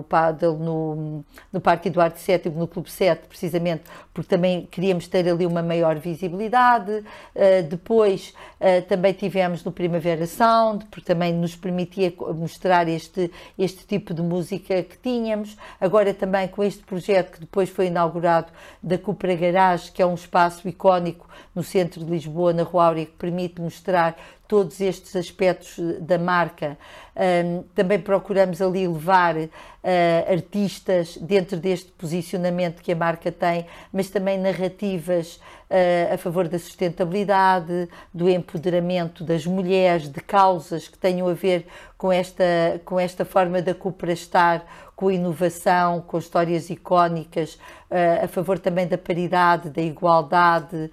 o 0.00 0.04
paddle 0.08 0.58
no, 0.58 1.24
no 1.50 1.60
Parque 1.60 1.88
Eduardo 1.88 2.16
VII, 2.18 2.52
no 2.54 2.68
Clube 2.68 2.90
7, 2.90 3.26
precisamente 3.26 3.84
porque 4.12 4.28
também 4.28 4.66
queríamos 4.70 5.08
ter 5.08 5.26
ali 5.26 5.46
uma 5.46 5.62
maior 5.62 5.96
visibilidade. 5.98 6.92
Uh, 6.92 7.62
depois 7.68 8.34
uh, 8.60 8.82
também 8.86 9.14
tivemos 9.14 9.64
no 9.64 9.72
Primavera 9.72 10.26
Sound, 10.26 10.84
porque 10.86 11.06
também 11.06 11.32
nos 11.32 11.56
permitia 11.56 12.12
mostrar 12.34 12.88
este, 12.88 13.30
este 13.58 13.86
tipo 13.86 14.12
de 14.12 14.20
música 14.20 14.82
que 14.82 14.98
tínhamos. 14.98 15.56
Agora 15.80 16.12
também 16.12 16.46
com 16.48 16.62
este 16.62 16.82
projeto 16.82 17.32
que 17.32 17.40
depois 17.40 17.70
foi 17.70 17.86
inaugurado 17.86 18.52
da 18.82 18.98
Cupra 18.98 19.34
Garage, 19.34 19.90
que 19.90 20.02
é 20.02 20.06
um 20.06 20.14
espaço 20.14 20.68
icónico 20.68 21.28
no 21.54 21.62
centro 21.62 22.04
de 22.04 22.10
Lisboa, 22.10 22.52
na 22.52 22.62
Rua 22.62 22.86
Áurea, 22.86 23.06
que 23.06 23.12
permite 23.12 23.60
mostrar 23.60 24.16
todos 24.52 24.82
estes 24.82 25.16
aspectos 25.16 25.78
da 25.98 26.18
marca. 26.18 26.76
Um, 27.16 27.62
também 27.74 27.98
procuramos 27.98 28.60
ali 28.60 28.86
levar 28.86 29.34
uh, 29.34 29.48
artistas 30.30 31.16
dentro 31.16 31.56
deste 31.56 31.90
posicionamento 31.92 32.82
que 32.82 32.92
a 32.92 32.94
marca 32.96 33.32
tem, 33.32 33.64
mas 33.90 34.10
também 34.10 34.38
narrativas 34.38 35.36
uh, 35.70 36.12
a 36.12 36.18
favor 36.18 36.48
da 36.48 36.58
sustentabilidade, 36.58 37.88
do 38.12 38.28
empoderamento 38.28 39.24
das 39.24 39.46
mulheres, 39.46 40.10
de 40.10 40.20
causas 40.20 40.86
que 40.86 40.98
tenham 40.98 41.26
a 41.28 41.32
ver 41.32 41.66
com 41.96 42.12
esta, 42.12 42.44
com 42.84 43.00
esta 43.00 43.24
forma 43.24 43.62
da 43.62 43.74
estar, 44.12 44.66
com 44.94 45.08
a 45.08 45.14
inovação, 45.14 46.02
com 46.02 46.18
histórias 46.18 46.68
icónicas, 46.68 47.54
uh, 47.90 48.24
a 48.24 48.28
favor 48.28 48.58
também 48.58 48.86
da 48.86 48.98
paridade, 48.98 49.70
da 49.70 49.80
igualdade, 49.80 50.90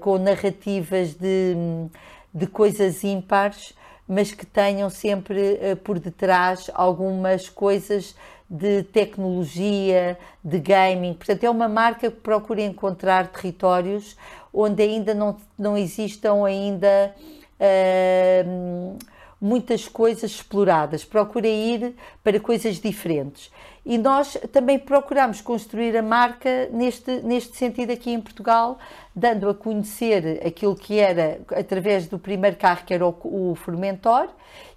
com 0.00 0.18
narrativas 0.18 1.14
de 1.14 1.88
de 2.32 2.46
coisas 2.46 3.04
ímpares, 3.04 3.74
mas 4.06 4.32
que 4.32 4.44
tenham 4.44 4.90
sempre 4.90 5.54
uh, 5.54 5.76
por 5.76 5.98
detrás 5.98 6.70
algumas 6.74 7.48
coisas 7.48 8.14
de 8.48 8.82
tecnologia, 8.82 10.18
de 10.44 10.58
gaming. 10.58 11.14
Portanto, 11.14 11.44
é 11.44 11.50
uma 11.50 11.68
marca 11.68 12.10
que 12.10 12.20
procura 12.20 12.60
encontrar 12.60 13.28
territórios 13.28 14.16
onde 14.52 14.82
ainda 14.82 15.14
não, 15.14 15.36
não 15.58 15.76
existam 15.76 16.44
ainda 16.44 17.14
uh, 17.58 18.98
muitas 19.40 19.88
coisas 19.88 20.30
exploradas. 20.32 21.04
Procura 21.04 21.48
ir 21.48 21.94
para 22.22 22.38
coisas 22.38 22.78
diferentes. 22.78 23.50
E 23.84 23.98
nós 23.98 24.38
também 24.52 24.78
procuramos 24.78 25.40
construir 25.40 25.96
a 25.96 26.02
marca 26.02 26.68
neste, 26.70 27.20
neste 27.22 27.56
sentido 27.56 27.90
aqui 27.90 28.12
em 28.12 28.20
Portugal, 28.20 28.78
dando 29.14 29.48
a 29.48 29.54
conhecer 29.54 30.40
aquilo 30.46 30.76
que 30.76 31.00
era 31.00 31.40
através 31.50 32.06
do 32.06 32.16
primeiro 32.16 32.56
carro 32.56 32.84
que 32.86 32.94
era 32.94 33.04
o, 33.04 33.14
o 33.22 33.54
Formentor 33.56 34.28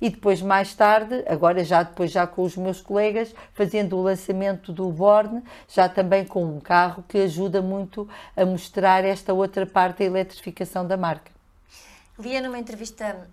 e 0.01 0.09
depois 0.09 0.41
mais 0.41 0.73
tarde, 0.73 1.23
agora 1.27 1.63
já 1.63 1.83
depois 1.83 2.11
já 2.11 2.25
com 2.25 2.41
os 2.43 2.57
meus 2.57 2.81
colegas, 2.81 3.33
fazendo 3.53 3.95
o 3.95 4.01
lançamento 4.01 4.73
do 4.73 4.89
Born, 4.91 5.43
já 5.67 5.87
também 5.87 6.25
com 6.25 6.43
um 6.43 6.59
carro 6.59 7.03
que 7.07 7.19
ajuda 7.19 7.61
muito 7.61 8.09
a 8.35 8.45
mostrar 8.45 9.03
esta 9.03 9.33
outra 9.33 9.65
parte 9.65 9.99
da 9.99 10.05
eletrificação 10.05 10.85
da 10.85 10.97
marca. 10.97 11.31
Lia 12.17 12.41
numa 12.41 12.57
entrevista 12.57 13.27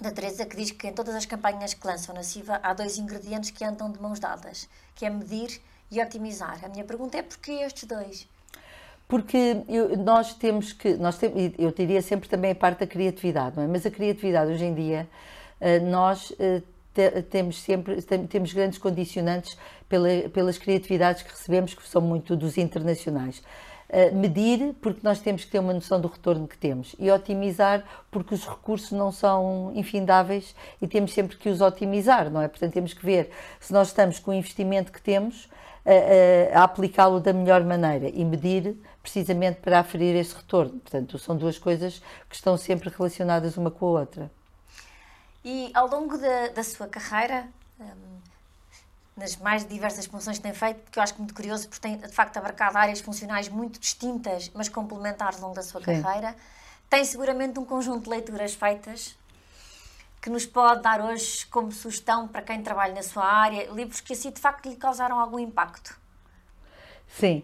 da 0.00 0.10
Teresa 0.10 0.44
que 0.44 0.56
diz 0.56 0.70
que 0.70 0.88
em 0.88 0.92
todas 0.92 1.14
as 1.14 1.26
campanhas 1.26 1.74
que 1.74 1.86
lançam 1.86 2.14
na 2.14 2.22
CIVA 2.22 2.60
há 2.62 2.74
dois 2.74 2.98
ingredientes 2.98 3.50
que 3.50 3.64
andam 3.64 3.90
de 3.90 4.00
mãos 4.00 4.18
dadas, 4.18 4.68
que 4.96 5.06
é 5.06 5.10
medir 5.10 5.60
e 5.90 6.00
otimizar. 6.00 6.58
A 6.64 6.68
minha 6.68 6.84
pergunta 6.84 7.16
é 7.16 7.22
porquê 7.22 7.52
estes 7.52 7.84
dois? 7.84 8.26
Porque 9.06 9.62
eu, 9.68 9.96
nós 9.96 10.34
temos 10.34 10.72
que, 10.72 10.94
nós 10.94 11.16
eu 11.56 11.70
diria 11.70 12.02
sempre 12.02 12.28
também 12.28 12.50
a 12.50 12.54
parte 12.56 12.80
da 12.80 12.86
criatividade, 12.88 13.60
é? 13.60 13.66
mas 13.68 13.86
a 13.86 13.90
criatividade 13.90 14.50
hoje 14.50 14.64
em 14.64 14.74
dia, 14.74 15.08
eh, 15.60 15.78
nós 15.78 16.32
eh, 16.40 16.62
temos 17.30 17.60
sempre 17.60 18.02
temos 18.02 18.52
grandes 18.52 18.78
condicionantes 18.78 19.56
pela, 19.88 20.08
pelas 20.30 20.58
criatividades 20.58 21.22
que 21.22 21.30
recebemos, 21.30 21.74
que 21.74 21.86
são 21.86 22.00
muito 22.00 22.34
dos 22.34 22.58
internacionais 22.58 23.42
medir, 24.12 24.74
porque 24.80 25.00
nós 25.02 25.20
temos 25.20 25.44
que 25.44 25.50
ter 25.50 25.58
uma 25.58 25.72
noção 25.72 26.00
do 26.00 26.08
retorno 26.08 26.48
que 26.48 26.58
temos, 26.58 26.94
e 26.98 27.10
otimizar, 27.10 27.84
porque 28.10 28.34
os 28.34 28.46
recursos 28.46 28.92
não 28.92 29.12
são 29.12 29.72
infindáveis 29.74 30.54
e 30.82 30.88
temos 30.88 31.12
sempre 31.12 31.36
que 31.36 31.48
os 31.48 31.60
otimizar, 31.60 32.30
não 32.30 32.40
é? 32.40 32.48
Portanto, 32.48 32.72
temos 32.72 32.92
que 32.92 33.04
ver 33.04 33.30
se 33.60 33.72
nós 33.72 33.88
estamos 33.88 34.18
com 34.18 34.32
o 34.32 34.34
investimento 34.34 34.90
que 34.90 35.00
temos 35.00 35.48
a, 35.86 36.56
a, 36.56 36.60
a 36.60 36.64
aplicá-lo 36.64 37.20
da 37.20 37.32
melhor 37.32 37.62
maneira 37.62 38.08
e 38.08 38.24
medir 38.24 38.76
precisamente 39.00 39.60
para 39.60 39.78
aferir 39.78 40.16
esse 40.16 40.34
retorno. 40.34 40.80
Portanto, 40.80 41.18
são 41.18 41.36
duas 41.36 41.58
coisas 41.58 42.02
que 42.28 42.34
estão 42.34 42.56
sempre 42.56 42.90
relacionadas 42.90 43.56
uma 43.56 43.70
com 43.70 43.86
a 43.86 44.00
outra. 44.00 44.30
E 45.44 45.70
ao 45.74 45.88
longo 45.88 46.18
da, 46.18 46.48
da 46.48 46.64
sua 46.64 46.88
carreira, 46.88 47.46
hum, 47.78 48.18
nas 49.16 49.36
mais 49.36 49.66
diversas 49.66 50.06
funções 50.06 50.36
que 50.36 50.42
tem 50.42 50.52
feito, 50.52 50.80
porque 50.82 50.98
eu 50.98 51.02
acho 51.02 51.16
muito 51.16 51.34
curioso, 51.34 51.68
porque 51.68 51.80
tem 51.80 51.96
de 51.96 52.12
facto 52.12 52.36
abarcado 52.36 52.76
áreas 52.76 53.00
funcionais 53.00 53.48
muito 53.48 53.80
distintas, 53.80 54.50
mas 54.54 54.68
complementares 54.68 55.38
ao 55.38 55.44
longo 55.44 55.54
da 55.54 55.62
sua 55.62 55.80
Sim. 55.82 56.02
carreira. 56.02 56.36
Tem 56.90 57.04
seguramente 57.04 57.58
um 57.58 57.64
conjunto 57.64 58.04
de 58.04 58.10
leituras 58.10 58.54
feitas 58.54 59.16
que 60.20 60.28
nos 60.28 60.44
pode 60.44 60.82
dar 60.82 61.00
hoje 61.00 61.46
como 61.46 61.72
sugestão 61.72 62.28
para 62.28 62.42
quem 62.42 62.62
trabalha 62.62 62.94
na 62.94 63.02
sua 63.02 63.24
área, 63.24 63.70
livros 63.70 64.00
que 64.00 64.12
assim 64.12 64.30
de 64.30 64.40
facto 64.40 64.68
lhe 64.68 64.76
causaram 64.76 65.18
algum 65.18 65.38
impacto. 65.38 65.98
Sim. 67.08 67.42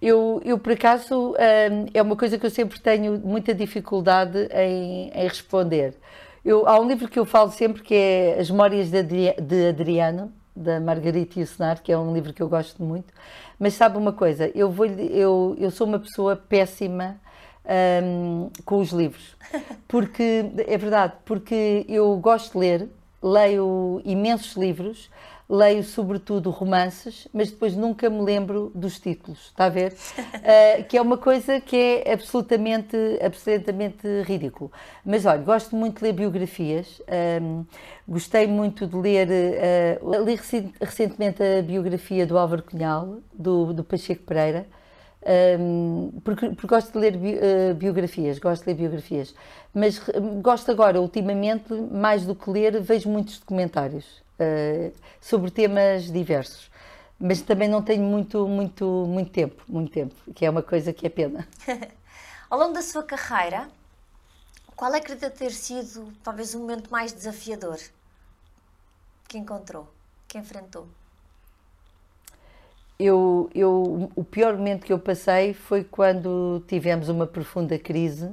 Eu, 0.00 0.40
eu 0.44 0.58
por 0.58 0.72
acaso, 0.72 1.32
hum, 1.32 1.86
é 1.92 2.02
uma 2.02 2.16
coisa 2.16 2.38
que 2.38 2.46
eu 2.46 2.50
sempre 2.50 2.80
tenho 2.80 3.18
muita 3.18 3.54
dificuldade 3.54 4.48
em, 4.52 5.10
em 5.10 5.28
responder. 5.28 5.94
Eu, 6.44 6.66
há 6.66 6.78
um 6.80 6.88
livro 6.88 7.08
que 7.08 7.18
eu 7.18 7.26
falo 7.26 7.50
sempre 7.50 7.82
que 7.82 7.94
é 7.94 8.38
As 8.38 8.50
Memórias 8.50 8.90
de 8.90 9.68
Adriano, 9.68 10.32
da 10.56 10.80
Margarita 10.80 11.38
Yourcenar, 11.38 11.82
que 11.82 11.92
é 11.92 11.98
um 11.98 12.14
livro 12.14 12.32
que 12.32 12.42
eu 12.42 12.48
gosto 12.48 12.82
muito. 12.82 13.12
Mas 13.58 13.74
sabe 13.74 13.98
uma 13.98 14.12
coisa, 14.12 14.50
eu, 14.54 14.70
vou, 14.70 14.86
eu, 14.86 15.54
eu 15.58 15.70
sou 15.70 15.86
uma 15.86 15.98
pessoa 15.98 16.34
péssima 16.34 17.20
um, 18.02 18.50
com 18.64 18.80
os 18.80 18.90
livros. 18.90 19.36
Porque, 19.86 20.44
é 20.66 20.76
verdade, 20.76 21.14
porque 21.24 21.84
eu 21.88 22.16
gosto 22.16 22.52
de 22.52 22.58
ler, 22.58 22.88
leio 23.22 24.00
imensos 24.04 24.56
livros, 24.56 25.10
leio 25.48 25.84
sobretudo 25.84 26.50
romances, 26.50 27.28
mas 27.32 27.50
depois 27.50 27.76
nunca 27.76 28.10
me 28.10 28.20
lembro 28.20 28.72
dos 28.74 28.98
títulos, 28.98 29.46
está 29.46 29.66
a 29.66 29.68
ver? 29.68 29.92
Uh, 29.92 30.84
que 30.88 30.96
é 30.96 31.02
uma 31.02 31.16
coisa 31.16 31.60
que 31.60 31.76
é 31.76 32.12
absolutamente, 32.12 32.96
absolutamente 33.24 34.06
ridículo. 34.22 34.72
Mas 35.04 35.24
olha, 35.24 35.42
gosto 35.42 35.76
muito 35.76 35.98
de 35.98 36.04
ler 36.04 36.12
biografias, 36.12 37.00
um, 37.40 37.64
gostei 38.08 38.46
muito 38.48 38.86
de 38.86 38.96
ler, 38.96 39.28
uh, 40.02 40.24
li 40.24 40.38
recentemente 40.80 41.42
a 41.42 41.62
biografia 41.62 42.26
do 42.26 42.36
Álvaro 42.36 42.62
Cunhal, 42.64 43.18
do, 43.32 43.72
do 43.72 43.84
Pacheco 43.84 44.24
Pereira, 44.24 44.66
um, 45.60 46.12
porque, 46.24 46.48
porque, 46.50 46.66
gosto 46.66 46.92
de 46.92 46.98
ler 46.98 47.16
bi, 47.16 47.34
uh, 47.34 47.74
biografias, 47.74 48.40
gosto 48.40 48.64
de 48.64 48.70
ler 48.70 48.76
biografias, 48.76 49.32
mas 49.72 50.00
gosto 50.42 50.72
agora, 50.72 51.00
ultimamente, 51.00 51.72
mais 51.72 52.24
do 52.24 52.34
que 52.34 52.50
ler, 52.50 52.80
vejo 52.80 53.08
muitos 53.08 53.38
documentários 53.38 54.25
uh, 54.40 54.92
sobre 55.20 55.50
temas 55.50 56.10
diversos. 56.10 56.70
Mas 57.18 57.40
também 57.40 57.68
não 57.68 57.82
tenho 57.82 58.02
muito, 58.02 58.46
muito, 58.46 58.84
muito 58.84 59.30
tempo, 59.30 59.62
muito 59.68 59.92
tempo, 59.92 60.14
que 60.34 60.44
é 60.44 60.50
uma 60.50 60.62
coisa 60.62 60.92
que 60.92 61.06
é 61.06 61.10
pena. 61.10 61.46
Ao 62.50 62.58
longo 62.58 62.74
da 62.74 62.82
sua 62.82 63.02
carreira, 63.02 63.68
qual 64.74 64.94
é 64.94 65.00
que 65.00 65.14
deve 65.14 65.34
ter 65.34 65.50
sido 65.50 66.12
talvez 66.22 66.54
o 66.54 66.58
momento 66.60 66.90
mais 66.90 67.12
desafiador 67.12 67.78
que 69.26 69.38
encontrou, 69.38 69.88
que 70.28 70.38
enfrentou? 70.38 70.86
eu, 72.98 73.50
eu, 73.54 74.10
o 74.14 74.24
pior 74.24 74.56
momento 74.56 74.84
que 74.84 74.92
eu 74.92 74.98
passei 74.98 75.52
foi 75.52 75.84
quando 75.84 76.62
tivemos 76.66 77.08
uma 77.08 77.26
profunda 77.26 77.78
crise 77.78 78.30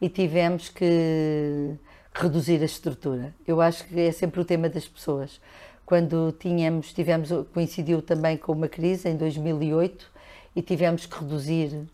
e 0.00 0.08
tivemos 0.08 0.68
que 0.70 1.74
reduzir 2.12 2.60
a 2.62 2.64
estrutura. 2.64 3.34
Eu 3.46 3.60
acho 3.60 3.84
que 3.84 3.98
é 4.00 4.12
sempre 4.12 4.40
o 4.40 4.44
tema 4.44 4.68
das 4.68 4.86
pessoas. 4.86 5.40
Quando 5.86 6.32
tínhamos, 6.38 6.92
tivemos, 6.92 7.30
coincidiu 7.52 8.00
também 8.02 8.36
com 8.36 8.52
uma 8.52 8.68
crise 8.68 9.08
em 9.08 9.16
2008 9.16 10.06
e 10.54 10.62
tivemos 10.62 11.06
que 11.06 11.18
reduzir, 11.18 11.88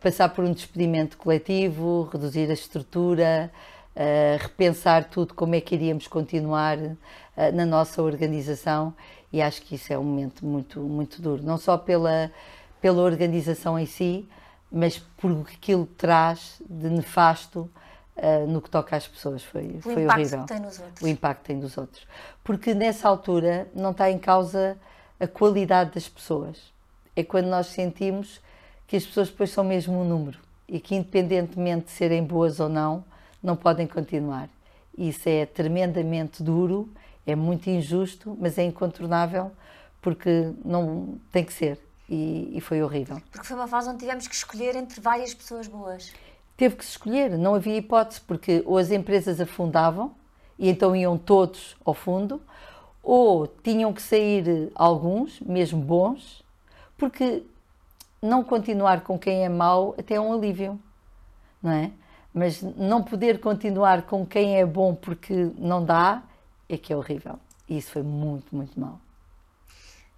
passar 0.00 0.30
por 0.30 0.44
um 0.44 0.52
despedimento 0.52 1.16
coletivo, 1.16 2.08
reduzir 2.12 2.50
a 2.50 2.54
estrutura, 2.54 3.50
uh, 3.94 4.42
repensar 4.42 5.04
tudo, 5.04 5.34
como 5.34 5.54
é 5.54 5.60
que 5.60 5.74
iríamos 5.74 6.06
continuar 6.06 6.78
uh, 6.78 6.96
na 7.52 7.66
nossa 7.66 8.02
organização 8.02 8.94
e 9.34 9.42
acho 9.42 9.62
que 9.62 9.74
isso 9.74 9.92
é 9.92 9.98
um 9.98 10.04
momento 10.04 10.46
muito, 10.46 10.78
muito 10.80 11.20
duro, 11.20 11.42
não 11.42 11.58
só 11.58 11.76
pela, 11.76 12.30
pela 12.80 13.02
organização 13.02 13.76
em 13.76 13.84
si, 13.84 14.28
mas 14.70 14.98
por 15.16 15.32
o 15.32 15.44
que 15.44 15.56
aquilo 15.56 15.86
traz 15.86 16.62
de 16.70 16.88
nefasto 16.88 17.68
uh, 18.16 18.46
no 18.46 18.60
que 18.60 18.70
toca 18.70 18.96
às 18.96 19.06
pessoas. 19.06 19.42
Foi, 19.42 19.66
o 19.66 19.80
foi 19.80 20.02
impacto 20.02 20.18
horrível. 20.18 20.40
Que 20.42 20.48
tem 20.48 20.60
nos 20.60 20.78
outros. 20.78 21.02
O 21.02 21.08
impacto 21.08 21.40
que 21.40 21.46
tem 21.46 21.60
dos 21.60 21.78
outros. 21.78 22.06
Porque 22.42 22.74
nessa 22.74 23.08
altura 23.08 23.68
não 23.74 23.90
está 23.90 24.10
em 24.10 24.18
causa 24.18 24.76
a 25.18 25.26
qualidade 25.26 25.92
das 25.94 26.08
pessoas. 26.08 26.72
É 27.16 27.22
quando 27.22 27.46
nós 27.46 27.68
sentimos 27.68 28.40
que 28.86 28.96
as 28.96 29.04
pessoas 29.04 29.28
depois 29.28 29.50
são 29.50 29.64
mesmo 29.64 30.00
um 30.00 30.04
número 30.04 30.38
e 30.68 30.80
que, 30.80 30.94
independentemente 30.94 31.86
de 31.86 31.90
serem 31.92 32.24
boas 32.24 32.58
ou 32.60 32.68
não, 32.68 33.04
não 33.42 33.54
podem 33.54 33.86
continuar. 33.86 34.48
Isso 34.96 35.28
é 35.28 35.46
tremendamente 35.46 36.42
duro 36.42 36.88
é 37.26 37.34
muito 37.34 37.68
injusto, 37.68 38.36
mas 38.38 38.58
é 38.58 38.64
incontornável 38.64 39.50
porque 40.00 40.52
não 40.64 41.18
tem 41.32 41.44
que 41.44 41.52
ser. 41.52 41.78
E, 42.08 42.52
e, 42.54 42.60
foi 42.60 42.82
horrível. 42.82 43.20
Porque 43.30 43.46
foi 43.46 43.56
uma 43.56 43.66
fase 43.66 43.88
onde 43.88 44.00
tivemos 44.00 44.28
que 44.28 44.34
escolher 44.34 44.76
entre 44.76 45.00
várias 45.00 45.32
pessoas 45.32 45.66
boas. 45.66 46.12
Teve 46.56 46.76
que 46.76 46.84
se 46.84 46.92
escolher, 46.92 47.36
não 47.36 47.54
havia 47.54 47.76
hipótese, 47.76 48.20
porque 48.20 48.62
ou 48.64 48.78
as 48.78 48.90
empresas 48.90 49.40
afundavam 49.40 50.14
e 50.58 50.68
então 50.68 50.94
iam 50.94 51.18
todos 51.18 51.76
ao 51.84 51.94
fundo, 51.94 52.40
ou 53.02 53.46
tinham 53.46 53.92
que 53.92 54.00
sair 54.00 54.70
alguns, 54.74 55.40
mesmo 55.40 55.80
bons, 55.80 56.44
porque 56.96 57.42
não 58.22 58.42
continuar 58.42 59.02
com 59.02 59.18
quem 59.18 59.44
é 59.44 59.48
mau 59.48 59.94
até 59.98 60.14
é 60.14 60.20
um 60.20 60.32
alívio, 60.32 60.80
não 61.62 61.72
é? 61.72 61.90
Mas 62.32 62.62
não 62.62 63.02
poder 63.02 63.40
continuar 63.40 64.02
com 64.02 64.24
quem 64.26 64.56
é 64.58 64.64
bom 64.64 64.94
porque 64.94 65.50
não 65.58 65.84
dá, 65.84 66.22
é 66.68 66.76
que 66.76 66.92
é 66.92 66.96
horrível. 66.96 67.38
E 67.68 67.78
isso 67.78 67.90
foi 67.90 68.02
muito, 68.02 68.54
muito 68.54 68.78
mal. 68.78 68.98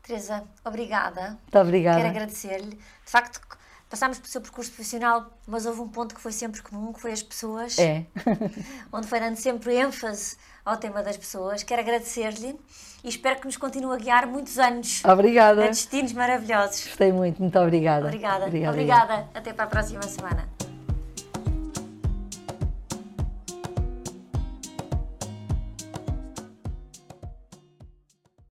Teresa, 0.02 0.44
obrigada. 0.64 1.38
Muito 1.42 1.58
obrigada. 1.58 1.96
Quero 1.96 2.08
agradecer-lhe. 2.08 2.76
De 2.76 3.10
facto, 3.10 3.40
passámos 3.88 4.18
pelo 4.18 4.28
seu 4.28 4.40
percurso 4.40 4.70
profissional, 4.70 5.30
mas 5.46 5.66
houve 5.66 5.80
um 5.80 5.88
ponto 5.88 6.14
que 6.14 6.20
foi 6.20 6.32
sempre 6.32 6.62
comum, 6.62 6.92
que 6.92 7.00
foi 7.00 7.12
as 7.12 7.22
pessoas. 7.22 7.78
É. 7.78 8.04
onde 8.92 9.06
foi 9.06 9.20
dando 9.20 9.36
sempre 9.36 9.76
ênfase 9.76 10.36
ao 10.64 10.76
tema 10.76 11.02
das 11.02 11.16
pessoas. 11.16 11.62
Quero 11.62 11.82
agradecer-lhe 11.82 12.58
e 13.04 13.08
espero 13.08 13.38
que 13.38 13.46
nos 13.46 13.56
continue 13.56 13.94
a 13.94 13.98
guiar 13.98 14.26
muitos 14.26 14.58
anos. 14.58 15.04
Obrigada. 15.04 15.64
A 15.64 15.68
destinos 15.68 16.12
maravilhosos. 16.12 16.84
Gostei 16.84 17.12
muito, 17.12 17.40
muito 17.40 17.58
obrigada. 17.58 18.06
Obrigada. 18.06 18.46
Obrigada. 18.46 18.72
obrigada. 18.72 19.28
Até 19.32 19.52
para 19.52 19.64
a 19.64 19.68
próxima 19.68 20.02
semana. 20.02 20.55